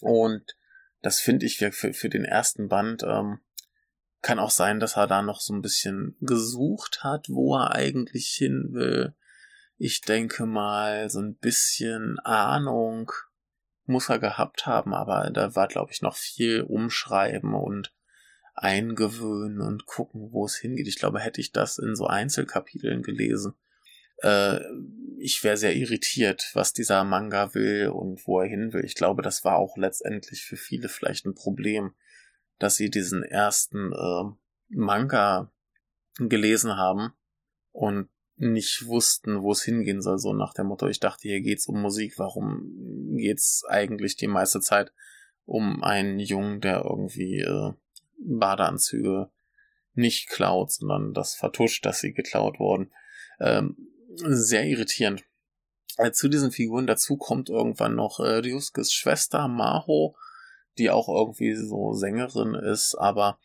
Und 0.00 0.56
das 1.02 1.18
finde 1.18 1.46
ich 1.46 1.56
für, 1.56 1.72
für 1.72 2.08
den 2.08 2.24
ersten 2.24 2.68
Band 2.68 3.02
ähm, 3.02 3.40
kann 4.22 4.38
auch 4.38 4.50
sein, 4.50 4.80
dass 4.80 4.96
er 4.96 5.06
da 5.06 5.22
noch 5.22 5.40
so 5.40 5.54
ein 5.54 5.62
bisschen 5.62 6.16
gesucht 6.20 7.02
hat, 7.02 7.28
wo 7.28 7.56
er 7.56 7.74
eigentlich 7.74 8.28
hin 8.28 8.68
will. 8.70 9.14
Ich 9.82 10.02
denke 10.02 10.44
mal, 10.44 11.08
so 11.08 11.20
ein 11.20 11.36
bisschen 11.36 12.18
Ahnung 12.18 13.10
muss 13.86 14.10
er 14.10 14.18
gehabt 14.18 14.66
haben, 14.66 14.92
aber 14.92 15.30
da 15.30 15.56
war, 15.56 15.68
glaube 15.68 15.90
ich, 15.90 16.02
noch 16.02 16.16
viel 16.16 16.60
umschreiben 16.60 17.54
und 17.54 17.90
eingewöhnen 18.54 19.62
und 19.62 19.86
gucken, 19.86 20.32
wo 20.32 20.44
es 20.44 20.56
hingeht. 20.56 20.86
Ich 20.86 20.98
glaube, 20.98 21.20
hätte 21.20 21.40
ich 21.40 21.52
das 21.52 21.78
in 21.78 21.96
so 21.96 22.06
Einzelkapiteln 22.06 23.02
gelesen, 23.02 23.54
äh, 24.18 24.60
ich 25.16 25.42
wäre 25.42 25.56
sehr 25.56 25.74
irritiert, 25.74 26.50
was 26.52 26.74
dieser 26.74 27.02
Manga 27.04 27.54
will 27.54 27.88
und 27.88 28.26
wo 28.26 28.40
er 28.40 28.48
hin 28.48 28.74
will. 28.74 28.84
Ich 28.84 28.96
glaube, 28.96 29.22
das 29.22 29.46
war 29.46 29.56
auch 29.56 29.78
letztendlich 29.78 30.44
für 30.44 30.58
viele 30.58 30.90
vielleicht 30.90 31.24
ein 31.24 31.34
Problem, 31.34 31.94
dass 32.58 32.76
sie 32.76 32.90
diesen 32.90 33.22
ersten 33.22 33.94
äh, 33.94 34.24
Manga 34.68 35.50
gelesen 36.18 36.76
haben 36.76 37.14
und 37.72 38.10
nicht 38.40 38.86
wussten, 38.86 39.42
wo 39.42 39.52
es 39.52 39.62
hingehen 39.62 40.00
soll, 40.00 40.18
so 40.18 40.32
nach 40.32 40.54
dem 40.54 40.66
Motto, 40.66 40.88
ich 40.88 40.98
dachte, 40.98 41.28
hier 41.28 41.42
geht's 41.42 41.66
um 41.66 41.80
Musik, 41.80 42.18
warum 42.18 43.16
geht's 43.16 43.64
eigentlich 43.68 44.16
die 44.16 44.28
meiste 44.28 44.60
Zeit 44.60 44.92
um 45.44 45.82
einen 45.82 46.18
Jungen, 46.18 46.60
der 46.60 46.84
irgendwie 46.84 47.40
äh, 47.40 47.72
Badeanzüge 48.18 49.30
nicht 49.94 50.28
klaut, 50.28 50.72
sondern 50.72 51.12
das 51.12 51.34
vertuscht, 51.34 51.84
dass 51.84 52.00
sie 52.00 52.14
geklaut 52.14 52.58
wurden. 52.58 52.92
Ähm, 53.40 53.76
sehr 54.16 54.64
irritierend. 54.64 55.22
Äh, 55.98 56.12
zu 56.12 56.28
diesen 56.28 56.50
Figuren 56.50 56.86
dazu 56.86 57.18
kommt 57.18 57.50
irgendwann 57.50 57.94
noch 57.94 58.20
äh, 58.20 58.38
Ryuskes 58.38 58.92
Schwester 58.92 59.48
Maho, 59.48 60.16
die 60.78 60.88
auch 60.88 61.08
irgendwie 61.08 61.54
so 61.54 61.92
Sängerin 61.92 62.54
ist, 62.54 62.94
aber 62.94 63.38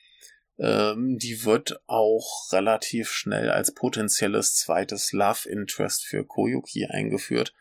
ähm, 0.58 1.18
die 1.18 1.44
wird 1.44 1.82
auch 1.88 2.52
relativ 2.52 3.10
schnell 3.10 3.50
als 3.50 3.74
potenzielles 3.74 4.56
zweites 4.56 5.12
Love 5.12 5.50
Interest 5.50 6.06
für 6.06 6.26
Koyuki 6.26 6.86
eingeführt 6.86 7.54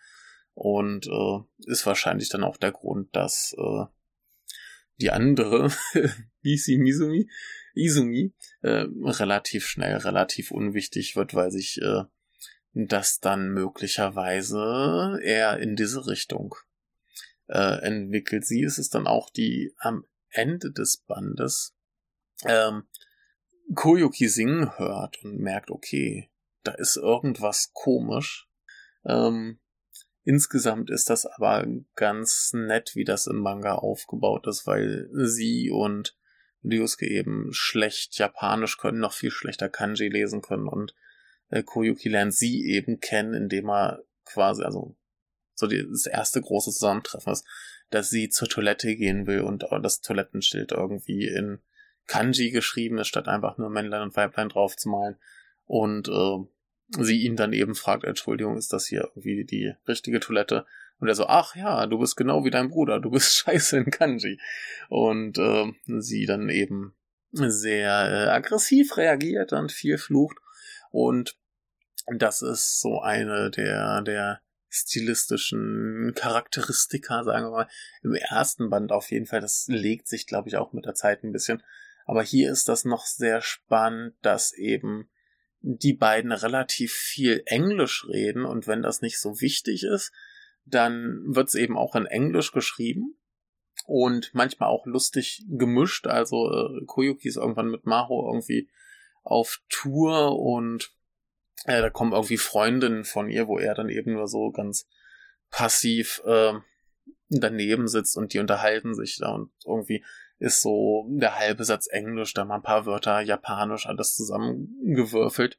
und 0.54 1.06
äh, 1.06 1.70
ist 1.70 1.86
wahrscheinlich 1.86 2.28
dann 2.28 2.44
auch 2.44 2.56
der 2.56 2.72
Grund, 2.72 3.14
dass 3.14 3.54
äh, 3.58 3.84
die 5.00 5.10
andere, 5.10 5.72
Bisi 6.42 6.78
Mizumi, 6.78 7.28
Izumi, 7.74 8.32
äh, 8.62 8.86
relativ 9.02 9.66
schnell, 9.66 9.96
relativ 9.96 10.52
unwichtig 10.52 11.16
wird, 11.16 11.34
weil 11.34 11.50
sich 11.50 11.82
äh, 11.82 12.04
das 12.72 13.20
dann 13.20 13.50
möglicherweise 13.50 15.18
eher 15.22 15.58
in 15.58 15.74
diese 15.76 16.06
Richtung 16.06 16.54
äh, 17.48 17.80
entwickelt. 17.82 18.46
Sie 18.46 18.62
ist 18.62 18.78
es 18.78 18.90
dann 18.90 19.06
auch, 19.06 19.30
die 19.30 19.72
am 19.78 20.04
Ende 20.28 20.72
des 20.72 20.98
Bandes 20.98 21.74
ähm, 22.44 22.84
Koyuki 23.74 24.28
singen 24.28 24.78
hört 24.78 25.22
und 25.24 25.38
merkt, 25.38 25.70
okay, 25.70 26.30
da 26.62 26.72
ist 26.72 26.96
irgendwas 26.96 27.72
komisch. 27.72 28.48
Ähm, 29.04 29.60
insgesamt 30.24 30.90
ist 30.90 31.10
das 31.10 31.26
aber 31.26 31.66
ganz 31.94 32.52
nett, 32.52 32.92
wie 32.94 33.04
das 33.04 33.26
im 33.26 33.38
Manga 33.38 33.74
aufgebaut 33.74 34.46
ist, 34.46 34.66
weil 34.66 35.08
sie 35.12 35.70
und 35.70 36.16
Ryusuke 36.64 37.06
eben 37.06 37.48
schlecht 37.52 38.18
Japanisch 38.18 38.78
können, 38.78 38.98
noch 38.98 39.12
viel 39.12 39.30
schlechter 39.30 39.68
Kanji 39.68 40.08
lesen 40.08 40.40
können 40.40 40.66
und 40.68 40.94
äh, 41.50 41.62
Koyuki 41.62 42.08
lernt 42.08 42.34
sie 42.34 42.64
eben 42.66 43.00
kennen, 43.00 43.34
indem 43.34 43.68
er 43.68 44.02
quasi, 44.24 44.62
also 44.62 44.96
so 45.54 45.66
die, 45.66 45.86
das 45.86 46.06
erste 46.06 46.40
große 46.40 46.72
Zusammentreffen 46.72 47.32
ist, 47.32 47.46
dass 47.90 48.10
sie 48.10 48.28
zur 48.30 48.48
Toilette 48.48 48.96
gehen 48.96 49.26
will 49.26 49.40
und 49.40 49.64
das 49.82 50.00
Toilettenschild 50.00 50.72
irgendwie 50.72 51.28
in 51.28 51.60
Kanji 52.06 52.50
geschrieben 52.50 52.98
ist, 52.98 53.08
statt 53.08 53.28
einfach 53.28 53.58
nur 53.58 53.70
Männlein 53.70 54.02
und 54.02 54.16
Weiblein 54.16 54.48
draufzumalen. 54.48 55.16
Und 55.66 56.08
äh, 56.08 56.38
sie 57.02 57.22
ihn 57.22 57.36
dann 57.36 57.52
eben 57.52 57.74
fragt, 57.74 58.04
Entschuldigung, 58.04 58.56
ist 58.56 58.72
das 58.72 58.86
hier 58.86 59.10
irgendwie 59.14 59.44
die 59.44 59.72
richtige 59.88 60.20
Toilette? 60.20 60.66
Und 60.98 61.08
er 61.08 61.14
so, 61.14 61.26
ach 61.26 61.56
ja, 61.56 61.86
du 61.86 61.98
bist 61.98 62.16
genau 62.16 62.44
wie 62.44 62.50
dein 62.50 62.68
Bruder, 62.68 63.00
du 63.00 63.10
bist 63.10 63.34
scheiße 63.36 63.78
in 63.78 63.90
Kanji. 63.90 64.38
Und 64.88 65.38
äh, 65.38 65.72
sie 65.86 66.26
dann 66.26 66.48
eben 66.48 66.94
sehr 67.32 67.90
äh, 67.90 68.28
aggressiv 68.28 68.96
reagiert 68.96 69.52
und 69.52 69.72
viel 69.72 69.98
flucht. 69.98 70.36
Und 70.90 71.36
das 72.06 72.42
ist 72.42 72.80
so 72.80 73.00
eine 73.00 73.50
der, 73.50 74.02
der 74.02 74.40
stilistischen 74.68 76.12
Charakteristika, 76.14 77.24
sagen 77.24 77.46
wir 77.46 77.50
mal, 77.50 77.68
im 78.02 78.14
ersten 78.14 78.70
Band 78.70 78.92
auf 78.92 79.10
jeden 79.10 79.26
Fall. 79.26 79.40
Das 79.40 79.66
legt 79.68 80.08
sich, 80.08 80.26
glaube 80.26 80.48
ich, 80.48 80.56
auch 80.56 80.72
mit 80.72 80.84
der 80.84 80.94
Zeit 80.94 81.22
ein 81.22 81.32
bisschen. 81.32 81.62
Aber 82.04 82.22
hier 82.22 82.50
ist 82.50 82.68
das 82.68 82.84
noch 82.84 83.06
sehr 83.06 83.40
spannend, 83.40 84.14
dass 84.22 84.52
eben 84.52 85.08
die 85.60 85.94
beiden 85.94 86.32
relativ 86.32 86.92
viel 86.92 87.42
Englisch 87.46 88.06
reden 88.08 88.44
und 88.44 88.66
wenn 88.66 88.82
das 88.82 89.00
nicht 89.00 89.18
so 89.18 89.40
wichtig 89.40 89.84
ist, 89.84 90.12
dann 90.66 91.22
wird 91.26 91.48
es 91.48 91.54
eben 91.54 91.78
auch 91.78 91.94
in 91.94 92.06
Englisch 92.06 92.52
geschrieben 92.52 93.16
und 93.86 94.34
manchmal 94.34 94.68
auch 94.68 94.86
lustig 94.86 95.44
gemischt. 95.48 96.06
Also 96.06 96.50
äh, 96.52 96.84
Koyuki 96.86 97.28
ist 97.28 97.36
irgendwann 97.36 97.70
mit 97.70 97.86
Maho 97.86 98.28
irgendwie 98.30 98.68
auf 99.22 99.62
Tour 99.68 100.38
und 100.38 100.92
äh, 101.64 101.80
da 101.80 101.90
kommen 101.90 102.12
irgendwie 102.12 102.36
Freundinnen 102.36 103.04
von 103.04 103.30
ihr, 103.30 103.48
wo 103.48 103.58
er 103.58 103.74
dann 103.74 103.88
eben 103.88 104.12
nur 104.12 104.28
so 104.28 104.50
ganz 104.50 104.86
passiv 105.50 106.22
äh, 106.26 106.52
daneben 107.28 107.88
sitzt 107.88 108.16
und 108.16 108.34
die 108.34 108.38
unterhalten 108.38 108.94
sich 108.94 109.18
da 109.18 109.32
und 109.32 109.50
irgendwie 109.64 110.04
ist 110.38 110.62
so 110.62 111.06
der 111.08 111.38
halbe 111.38 111.64
Satz 111.64 111.86
Englisch, 111.86 112.34
da 112.34 112.44
mal 112.44 112.56
ein 112.56 112.62
paar 112.62 112.86
Wörter 112.86 113.20
Japanisch, 113.20 113.86
alles 113.86 114.14
zusammengewürfelt. 114.14 115.58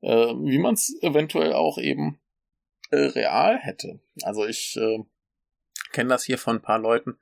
Äh, 0.00 0.34
wie 0.34 0.58
man 0.58 0.74
es 0.74 0.96
eventuell 1.02 1.52
auch 1.52 1.78
eben 1.78 2.20
äh, 2.90 2.96
real 2.96 3.58
hätte. 3.58 4.00
Also 4.22 4.46
ich 4.46 4.76
äh, 4.76 5.04
kenne 5.92 6.10
das 6.10 6.24
hier 6.24 6.38
von 6.38 6.56
ein 6.56 6.62
paar 6.62 6.78
Leuten, 6.78 7.16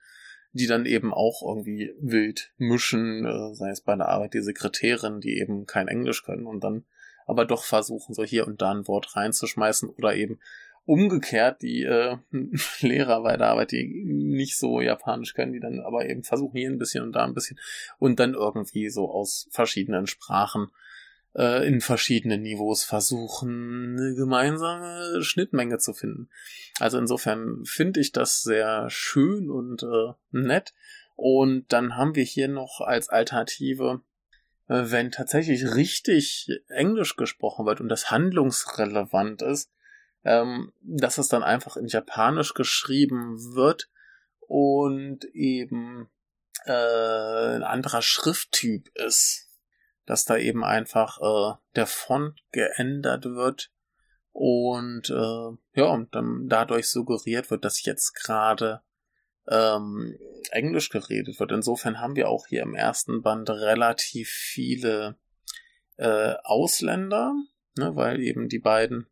die 0.52 0.66
dann 0.66 0.86
eben 0.86 1.14
auch 1.14 1.42
irgendwie 1.46 1.94
wild 2.00 2.52
mischen, 2.56 3.24
äh, 3.24 3.54
sei 3.54 3.70
es 3.70 3.80
bei 3.80 3.94
der 3.96 4.08
Arbeit 4.08 4.34
die 4.34 4.42
Sekretärin, 4.42 5.20
die 5.20 5.38
eben 5.38 5.66
kein 5.66 5.88
Englisch 5.88 6.24
können 6.24 6.46
und 6.46 6.64
dann 6.64 6.84
aber 7.26 7.44
doch 7.44 7.64
versuchen, 7.64 8.14
so 8.14 8.24
hier 8.24 8.46
und 8.46 8.60
da 8.60 8.72
ein 8.72 8.88
Wort 8.88 9.14
reinzuschmeißen 9.16 9.88
oder 9.88 10.14
eben 10.14 10.40
umgekehrt 10.84 11.62
die 11.62 11.84
äh, 11.84 12.16
Lehrer 12.80 13.22
bei 13.22 13.36
der 13.36 13.48
Arbeit, 13.48 13.72
die 13.72 14.04
nicht 14.04 14.58
so 14.58 14.80
Japanisch 14.80 15.34
können, 15.34 15.52
die 15.52 15.60
dann 15.60 15.80
aber 15.80 16.08
eben 16.08 16.22
versuchen 16.22 16.56
hier 16.56 16.70
ein 16.70 16.78
bisschen 16.78 17.04
und 17.04 17.12
da 17.12 17.24
ein 17.24 17.34
bisschen 17.34 17.58
und 17.98 18.20
dann 18.20 18.34
irgendwie 18.34 18.88
so 18.88 19.10
aus 19.10 19.48
verschiedenen 19.50 20.06
Sprachen 20.06 20.68
äh, 21.34 21.66
in 21.66 21.80
verschiedenen 21.80 22.42
Niveaus 22.42 22.84
versuchen, 22.84 23.96
eine 23.98 24.14
gemeinsame 24.14 25.22
Schnittmenge 25.22 25.78
zu 25.78 25.94
finden. 25.94 26.28
Also 26.80 26.98
insofern 26.98 27.64
finde 27.64 28.00
ich 28.00 28.12
das 28.12 28.42
sehr 28.42 28.90
schön 28.90 29.50
und 29.50 29.82
äh, 29.82 30.12
nett. 30.30 30.74
Und 31.14 31.72
dann 31.72 31.96
haben 31.96 32.16
wir 32.16 32.24
hier 32.24 32.48
noch 32.48 32.80
als 32.80 33.08
Alternative 33.08 34.02
äh, 34.68 34.90
wenn 34.90 35.10
tatsächlich 35.10 35.74
richtig 35.74 36.48
Englisch 36.68 37.16
gesprochen 37.16 37.66
wird 37.66 37.80
und 37.80 37.88
das 37.88 38.10
handlungsrelevant 38.10 39.42
ist, 39.42 39.70
ähm, 40.24 40.72
dass 40.82 41.18
es 41.18 41.28
dann 41.28 41.42
einfach 41.42 41.76
in 41.76 41.86
Japanisch 41.86 42.54
geschrieben 42.54 43.54
wird 43.54 43.90
und 44.40 45.24
eben 45.32 46.08
äh, 46.64 47.56
ein 47.56 47.62
anderer 47.62 48.02
Schrifttyp 48.02 48.88
ist. 48.96 49.48
Dass 50.04 50.24
da 50.24 50.36
eben 50.36 50.64
einfach 50.64 51.18
äh, 51.20 51.56
der 51.76 51.86
Font 51.86 52.42
geändert 52.50 53.24
wird 53.24 53.70
und 54.32 55.10
äh, 55.10 55.80
ja, 55.80 55.86
und 55.86 56.14
dann 56.14 56.48
dadurch 56.48 56.88
suggeriert 56.88 57.50
wird, 57.50 57.64
dass 57.64 57.84
jetzt 57.84 58.14
gerade 58.14 58.82
ähm, 59.48 60.18
Englisch 60.50 60.88
geredet 60.88 61.38
wird. 61.38 61.52
Insofern 61.52 62.00
haben 62.00 62.16
wir 62.16 62.28
auch 62.28 62.46
hier 62.46 62.62
im 62.62 62.74
ersten 62.74 63.22
Band 63.22 63.50
relativ 63.50 64.28
viele 64.28 65.16
äh, 65.96 66.34
Ausländer, 66.44 67.34
ne, 67.76 67.94
weil 67.94 68.20
eben 68.20 68.48
die 68.48 68.58
beiden, 68.58 69.06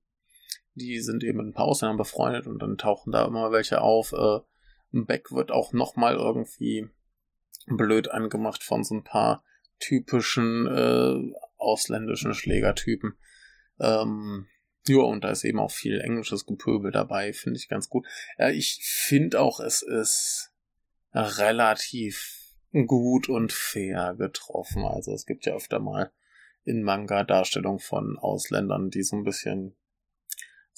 die 0.75 1.01
sind 1.01 1.25
eben 1.25 1.39
mit 1.39 1.47
ein 1.49 1.55
paar 1.55 1.67
Ausländern 1.67 1.97
befreundet 1.97 2.47
und 2.47 2.61
dann 2.61 2.79
tauchen 2.79 3.13
da 3.13 3.25
immer 3.25 3.53
welche 3.53 3.81
auf. 3.81 4.13
Äh, 4.13 4.41
Beck 4.93 5.33
wird 5.33 5.51
auch 5.51 5.73
nochmal 5.73 6.17
irgendwie 6.17 6.89
blöd 7.67 8.11
angemacht 8.11 8.63
von 8.63 8.83
so 8.85 8.95
ein 8.95 9.05
paar 9.05 9.45
typischen 9.79 10.67
äh, 10.67 11.33
ausländischen 11.57 12.35
Schlägertypen. 12.35 13.17
Ähm, 13.79 14.47
ja, 14.87 15.03
und 15.03 15.25
da 15.25 15.31
ist 15.31 15.45
eben 15.45 15.59
auch 15.59 15.71
viel 15.71 16.01
englisches 16.01 16.47
Gepöbel 16.47 16.91
dabei, 16.91 17.33
finde 17.33 17.59
ich 17.59 17.69
ganz 17.69 17.89
gut. 17.89 18.07
Ja, 18.39 18.49
ich 18.49 18.81
finde 18.83 19.41
auch, 19.41 19.61
es 19.61 19.83
ist 19.83 20.53
relativ 21.15 22.41
gut 22.87 23.29
und 23.29 23.53
fair 23.53 24.15
getroffen. 24.17 24.85
Also 24.85 25.13
es 25.13 25.27
gibt 25.27 25.47
ja 25.47 25.55
öfter 25.55 25.81
mal 25.81 26.13
in 26.65 26.83
Manga 26.83 27.25
Darstellungen 27.25 27.81
von 27.81 28.19
Ausländern, 28.19 28.91
die 28.91 29.03
so 29.03 29.17
ein 29.17 29.25
bisschen, 29.25 29.77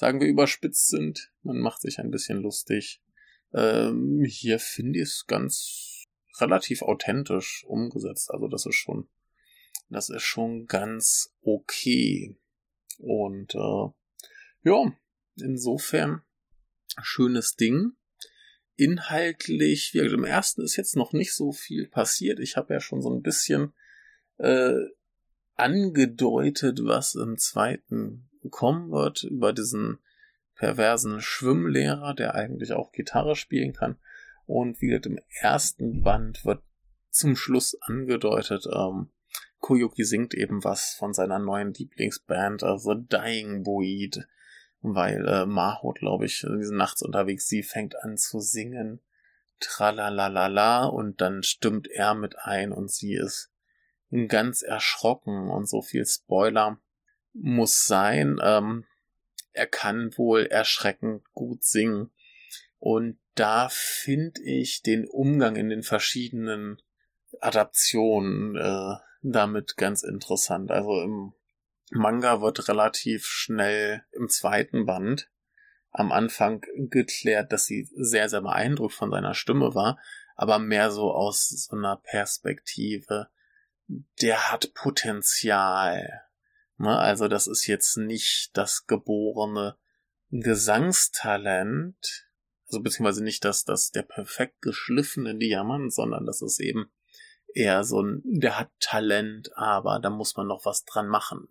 sagen 0.02 0.20
wir, 0.20 0.26
überspitzt 0.26 0.88
sind. 0.88 1.30
Man 1.44 1.60
macht 1.60 1.80
sich 1.80 2.00
ein 2.00 2.10
bisschen 2.10 2.42
lustig. 2.42 3.00
Ähm, 3.54 4.24
hier 4.24 4.58
finde 4.58 4.98
ich 4.98 5.04
es 5.04 5.26
ganz 5.28 6.06
relativ 6.40 6.82
authentisch 6.82 7.64
umgesetzt. 7.68 8.32
Also 8.32 8.48
das 8.48 8.66
ist 8.66 8.74
schon, 8.74 9.08
das 9.90 10.08
ist 10.08 10.24
schon 10.24 10.66
ganz 10.66 11.32
okay. 11.42 12.36
Und 12.98 13.54
äh, 13.54 13.92
ja, 14.64 14.92
insofern 15.36 16.22
schönes 17.00 17.54
Ding. 17.54 17.92
Inhaltlich, 18.74 19.90
wie 19.92 19.98
gesagt, 19.98 20.14
im 20.14 20.24
ersten 20.24 20.62
ist 20.62 20.74
jetzt 20.74 20.96
noch 20.96 21.12
nicht 21.12 21.32
so 21.32 21.52
viel 21.52 21.86
passiert. 21.86 22.40
Ich 22.40 22.56
habe 22.56 22.74
ja 22.74 22.80
schon 22.80 23.02
so 23.02 23.14
ein 23.14 23.22
bisschen 23.22 23.72
äh, 24.38 24.80
angedeutet, 25.54 26.80
was 26.82 27.14
im 27.14 27.38
zweiten 27.38 28.28
kommen 28.50 28.90
wird, 28.90 29.24
über 29.24 29.52
diesen 29.52 29.98
perversen 30.54 31.20
Schwimmlehrer, 31.20 32.14
der 32.14 32.34
eigentlich 32.34 32.72
auch 32.72 32.92
Gitarre 32.92 33.36
spielen 33.36 33.72
kann. 33.72 33.96
Und 34.46 34.80
wie 34.80 34.88
gesagt, 34.88 35.06
im 35.06 35.18
ersten 35.40 36.02
Band 36.02 36.44
wird 36.44 36.62
zum 37.10 37.36
Schluss 37.36 37.76
angedeutet, 37.82 38.66
ähm, 38.72 39.10
Koyuki 39.60 40.04
singt 40.04 40.34
eben 40.34 40.64
was 40.64 40.94
von 40.94 41.14
seiner 41.14 41.38
neuen 41.38 41.72
Lieblingsband, 41.72 42.64
also 42.64 42.94
Dying 42.94 43.62
Breed, 43.62 44.26
weil 44.80 45.26
äh, 45.26 45.46
Maho, 45.46 45.92
glaube 45.92 46.26
ich, 46.26 46.44
diese 46.58 46.74
nachts 46.74 47.02
unterwegs, 47.02 47.46
sie 47.46 47.62
fängt 47.62 47.94
an 48.02 48.16
zu 48.16 48.40
singen, 48.40 49.00
tralalala, 49.60 50.86
und 50.86 51.20
dann 51.20 51.44
stimmt 51.44 51.88
er 51.88 52.14
mit 52.14 52.38
ein 52.40 52.72
und 52.72 52.90
sie 52.90 53.14
ist 53.14 53.52
ganz 54.26 54.62
erschrocken 54.62 55.48
und 55.48 55.68
so 55.68 55.80
viel 55.80 56.04
Spoiler 56.04 56.78
muss 57.32 57.86
sein. 57.86 58.38
Ähm, 58.42 58.84
er 59.52 59.66
kann 59.66 60.16
wohl 60.16 60.46
erschreckend 60.46 61.24
gut 61.32 61.64
singen. 61.64 62.10
Und 62.78 63.18
da 63.34 63.68
finde 63.70 64.42
ich 64.42 64.82
den 64.82 65.06
Umgang 65.06 65.56
in 65.56 65.68
den 65.68 65.82
verschiedenen 65.82 66.80
Adaptionen 67.40 68.56
äh, 68.56 68.96
damit 69.22 69.76
ganz 69.76 70.02
interessant. 70.02 70.70
Also 70.70 71.00
im 71.00 71.32
Manga 71.90 72.40
wird 72.40 72.68
relativ 72.68 73.26
schnell 73.26 74.04
im 74.12 74.28
zweiten 74.28 74.86
Band 74.86 75.30
am 75.90 76.10
Anfang 76.10 76.64
geklärt, 76.74 77.52
dass 77.52 77.66
sie 77.66 77.88
sehr, 77.94 78.28
sehr 78.28 78.40
beeindruckt 78.40 78.94
von 78.94 79.10
seiner 79.10 79.34
Stimme 79.34 79.74
war, 79.74 79.98
aber 80.34 80.58
mehr 80.58 80.90
so 80.90 81.12
aus 81.12 81.48
so 81.48 81.76
einer 81.76 81.96
Perspektive, 81.96 83.28
der 84.22 84.50
hat 84.50 84.72
Potenzial. 84.74 86.22
Ne? 86.82 86.98
Also 86.98 87.28
das 87.28 87.46
ist 87.46 87.66
jetzt 87.66 87.96
nicht 87.96 88.50
das 88.54 88.86
geborene 88.86 89.76
Gesangstalent, 90.30 92.28
Also 92.66 92.82
beziehungsweise 92.82 93.22
nicht 93.22 93.44
dass 93.44 93.64
das 93.64 93.92
der 93.92 94.02
perfekt 94.02 94.60
geschliffene 94.62 95.36
Diamant, 95.36 95.92
sondern 95.92 96.26
das 96.26 96.42
ist 96.42 96.58
eben 96.58 96.90
eher 97.54 97.84
so 97.84 98.02
ein, 98.02 98.22
der 98.24 98.58
hat 98.58 98.70
Talent, 98.80 99.56
aber 99.56 100.00
da 100.00 100.10
muss 100.10 100.36
man 100.36 100.48
noch 100.48 100.64
was 100.64 100.84
dran 100.84 101.06
machen. 101.06 101.48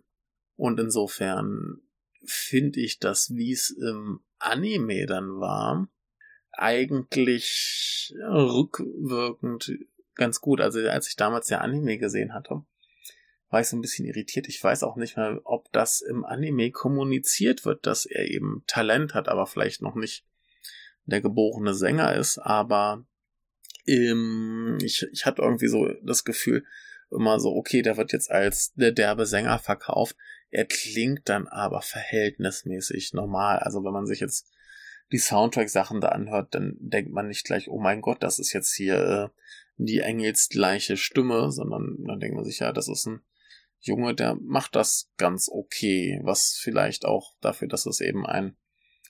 Und 0.56 0.78
insofern 0.78 1.80
finde 2.24 2.80
ich 2.80 2.98
das, 2.98 3.34
wie 3.34 3.52
es 3.52 3.70
im 3.70 4.20
Anime 4.38 5.06
dann 5.06 5.40
war, 5.40 5.88
eigentlich 6.50 8.12
rückwirkend 8.28 9.72
ganz 10.14 10.40
gut. 10.40 10.60
Also 10.60 10.80
als 10.80 11.08
ich 11.08 11.16
damals 11.16 11.46
der 11.46 11.62
Anime 11.62 11.96
gesehen 11.98 12.34
hatte, 12.34 12.64
war 13.52 13.60
ich 13.60 13.68
so 13.68 13.76
ein 13.76 13.82
bisschen 13.82 14.06
irritiert. 14.06 14.48
Ich 14.48 14.64
weiß 14.64 14.82
auch 14.82 14.96
nicht 14.96 15.18
mehr, 15.18 15.38
ob 15.44 15.70
das 15.72 16.00
im 16.00 16.24
Anime 16.24 16.70
kommuniziert 16.70 17.66
wird, 17.66 17.86
dass 17.86 18.06
er 18.06 18.30
eben 18.30 18.64
Talent 18.66 19.12
hat, 19.12 19.28
aber 19.28 19.46
vielleicht 19.46 19.82
noch 19.82 19.94
nicht 19.94 20.24
der 21.04 21.20
geborene 21.20 21.74
Sänger 21.74 22.14
ist. 22.16 22.38
Aber 22.38 23.04
ähm, 23.86 24.78
ich, 24.82 25.06
ich 25.12 25.26
hatte 25.26 25.42
irgendwie 25.42 25.68
so 25.68 25.86
das 26.02 26.24
Gefühl, 26.24 26.64
immer 27.10 27.38
so, 27.40 27.54
okay, 27.54 27.82
der 27.82 27.98
wird 27.98 28.14
jetzt 28.14 28.30
als 28.30 28.72
der 28.72 28.90
derbe 28.90 29.26
Sänger 29.26 29.58
verkauft. 29.58 30.16
Er 30.50 30.64
klingt 30.64 31.28
dann 31.28 31.46
aber 31.46 31.82
verhältnismäßig 31.82 33.12
normal. 33.12 33.58
Also 33.58 33.84
wenn 33.84 33.92
man 33.92 34.06
sich 34.06 34.20
jetzt 34.20 34.50
die 35.12 35.18
Soundtrack-Sachen 35.18 36.00
da 36.00 36.08
anhört, 36.08 36.54
dann 36.54 36.76
denkt 36.78 37.12
man 37.12 37.28
nicht 37.28 37.44
gleich, 37.44 37.68
oh 37.68 37.78
mein 37.78 38.00
Gott, 38.00 38.22
das 38.22 38.38
ist 38.38 38.54
jetzt 38.54 38.74
hier 38.74 38.96
äh, 38.96 39.40
die 39.76 40.00
engelsgleiche 40.00 40.96
Stimme, 40.96 41.52
sondern 41.52 41.98
dann 42.06 42.18
denkt 42.18 42.34
man 42.34 42.46
sich, 42.46 42.60
ja, 42.60 42.72
das 42.72 42.88
ist 42.88 43.06
ein 43.06 43.20
Junge, 43.82 44.14
der 44.14 44.36
macht 44.40 44.76
das 44.76 45.10
ganz 45.16 45.48
okay, 45.50 46.20
was 46.22 46.56
vielleicht 46.56 47.04
auch 47.04 47.34
dafür, 47.40 47.68
dass 47.68 47.84
es 47.86 48.00
eben 48.00 48.24
ein 48.24 48.56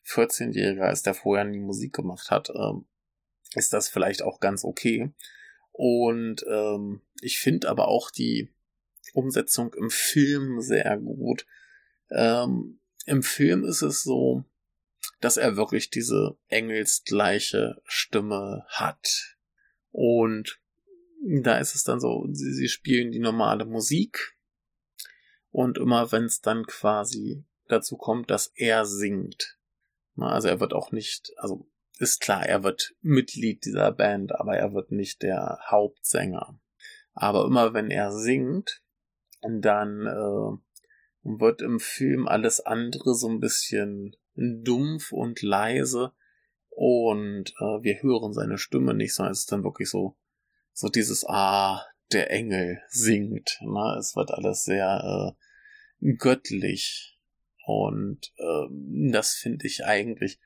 14-Jähriger 0.06 0.90
ist, 0.90 1.06
der 1.06 1.14
vorher 1.14 1.44
nie 1.44 1.60
Musik 1.60 1.92
gemacht 1.92 2.30
hat, 2.30 2.48
äh, 2.50 2.72
ist 3.54 3.72
das 3.72 3.88
vielleicht 3.88 4.22
auch 4.22 4.40
ganz 4.40 4.64
okay. 4.64 5.12
Und 5.72 6.44
ähm, 6.48 7.02
ich 7.20 7.38
finde 7.38 7.68
aber 7.68 7.88
auch 7.88 8.10
die 8.10 8.52
Umsetzung 9.12 9.74
im 9.74 9.90
Film 9.90 10.60
sehr 10.60 10.98
gut. 10.98 11.46
Ähm, 12.10 12.80
Im 13.04 13.22
Film 13.22 13.64
ist 13.64 13.82
es 13.82 14.02
so, 14.02 14.44
dass 15.20 15.36
er 15.36 15.56
wirklich 15.56 15.90
diese 15.90 16.38
engelsgleiche 16.48 17.80
Stimme 17.84 18.64
hat. 18.68 19.36
Und 19.90 20.60
da 21.22 21.58
ist 21.58 21.74
es 21.74 21.84
dann 21.84 22.00
so, 22.00 22.26
sie, 22.32 22.52
sie 22.52 22.68
spielen 22.68 23.12
die 23.12 23.18
normale 23.18 23.64
Musik. 23.64 24.36
Und 25.52 25.78
immer 25.78 26.10
wenn 26.10 26.24
es 26.24 26.40
dann 26.40 26.66
quasi 26.66 27.44
dazu 27.68 27.96
kommt, 27.96 28.30
dass 28.30 28.48
er 28.56 28.84
singt, 28.84 29.58
also 30.16 30.48
er 30.48 30.60
wird 30.60 30.72
auch 30.72 30.92
nicht, 30.92 31.32
also 31.36 31.68
ist 31.98 32.20
klar, 32.20 32.44
er 32.44 32.64
wird 32.64 32.94
Mitglied 33.00 33.64
dieser 33.64 33.92
Band, 33.92 34.34
aber 34.34 34.56
er 34.56 34.72
wird 34.74 34.90
nicht 34.90 35.22
der 35.22 35.60
Hauptsänger. 35.70 36.58
Aber 37.14 37.44
immer 37.44 37.74
wenn 37.74 37.90
er 37.90 38.12
singt, 38.12 38.82
dann 39.42 40.06
äh, 40.06 40.58
wird 41.22 41.62
im 41.62 41.80
Film 41.80 42.26
alles 42.26 42.60
andere 42.60 43.14
so 43.14 43.28
ein 43.28 43.40
bisschen 43.40 44.16
dumpf 44.34 45.12
und 45.12 45.42
leise 45.42 46.12
und 46.70 47.50
äh, 47.58 47.82
wir 47.82 48.02
hören 48.02 48.32
seine 48.32 48.58
Stimme 48.58 48.94
nicht, 48.94 49.14
sondern 49.14 49.32
es 49.32 49.40
ist 49.40 49.52
dann 49.52 49.64
wirklich 49.64 49.90
so, 49.90 50.16
so 50.72 50.88
dieses 50.88 51.24
Ah, 51.28 51.84
der 52.12 52.30
Engel 52.30 52.80
singt. 52.88 53.58
Ne? 53.62 53.96
Es 53.98 54.16
wird 54.16 54.30
alles 54.30 54.64
sehr 54.64 55.36
äh, 56.00 56.12
göttlich 56.14 57.18
und 57.64 58.32
äh, 58.36 58.66
das 59.10 59.34
finde 59.34 59.66
ich 59.66 59.84
eigentlich 59.84 60.40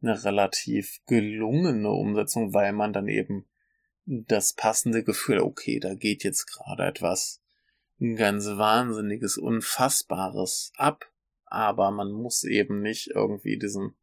eine 0.00 0.24
relativ 0.24 1.00
gelungene 1.06 1.90
Umsetzung, 1.90 2.54
weil 2.54 2.72
man 2.72 2.92
dann 2.92 3.08
eben 3.08 3.46
das 4.04 4.54
passende 4.54 5.02
Gefühl, 5.02 5.40
okay, 5.40 5.80
da 5.80 5.94
geht 5.94 6.24
jetzt 6.24 6.46
gerade 6.46 6.84
etwas 6.84 7.42
ganz 8.16 8.46
Wahnsinniges, 8.46 9.38
Unfassbares 9.38 10.72
ab 10.76 11.04
aber 11.50 11.90
man 11.90 12.12
muss 12.12 12.44
eben 12.44 12.80
nicht 12.80 13.08
irgendwie 13.08 13.58
diesen 13.58 13.96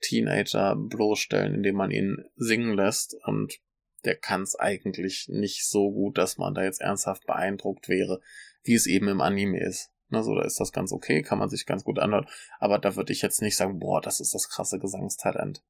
Teenager 0.00 0.76
bloßstellen, 0.76 1.54
indem 1.54 1.76
man 1.76 1.90
ihn 1.90 2.24
singen 2.36 2.74
lässt 2.74 3.14
und 3.24 3.60
der 4.04 4.16
kann 4.16 4.42
es 4.42 4.56
eigentlich 4.56 5.28
nicht 5.28 5.66
so 5.66 5.90
gut, 5.90 6.18
dass 6.18 6.38
man 6.38 6.54
da 6.54 6.62
jetzt 6.62 6.80
ernsthaft 6.80 7.26
beeindruckt 7.26 7.88
wäre, 7.88 8.20
wie 8.62 8.74
es 8.74 8.86
eben 8.86 9.08
im 9.08 9.20
Anime 9.20 9.60
ist. 9.60 9.90
Ne, 10.08 10.24
so, 10.24 10.34
da 10.34 10.42
ist 10.42 10.58
das 10.58 10.72
ganz 10.72 10.92
okay, 10.92 11.22
kann 11.22 11.38
man 11.38 11.48
sich 11.48 11.66
ganz 11.66 11.84
gut 11.84 12.00
anhören, 12.00 12.26
aber 12.58 12.78
da 12.78 12.96
würde 12.96 13.12
ich 13.12 13.22
jetzt 13.22 13.42
nicht 13.42 13.56
sagen, 13.56 13.78
boah, 13.78 14.00
das 14.00 14.18
ist 14.20 14.34
das 14.34 14.48
krasse 14.48 14.80
Gesangstalent. 14.80 15.62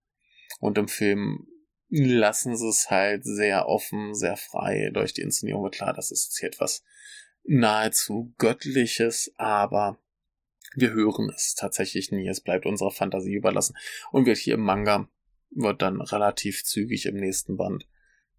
Und 0.60 0.78
im 0.78 0.88
Film 0.88 1.46
lassen 1.90 2.56
sie 2.56 2.68
es 2.68 2.90
halt 2.90 3.24
sehr 3.24 3.66
offen, 3.68 4.14
sehr 4.14 4.36
frei 4.36 4.90
durch 4.94 5.12
die 5.12 5.22
Inszenierung. 5.22 5.70
Klar, 5.70 5.92
das 5.92 6.10
ist 6.10 6.26
jetzt 6.26 6.38
hier 6.38 6.48
etwas 6.48 6.84
nahezu 7.44 8.32
Göttliches, 8.38 9.32
aber 9.36 9.98
wir 10.74 10.92
hören 10.92 11.30
es 11.34 11.54
tatsächlich 11.54 12.12
nie. 12.12 12.28
Es 12.28 12.40
bleibt 12.40 12.64
unserer 12.64 12.92
Fantasie 12.92 13.34
überlassen. 13.34 13.76
Und 14.12 14.26
wird 14.26 14.38
hier 14.38 14.54
im 14.54 14.60
Manga, 14.60 15.08
wird 15.50 15.82
dann 15.82 16.00
relativ 16.00 16.64
zügig 16.64 17.06
im 17.06 17.16
nächsten 17.16 17.56
Band 17.56 17.86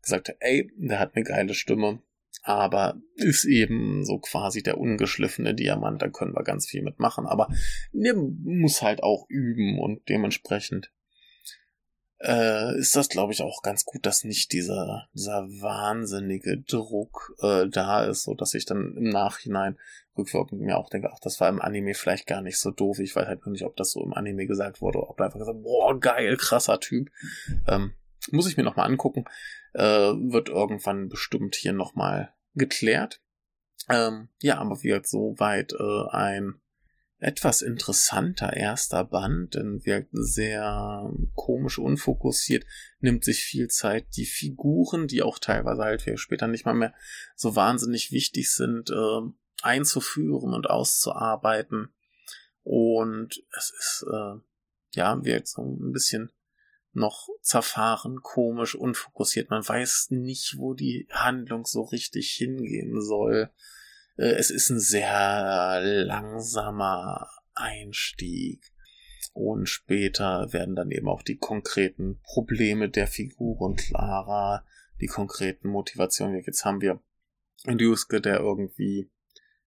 gesagt, 0.02 0.36
ey, 0.40 0.72
der 0.76 1.00
hat 1.00 1.16
eine 1.16 1.24
geile 1.24 1.54
Stimme, 1.54 2.02
aber 2.44 3.00
ist 3.16 3.46
eben 3.46 4.04
so 4.04 4.18
quasi 4.20 4.64
der 4.64 4.78
ungeschliffene 4.78 5.54
Diamant, 5.54 6.02
da 6.02 6.10
können 6.10 6.36
wir 6.36 6.44
ganz 6.44 6.68
viel 6.68 6.82
mitmachen, 6.82 7.26
aber 7.26 7.48
der 7.92 8.16
muss 8.16 8.82
halt 8.82 9.04
auch 9.04 9.26
üben 9.30 9.80
und 9.80 10.08
dementsprechend 10.10 10.92
äh, 12.24 12.78
ist 12.78 12.96
das, 12.96 13.10
glaube 13.10 13.34
ich, 13.34 13.42
auch 13.42 13.62
ganz 13.62 13.86
gut, 13.86 14.06
dass 14.06 14.24
nicht 14.24 14.52
dieser, 14.52 15.08
dieser 15.14 15.48
wahnsinnige 15.62 16.60
Druck 16.60 17.36
äh, 17.42 17.68
da 17.68 18.06
ist, 18.06 18.24
so 18.24 18.34
dass 18.36 18.54
ich 18.54 18.66
dann 18.66 18.96
im 18.96 19.10
Nachhinein 19.10 19.78
rückwirkend 20.18 20.62
mir 20.62 20.78
auch 20.78 20.90
denke, 20.90 21.10
ach, 21.12 21.20
das 21.20 21.40
war 21.40 21.50
im 21.50 21.62
Anime 21.62 21.94
vielleicht 21.94 22.28
gar 22.28 22.42
nicht 22.42 22.60
so 22.60 22.70
doof. 22.70 23.00
Ich 23.00 23.16
weiß 23.16 23.28
halt 23.28 23.46
nur 23.46 23.54
nicht, 23.54 23.64
ob 23.66 23.76
das 23.76 23.92
so 23.92 24.04
im 24.04 24.14
Anime 24.14 24.46
gesagt 24.46 24.82
wurde 24.82 25.00
ob 25.00 25.18
da 25.18 25.26
einfach 25.26 25.40
gesagt, 25.40 25.64
boah, 25.64 26.00
geil, 26.00 26.38
krasser 26.38 26.80
Typ. 26.80 27.10
Ähm, 27.68 27.94
muss 28.32 28.48
ich 28.48 28.58
mir 28.58 28.64
nochmal 28.64 28.88
angucken. 28.88 29.26
Äh, 29.74 29.82
wird 29.84 30.50
irgendwann 30.50 31.10
bestimmt 31.10 31.56
hier 31.56 31.74
nochmal 31.74 32.34
geklärt. 32.54 33.22
Ähm, 33.90 34.30
ja, 34.42 34.58
aber 34.60 34.82
wie 34.84 34.90
gesagt, 34.90 35.08
soweit 35.08 35.74
äh, 35.74 36.10
ein 36.12 36.62
etwas 37.22 37.62
interessanter 37.62 38.54
erster 38.54 39.04
Band, 39.04 39.54
denn 39.54 39.86
wirkt 39.86 40.10
sehr 40.12 41.12
komisch 41.36 41.78
unfokussiert, 41.78 42.66
nimmt 43.00 43.24
sich 43.24 43.44
viel 43.44 43.68
Zeit, 43.68 44.08
die 44.18 44.26
Figuren, 44.26 45.08
die 45.08 45.22
auch 45.22 45.38
teilweise 45.38 45.84
halt 45.84 46.20
später 46.20 46.48
nicht 46.48 46.66
mal 46.66 46.74
mehr 46.74 46.96
so 47.36 47.56
wahnsinnig 47.56 48.12
wichtig 48.12 48.52
sind, 48.52 48.90
äh, 48.90 49.22
einzuführen 49.62 50.54
und 50.54 50.68
auszuarbeiten. 50.68 51.94
Und 52.64 53.44
es 53.56 53.72
ist, 53.78 54.06
äh, 54.12 54.40
ja, 54.96 55.24
wirkt 55.24 55.48
so 55.48 55.62
ein 55.62 55.92
bisschen 55.92 56.32
noch 56.94 57.30
zerfahren, 57.42 58.22
komisch, 58.22 58.76
unfokussiert. 58.76 59.50
Man 59.50 59.68
weiß 59.68 60.08
nicht, 60.12 60.58
wo 60.58 60.74
die 60.74 61.08
Handlung 61.12 61.66
so 61.66 61.84
richtig 61.84 62.32
hingehen 62.32 63.02
soll. 63.02 63.50
Äh, 64.18 64.34
es 64.34 64.50
ist 64.50 64.70
ein 64.70 64.80
sehr 64.80 65.80
langsamer 65.82 67.30
Einstieg. 67.54 68.72
Und 69.34 69.70
später 69.70 70.52
werden 70.52 70.76
dann 70.76 70.92
eben 70.92 71.08
auch 71.08 71.22
die 71.22 71.38
konkreten 71.38 72.20
Probleme 72.24 72.90
der 72.90 73.08
Figuren 73.08 73.76
klarer, 73.76 74.66
die 75.00 75.08
konkreten 75.08 75.70
Motivationen. 75.70 76.44
Jetzt 76.46 76.66
haben 76.66 76.82
wir 76.82 77.02
Ryusuke, 77.66 78.20
der 78.20 78.40
irgendwie 78.40 79.10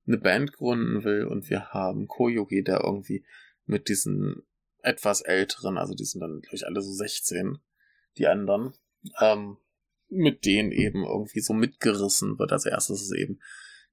eine 0.07 0.19
Band 0.19 0.53
gründen 0.53 1.05
will 1.05 1.25
und 1.25 1.49
wir 1.49 1.69
haben 1.73 2.09
Koyogi, 2.09 2.63
der 2.63 2.83
irgendwie 2.85 3.25
mit 3.65 3.89
diesen 3.89 4.43
etwas 4.85 5.21
älteren, 5.23 5.79
also 5.79 5.95
die 5.95 6.05
sind 6.05 6.21
dann, 6.21 6.41
glaube 6.41 6.57
ich, 6.57 6.67
alle 6.67 6.83
so 6.83 6.93
16, 6.93 7.59
die 8.19 8.27
anderen, 8.27 8.75
ähm, 9.21 9.57
mit 10.09 10.45
denen 10.45 10.73
eben 10.73 11.05
irgendwie 11.05 11.41
so 11.41 11.53
mitgerissen 11.53 12.39
wird. 12.39 12.53
Als 12.53 12.67
erstes 12.67 13.03
ist 13.03 13.15
eben 13.15 13.41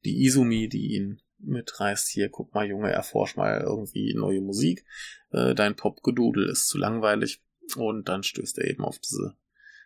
die 0.04 0.24
Izumi, 0.24 0.68
die 0.68 0.94
ihn 0.96 1.22
mitreißt, 1.40 2.10
hier, 2.10 2.30
guck 2.30 2.54
mal, 2.54 2.68
Junge, 2.68 2.92
erforsch 2.92 3.36
mal 3.36 3.62
irgendwie 3.62 4.14
neue 4.14 4.42
Musik, 4.42 4.86
äh, 5.32 5.56
dein 5.56 5.76
Popgedudel 5.76 6.50
ist 6.50 6.68
zu 6.68 6.78
langweilig. 6.78 7.42
Und 7.78 8.10
dann 8.10 8.24
stößt 8.24 8.58
er 8.60 8.70
eben 8.70 8.84
auf 8.84 9.00
diese 9.00 9.36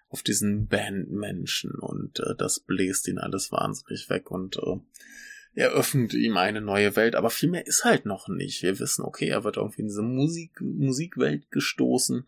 auf 0.08 0.24
diesen 0.24 0.68
Bandmenschen. 0.68 1.72
Und 1.72 2.20
äh, 2.20 2.36
das 2.38 2.60
bläst 2.60 3.08
ihn 3.08 3.18
alles 3.18 3.52
wahnsinnig 3.52 4.10
weg. 4.10 4.32
Und 4.32 4.58
äh, 4.58 4.80
er 5.56 5.72
öffnet 5.72 6.14
ihm 6.14 6.36
eine 6.38 6.60
neue 6.60 6.96
Welt, 6.98 7.16
aber 7.16 7.30
viel 7.30 7.50
mehr 7.50 7.66
ist 7.66 7.86
halt 7.86 8.06
noch 8.06 8.28
nicht. 8.28 8.62
Wir 8.62 8.78
wissen, 8.80 9.04
okay, 9.04 9.30
er 9.30 9.44
wird 9.46 9.56
irgendwie 9.56 9.82
in 9.82 9.88
diese 9.88 10.02
Musik, 10.02 10.60
Musikwelt 10.60 11.50
gestoßen, 11.50 12.28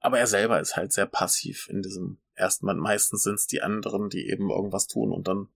aber 0.00 0.18
er 0.18 0.26
selber 0.26 0.60
ist 0.60 0.76
halt 0.76 0.92
sehr 0.92 1.06
passiv 1.06 1.68
in 1.70 1.82
diesem 1.82 2.18
ersten 2.34 2.66
Band. 2.66 2.78
Meistens 2.78 3.22
sind 3.22 3.36
es 3.36 3.46
die 3.46 3.62
anderen, 3.62 4.10
die 4.10 4.28
eben 4.28 4.50
irgendwas 4.50 4.86
tun 4.86 5.12
und 5.12 5.28
dann 5.28 5.48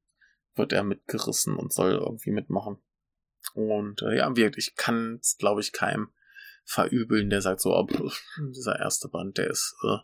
wird 0.55 0.73
er 0.73 0.85
mitgerissen 0.85 1.57
und 1.57 1.73
soll 1.73 1.93
irgendwie 1.93 2.31
mitmachen. 2.31 2.79
Und 3.53 4.01
äh, 4.03 4.17
ja, 4.17 4.35
wirklich, 4.35 4.69
ich 4.69 4.75
kann 4.75 5.19
es, 5.21 5.37
glaube 5.37 5.61
ich, 5.61 5.73
keinem 5.73 6.09
verübeln, 6.65 7.29
der 7.29 7.43
sagt 7.43 7.61
so, 7.61 7.75
oh, 7.75 7.87
dieser 8.39 8.79
erste 8.79 9.09
Band, 9.09 9.37
der 9.37 9.51
ist 9.51 9.77
äh, 9.85 9.99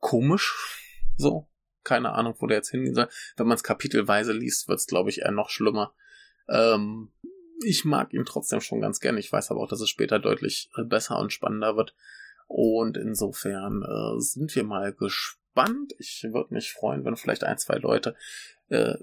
komisch, 0.00 0.78
so, 1.16 1.48
keine 1.84 2.12
Ahnung, 2.12 2.34
wo 2.38 2.46
der 2.46 2.58
jetzt 2.58 2.70
hingehen 2.70 2.94
soll. 2.94 3.08
Wenn 3.36 3.46
man 3.46 3.56
es 3.56 3.62
kapitelweise 3.62 4.32
liest, 4.32 4.68
wird 4.68 4.78
es, 4.78 4.86
glaube 4.86 5.10
ich, 5.10 5.20
eher 5.20 5.30
noch 5.30 5.50
schlimmer. 5.50 5.94
Ähm, 6.48 7.12
ich 7.64 7.84
mag 7.84 8.12
ihn 8.12 8.24
trotzdem 8.24 8.60
schon 8.60 8.80
ganz 8.80 9.00
gerne. 9.00 9.20
Ich 9.20 9.32
weiß 9.32 9.50
aber 9.50 9.60
auch, 9.60 9.68
dass 9.68 9.80
es 9.80 9.88
später 9.88 10.18
deutlich 10.18 10.70
äh, 10.76 10.84
besser 10.84 11.18
und 11.18 11.32
spannender 11.32 11.76
wird. 11.76 11.94
Und 12.46 12.96
insofern 12.96 13.82
äh, 13.82 14.20
sind 14.20 14.54
wir 14.54 14.64
mal 14.64 14.92
gespannt. 14.92 15.94
Ich 15.98 16.24
würde 16.30 16.54
mich 16.54 16.72
freuen, 16.72 17.04
wenn 17.04 17.16
vielleicht 17.16 17.44
ein, 17.44 17.58
zwei 17.58 17.76
Leute 17.76 18.14
äh, 18.68 18.94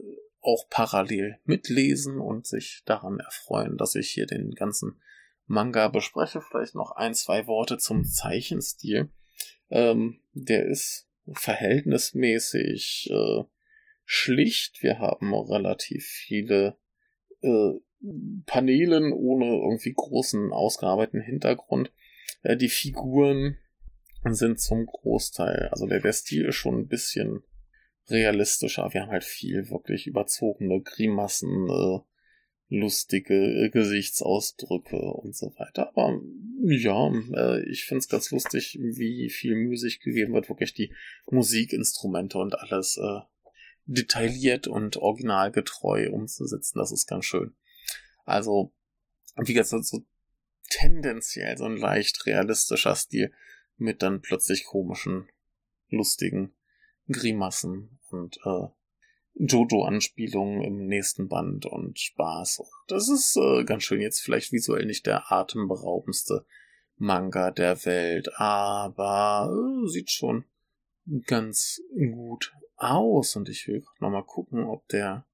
auch 0.42 0.68
parallel 0.70 1.40
mitlesen 1.46 2.20
und 2.20 2.48
sich 2.48 2.82
daran 2.86 3.20
erfreuen, 3.20 3.78
dass 3.78 3.96
ich 3.96 4.10
hier 4.10 4.26
den 4.26 4.52
ganzen 4.52 5.00
Manga 5.46 5.88
bespreche. 5.88 6.42
Vielleicht 6.42 6.76
noch 6.76 6.92
ein, 6.92 7.14
zwei 7.14 7.48
Worte 7.48 7.78
zum 7.78 8.06
Zeichenstil. 8.06 9.10
Ähm, 9.70 10.20
der 10.34 10.66
ist 10.66 11.08
verhältnismäßig 11.32 13.10
äh, 13.12 13.44
schlicht. 14.06 14.82
Wir 14.82 15.00
haben 15.00 15.34
relativ 15.34 16.06
viele 16.06 16.78
äh, 17.42 17.72
Paneelen 18.46 19.14
ohne 19.14 19.46
irgendwie 19.46 19.94
großen 19.94 20.52
ausgearbeiteten 20.52 21.22
Hintergrund. 21.22 21.92
Äh, 22.44 22.58
die 22.58 22.70
Figuren 22.70 23.58
sind 24.26 24.60
zum 24.60 24.86
Großteil, 24.86 25.70
also 25.72 25.88
der, 25.88 26.00
der 26.00 26.14
Stil 26.14 26.46
ist 26.46 26.56
schon 26.56 26.80
ein 26.80 26.88
bisschen 26.88 27.44
realistischer. 28.10 28.94
Wir 28.94 29.02
haben 29.02 29.12
halt 29.12 29.24
viel 29.24 29.70
wirklich 29.70 30.08
überzogene 30.08 30.82
Grimassen, 30.82 31.68
äh, 31.70 32.00
lustige 32.72 33.70
Gesichtsausdrücke 33.70 34.96
und 34.96 35.36
so 35.36 35.54
weiter. 35.58 35.90
Aber 35.90 36.22
ja, 36.64 37.12
äh, 37.34 37.70
ich 37.70 37.84
finde 37.84 38.00
es 38.00 38.08
ganz 38.08 38.32
lustig, 38.32 38.80
wie 38.80 39.30
viel 39.30 39.56
Mühe 39.56 39.78
sich 39.78 40.00
gegeben 40.00 40.34
wird, 40.34 40.48
wirklich 40.48 40.74
die 40.74 40.94
Musikinstrumente 41.30 42.38
und 42.38 42.58
alles 42.58 42.98
äh, 42.98 43.20
detailliert 43.86 44.68
und 44.68 44.96
originalgetreu 44.96 46.12
umzusetzen. 46.12 46.80
Das 46.80 46.94
ist 46.94 47.08
ganz 47.08 47.26
schön. 47.26 47.54
Also, 48.24 48.74
wie 49.36 49.54
gesagt, 49.54 49.86
so 49.86 50.06
tendenziell 50.70 51.58
so 51.58 51.66
ein 51.66 51.76
leicht 51.76 52.26
realistischer 52.26 52.96
Stil 52.96 53.34
mit 53.76 54.02
dann 54.02 54.22
plötzlich 54.22 54.64
komischen, 54.64 55.28
lustigen 55.90 56.54
Grimassen 57.10 58.00
und 58.12 58.38
äh, 58.46 58.68
Jojo-Anspielungen 59.36 60.62
im 60.62 60.86
nächsten 60.88 61.28
Band 61.28 61.66
und 61.66 62.00
Spaß. 62.00 62.62
Das 62.88 63.10
ist 63.10 63.38
äh, 63.38 63.64
ganz 63.64 63.84
schön. 63.84 64.02
Jetzt 64.02 64.22
vielleicht 64.22 64.52
visuell 64.52 64.86
nicht 64.86 65.06
der 65.06 65.32
atemberaubendste 65.32 66.46
Manga 66.98 67.52
der 67.52 67.84
Welt, 67.86 68.30
aber 68.36 69.52
äh, 69.52 69.88
sieht 69.88 70.12
schon 70.12 70.46
ganz 71.26 71.82
gut 72.14 72.54
aus. 72.76 73.36
Und 73.36 73.50
ich 73.50 73.68
will 73.68 73.84
noch 74.00 74.12
mal 74.12 74.26
gucken, 74.26 74.66
ob 74.66 74.88
der 74.90 75.26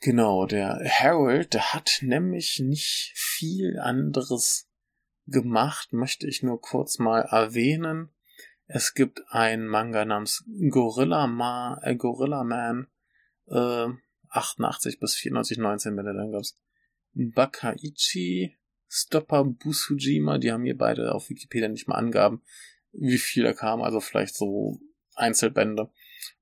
Genau, 0.00 0.44
der 0.44 0.78
Harold, 0.84 1.54
der 1.54 1.72
hat 1.72 2.00
nämlich 2.02 2.60
nicht 2.60 3.12
viel 3.14 3.78
anderes 3.78 4.68
gemacht, 5.26 5.92
möchte 5.92 6.26
ich 6.26 6.42
nur 6.42 6.60
kurz 6.60 6.98
mal 6.98 7.22
erwähnen. 7.22 8.10
Es 8.66 8.94
gibt 8.94 9.22
einen 9.28 9.66
Manga 9.66 10.04
namens 10.04 10.44
Gorilla, 10.70 11.26
Ma, 11.26 11.80
äh, 11.82 11.96
Gorilla 11.96 12.44
Man, 12.44 12.88
äh, 13.48 13.88
88 14.30 15.00
bis 15.00 15.14
94, 15.14 15.58
19 15.58 15.96
Bände, 15.96 16.14
dann 16.14 16.32
gab's 16.32 16.56
Bakaichi, 17.12 18.56
Stopper 18.88 19.44
Busujima, 19.44 20.38
die 20.38 20.52
haben 20.52 20.64
hier 20.64 20.76
beide 20.76 21.14
auf 21.14 21.30
Wikipedia 21.30 21.68
nicht 21.68 21.88
mal 21.88 21.96
angaben, 21.96 22.42
wie 22.92 23.18
viel 23.18 23.44
da 23.44 23.52
kam, 23.52 23.82
also 23.82 24.00
vielleicht 24.00 24.36
so 24.36 24.80
Einzelbände. 25.14 25.90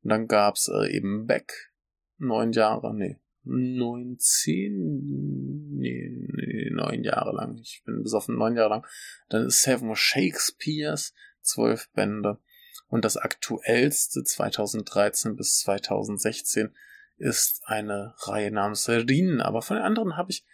Und 0.02 0.10
dann 0.10 0.26
gab's 0.26 0.68
äh, 0.68 0.94
eben 0.94 1.26
Beck, 1.26 1.72
neun 2.18 2.52
Jahre, 2.52 2.94
nee, 2.94 3.18
19, 3.44 5.76
nee, 5.76 6.10
nee, 6.10 6.70
neun 6.70 7.04
Jahre 7.04 7.34
lang. 7.34 7.58
Ich 7.58 7.82
bin 7.84 8.02
besoffen, 8.02 8.36
neun 8.36 8.56
Jahre 8.56 8.70
lang. 8.70 8.86
Dann 9.28 9.46
ist 9.46 9.62
Seven 9.62 9.94
Shakespeares, 9.94 11.14
zwölf 11.42 11.90
Bände. 11.92 12.40
Und 12.88 13.04
das 13.04 13.16
aktuellste 13.16 14.24
2013 14.24 15.36
bis 15.36 15.58
2016 15.58 16.74
ist 17.16 17.62
eine 17.66 18.14
Reihe 18.18 18.50
namens 18.50 18.88
Rin. 18.88 19.40
Aber 19.40 19.62
von 19.62 19.76
den 19.76 19.84
anderen 19.84 20.16
habe 20.16 20.30
ich 20.30 20.44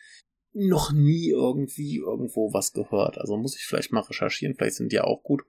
noch 0.53 0.93
nie 0.93 1.31
irgendwie 1.31 1.99
irgendwo 1.99 2.53
was 2.53 2.73
gehört. 2.73 3.19
Also 3.19 3.37
muss 3.37 3.57
ich 3.57 3.65
vielleicht 3.67 3.93
mal 3.93 4.01
recherchieren. 4.01 4.55
Vielleicht 4.55 4.77
sind 4.77 4.93
die 4.93 5.01
auch 5.01 5.23
gut. 5.23 5.43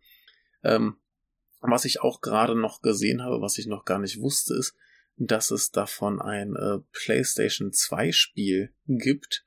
Ähm, 0.64 0.97
was 1.62 1.86
ich 1.86 2.01
auch 2.01 2.22
gerade 2.22 2.55
noch 2.55 2.82
gesehen 2.82 3.24
habe, 3.24 3.41
was 3.41 3.57
ich 3.57 3.68
noch 3.68 3.86
gar 3.86 3.99
nicht 3.99 4.20
wusste, 4.20 4.55
ist, 4.55 4.76
dass 5.18 5.51
es 5.51 5.72
davon 5.72 6.22
ein 6.22 6.55
äh, 6.55 6.80
PlayStation 6.91 7.72
2 7.72 8.12
Spiel 8.12 8.74
gibt. 8.88 9.45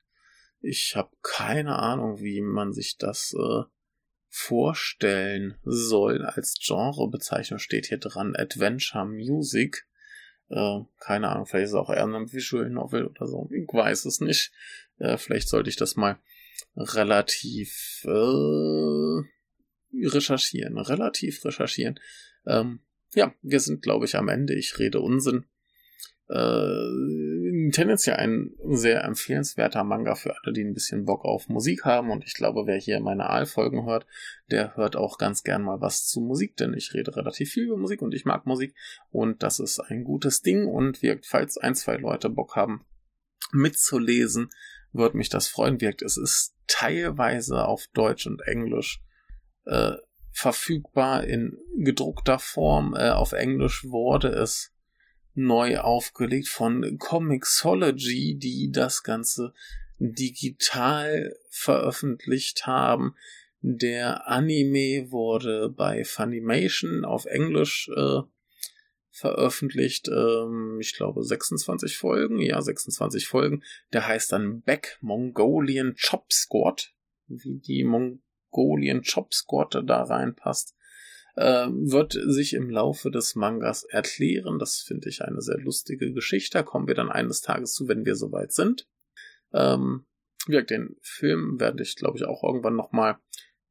Ich 0.61 0.95
habe 0.95 1.11
keine 1.21 1.77
Ahnung, 1.77 2.21
wie 2.21 2.41
man 2.41 2.71
sich 2.71 2.97
das 2.97 3.35
äh, 3.37 3.63
vorstellen 4.29 5.57
soll. 5.63 6.25
Als 6.25 6.55
Genrebezeichnung 6.59 7.59
steht 7.59 7.87
hier 7.87 7.97
dran 7.97 8.35
Adventure 8.35 9.05
Music. 9.05 9.87
Äh, 10.49 10.81
keine 10.99 11.29
Ahnung, 11.29 11.45
vielleicht 11.45 11.65
ist 11.65 11.71
es 11.71 11.75
auch 11.75 11.89
eher 11.89 12.05
ein 12.05 12.31
Visual 12.31 12.69
Novel 12.69 13.07
oder 13.07 13.25
so. 13.27 13.49
Ich 13.51 13.67
weiß 13.67 14.05
es 14.05 14.19
nicht. 14.19 14.51
Äh, 14.99 15.17
vielleicht 15.17 15.49
sollte 15.49 15.69
ich 15.69 15.75
das 15.75 15.95
mal 15.95 16.19
relativ 16.75 18.03
äh, 18.05 19.21
recherchieren. 20.07 20.77
Relativ 20.77 21.43
recherchieren. 21.43 21.99
Ähm, 22.45 22.81
ja, 23.13 23.33
wir 23.41 23.59
sind, 23.59 23.81
glaube 23.81 24.05
ich, 24.05 24.15
am 24.15 24.29
Ende. 24.29 24.53
Ich 24.55 24.77
rede 24.77 24.99
Unsinn 24.99 25.45
äh, 26.29 27.44
tendenziell 27.71 28.17
ein 28.17 28.51
sehr 28.63 29.03
empfehlenswerter 29.03 29.83
Manga 29.83 30.15
für 30.15 30.35
alle, 30.37 30.53
die 30.53 30.63
ein 30.63 30.73
bisschen 30.73 31.05
Bock 31.05 31.23
auf 31.23 31.47
Musik 31.47 31.85
haben. 31.85 32.11
Und 32.11 32.25
ich 32.25 32.33
glaube, 32.33 32.65
wer 32.65 32.77
hier 32.77 32.99
meine 32.99 33.29
Aalfolgen 33.29 33.85
hört, 33.85 34.05
der 34.51 34.75
hört 34.75 34.95
auch 34.95 35.17
ganz 35.17 35.43
gern 35.43 35.63
mal 35.63 35.81
was 35.81 36.07
zu 36.07 36.21
Musik, 36.21 36.57
denn 36.57 36.73
ich 36.73 36.93
rede 36.93 37.15
relativ 37.15 37.51
viel 37.51 37.65
über 37.65 37.77
Musik 37.77 38.01
und 38.01 38.13
ich 38.13 38.25
mag 38.25 38.45
Musik. 38.45 38.75
Und 39.09 39.43
das 39.43 39.59
ist 39.59 39.79
ein 39.79 40.03
gutes 40.03 40.41
Ding. 40.41 40.67
Und 40.67 41.01
wirkt, 41.01 41.25
falls 41.25 41.57
ein, 41.57 41.75
zwei 41.75 41.97
Leute 41.97 42.29
Bock 42.29 42.55
haben, 42.55 42.85
mitzulesen, 43.51 44.49
wird 44.91 45.13
mich 45.13 45.29
das 45.29 45.47
freuen. 45.47 45.79
Wirkt, 45.81 46.01
es 46.01 46.17
ist 46.17 46.55
teilweise 46.67 47.65
auf 47.65 47.87
Deutsch 47.93 48.27
und 48.27 48.41
Englisch 48.41 49.01
äh, 49.65 49.93
verfügbar 50.31 51.23
in 51.23 51.57
gedruckter 51.77 52.39
Form. 52.39 52.95
Äh, 52.95 53.11
auf 53.11 53.31
Englisch 53.31 53.85
wurde 53.85 54.27
es 54.27 54.74
neu 55.35 55.77
aufgelegt 55.79 56.47
von 56.47 56.97
Comixology, 56.97 58.35
die 58.35 58.71
das 58.71 59.03
Ganze 59.03 59.53
digital 59.99 61.35
veröffentlicht 61.49 62.65
haben. 62.65 63.15
Der 63.61 64.27
Anime 64.27 65.11
wurde 65.11 65.69
bei 65.69 66.03
Funimation 66.03 67.03
auf 67.03 67.25
Englisch 67.25 67.89
äh, 67.95 68.21
veröffentlicht. 69.09 70.07
Ähm, 70.09 70.77
ich 70.79 70.95
glaube 70.95 71.23
26 71.23 71.97
Folgen. 71.97 72.39
Ja, 72.39 72.61
26 72.61 73.27
Folgen. 73.27 73.63
Der 73.93 74.07
heißt 74.07 74.31
dann 74.31 74.61
Back 74.61 74.97
Mongolian 75.01 75.95
Chop 75.95 76.31
Squad. 76.31 76.93
Wie 77.27 77.57
die 77.57 77.83
Mongolian 77.83 79.01
Chop 79.01 79.33
Squad 79.33 79.81
da 79.85 80.03
reinpasst 80.03 80.75
äh, 81.35 81.67
wird 81.69 82.13
sich 82.13 82.53
im 82.53 82.69
Laufe 82.69 83.11
des 83.11 83.35
Mangas 83.35 83.83
erklären. 83.83 84.59
Das 84.59 84.79
finde 84.79 85.09
ich 85.09 85.21
eine 85.21 85.41
sehr 85.41 85.57
lustige 85.57 86.13
Geschichte. 86.13 86.57
Da 86.57 86.63
kommen 86.63 86.87
wir 86.87 86.95
dann 86.95 87.09
eines 87.09 87.41
Tages 87.41 87.73
zu, 87.73 87.87
wenn 87.87 88.05
wir 88.05 88.15
soweit 88.15 88.51
sind. 88.51 88.87
Ähm, 89.53 90.05
wie 90.47 90.63
den 90.63 90.95
Film 91.01 91.59
werde 91.59 91.83
ich, 91.83 91.95
glaube 91.95 92.17
ich, 92.17 92.25
auch 92.25 92.43
irgendwann 92.43 92.75
nochmal 92.75 93.17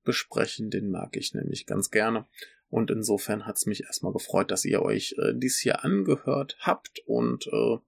besprechen. 0.03 0.71
Den 0.71 0.91
mag 0.91 1.17
ich 1.17 1.35
nämlich 1.35 1.67
ganz 1.67 1.91
gerne. 1.91 2.27
Und 2.69 2.91
insofern 2.91 3.47
hat 3.47 3.57
es 3.57 3.67
mich 3.67 3.85
erstmal 3.85 4.12
gefreut, 4.12 4.51
dass 4.51 4.65
ihr 4.65 4.83
euch 4.83 5.15
äh, 5.19 5.33
dies 5.35 5.61
hier 5.61 5.85
angehört 5.85 6.57
habt. 6.61 7.01
Und 7.07 7.47
äh, 7.47 7.79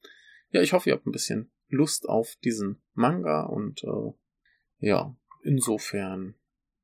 ja, 0.50 0.62
ich 0.62 0.72
hoffe, 0.72 0.90
ihr 0.90 0.94
habt 0.94 1.06
ein 1.06 1.12
bisschen 1.12 1.50
Lust 1.68 2.08
auf 2.08 2.36
diesen 2.44 2.80
Manga. 2.94 3.42
Und 3.42 3.82
äh, 3.82 4.12
ja, 4.78 5.16
insofern 5.42 6.34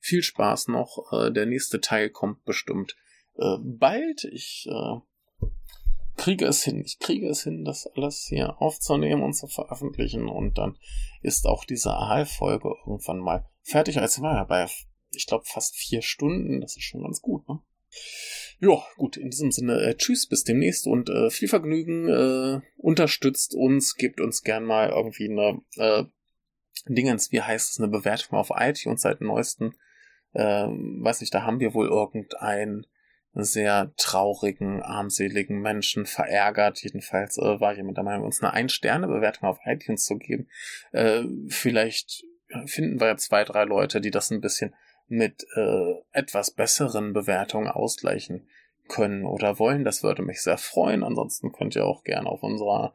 viel 0.03 0.23
Spaß 0.23 0.69
noch. 0.69 1.13
Äh, 1.13 1.33
der 1.33 1.47
nächste 1.47 1.81
Teil 1.81 2.11
kommt 2.11 2.45
bestimmt 2.45 2.97
äh, 3.39 3.57
bald. 3.61 4.25
Ich 4.25 4.67
äh, 4.69 5.47
kriege 6.17 6.45
es 6.45 6.63
hin. 6.63 6.83
Ich 6.85 6.99
kriege 6.99 7.29
es 7.29 7.45
hin, 7.45 7.65
das 7.65 7.87
alles 7.87 8.27
hier 8.29 8.61
aufzunehmen 8.61 9.23
und 9.23 9.35
zu 9.35 9.47
veröffentlichen. 9.47 10.29
Und 10.29 10.59
dann 10.59 10.77
ist 11.23 11.47
auch 11.47 11.65
diese 11.65 11.93
AHL-Folge 11.95 12.75
irgendwann 12.85 13.21
mal 13.21 13.49
fertig. 13.63 13.95
Jetzt 13.95 14.15
sind 14.15 14.25
ja 14.25 14.45
bei, 14.45 14.67
ich 15.13 15.27
glaube, 15.27 15.45
fast 15.47 15.77
vier 15.77 16.03
Stunden. 16.03 16.61
Das 16.61 16.77
ist 16.77 16.85
schon 16.85 17.03
ganz 17.03 17.23
gut, 17.23 17.49
ne? 17.49 17.61
Ja, 18.59 18.81
gut, 18.97 19.17
in 19.17 19.31
diesem 19.31 19.51
Sinne, 19.51 19.81
äh, 19.83 19.97
tschüss, 19.97 20.29
bis 20.29 20.45
demnächst 20.45 20.87
und 20.87 21.11
äh, 21.11 21.31
viel 21.31 21.49
Vergnügen. 21.49 22.09
Äh, 22.09 22.61
unterstützt 22.77 23.55
uns, 23.55 23.97
gebt 23.97 24.21
uns 24.21 24.43
gern 24.43 24.65
mal 24.65 24.91
irgendwie 24.91 25.29
eine 25.29 25.61
äh, 25.77 26.05
Dingens, 26.89 27.33
wie 27.33 27.43
heißt 27.43 27.71
es, 27.71 27.79
eine 27.79 27.89
Bewertung 27.89 28.39
auf 28.39 28.51
iTunes 28.55 29.03
seit 29.03 29.21
neuesten 29.21 29.75
ähm, 30.35 30.99
weiß 31.03 31.21
nicht, 31.21 31.35
da 31.35 31.43
haben 31.43 31.61
wir 31.61 31.75
wohl 31.75 31.89
irgendeinen 31.89 32.87
sehr 33.35 33.93
traurigen, 33.97 34.83
armseligen 34.83 35.61
Menschen 35.61 36.05
verärgert. 36.05 36.83
Jedenfalls 36.83 37.39
äh, 37.39 37.61
war 37.61 37.75
jemand 37.75 37.97
der 37.97 38.05
Meinung, 38.05 38.27
uns 38.27 38.43
eine 38.43 38.53
Ein-Sterne-Bewertung 38.53 39.49
auf 39.49 39.59
iTunes 39.65 40.05
zu 40.05 40.19
geben. 40.19 40.49
Äh, 40.93 41.23
vielleicht 41.49 42.25
finden 42.67 43.01
wir 43.01 43.09
ja 43.09 43.17
zwei, 43.17 43.45
drei 43.45 43.65
Leute, 43.65 44.01
die 44.01 44.11
das 44.11 44.31
ein 44.31 44.43
bisschen 44.43 44.75
mit 45.09 45.47
äh, 45.57 45.95
etwas 46.13 46.51
besseren 46.51 47.13
Bewertungen 47.13 47.69
ausgleichen 47.69 48.49
können 48.89 49.25
oder 49.25 49.59
wollen. 49.59 49.85
Das 49.85 50.03
würde 50.03 50.23
mich 50.23 50.43
sehr 50.43 50.59
freuen. 50.59 51.03
Ansonsten 51.03 51.53
könnt 51.53 51.75
ihr 51.75 51.87
auch 51.87 52.05
gerne 52.05 52.29
auf 52.29 52.43
unserer 52.43 52.95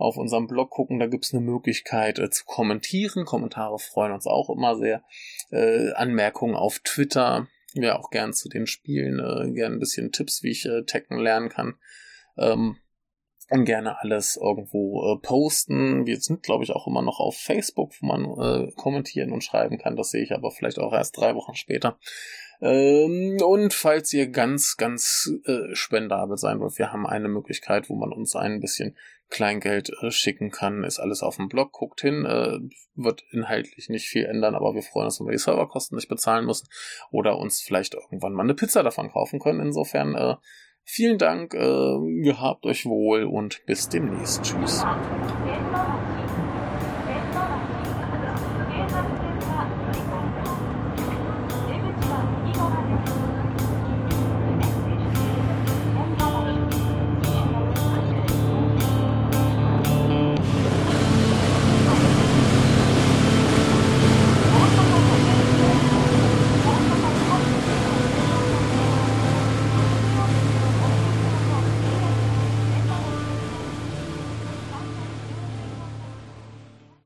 auf 0.00 0.16
unserem 0.16 0.46
Blog 0.46 0.70
gucken. 0.70 0.98
Da 0.98 1.06
gibt's 1.06 1.32
eine 1.32 1.42
Möglichkeit 1.42 2.18
äh, 2.18 2.30
zu 2.30 2.44
kommentieren. 2.44 3.24
Kommentare 3.24 3.78
freuen 3.78 4.12
uns 4.12 4.26
auch 4.26 4.50
immer 4.50 4.76
sehr. 4.76 5.02
Äh, 5.50 5.92
Anmerkungen 5.92 6.54
auf 6.54 6.80
Twitter. 6.80 7.48
Ja, 7.74 7.98
auch 7.98 8.10
gern 8.10 8.32
zu 8.32 8.48
den 8.48 8.66
Spielen. 8.66 9.18
Äh, 9.18 9.52
gern 9.52 9.74
ein 9.74 9.78
bisschen 9.78 10.12
Tipps, 10.12 10.42
wie 10.42 10.50
ich 10.50 10.66
äh, 10.66 10.84
Tekken 10.84 11.18
lernen 11.18 11.48
kann. 11.48 11.74
Ähm, 12.38 12.76
und 13.50 13.64
gerne 13.64 14.00
alles 14.00 14.36
irgendwo 14.36 15.12
äh, 15.12 15.18
posten. 15.20 16.06
Wir 16.06 16.20
sind, 16.20 16.42
glaube 16.42 16.64
ich, 16.64 16.70
auch 16.70 16.86
immer 16.86 17.02
noch 17.02 17.18
auf 17.18 17.36
Facebook, 17.36 17.92
wo 18.00 18.06
man 18.06 18.24
äh, 18.24 18.72
kommentieren 18.76 19.32
und 19.32 19.44
schreiben 19.44 19.76
kann. 19.76 19.96
Das 19.96 20.10
sehe 20.10 20.22
ich 20.22 20.32
aber 20.32 20.50
vielleicht 20.50 20.78
auch 20.78 20.92
erst 20.92 21.16
drei 21.16 21.34
Wochen 21.34 21.54
später. 21.54 21.98
Ähm, 22.60 23.38
und 23.42 23.72
falls 23.72 24.12
ihr 24.12 24.28
ganz, 24.28 24.76
ganz 24.76 25.30
äh, 25.44 25.74
spendabel 25.74 26.36
sein 26.36 26.60
wollt, 26.60 26.78
wir 26.78 26.92
haben 26.92 27.06
eine 27.06 27.28
Möglichkeit, 27.28 27.88
wo 27.88 27.96
man 27.96 28.12
uns 28.12 28.36
ein 28.36 28.60
bisschen 28.60 28.96
Kleingeld 29.30 29.90
äh, 30.02 30.10
schicken 30.10 30.50
kann. 30.50 30.84
Ist 30.84 30.98
alles 30.98 31.22
auf 31.22 31.36
dem 31.36 31.48
Blog. 31.48 31.72
Guckt 31.72 32.00
hin. 32.00 32.24
Äh, 32.26 32.58
wird 32.94 33.24
inhaltlich 33.30 33.88
nicht 33.88 34.08
viel 34.08 34.24
ändern, 34.24 34.54
aber 34.54 34.74
wir 34.74 34.82
freuen 34.82 35.06
uns, 35.06 35.20
wenn 35.20 35.28
wir 35.28 35.32
die 35.32 35.38
Serverkosten 35.38 35.96
nicht 35.96 36.08
bezahlen 36.08 36.44
müssen 36.44 36.68
oder 37.10 37.38
uns 37.38 37.62
vielleicht 37.62 37.94
irgendwann 37.94 38.34
mal 38.34 38.42
eine 38.42 38.54
Pizza 38.54 38.82
davon 38.82 39.10
kaufen 39.10 39.38
können. 39.38 39.60
Insofern 39.60 40.14
äh, 40.14 40.34
Vielen 40.92 41.18
Dank, 41.18 41.54
äh, 41.54 42.22
gehabt 42.22 42.66
euch 42.66 42.84
wohl 42.84 43.22
und 43.22 43.64
bis 43.64 43.88
demnächst. 43.88 44.42
Tschüss. 44.42 44.84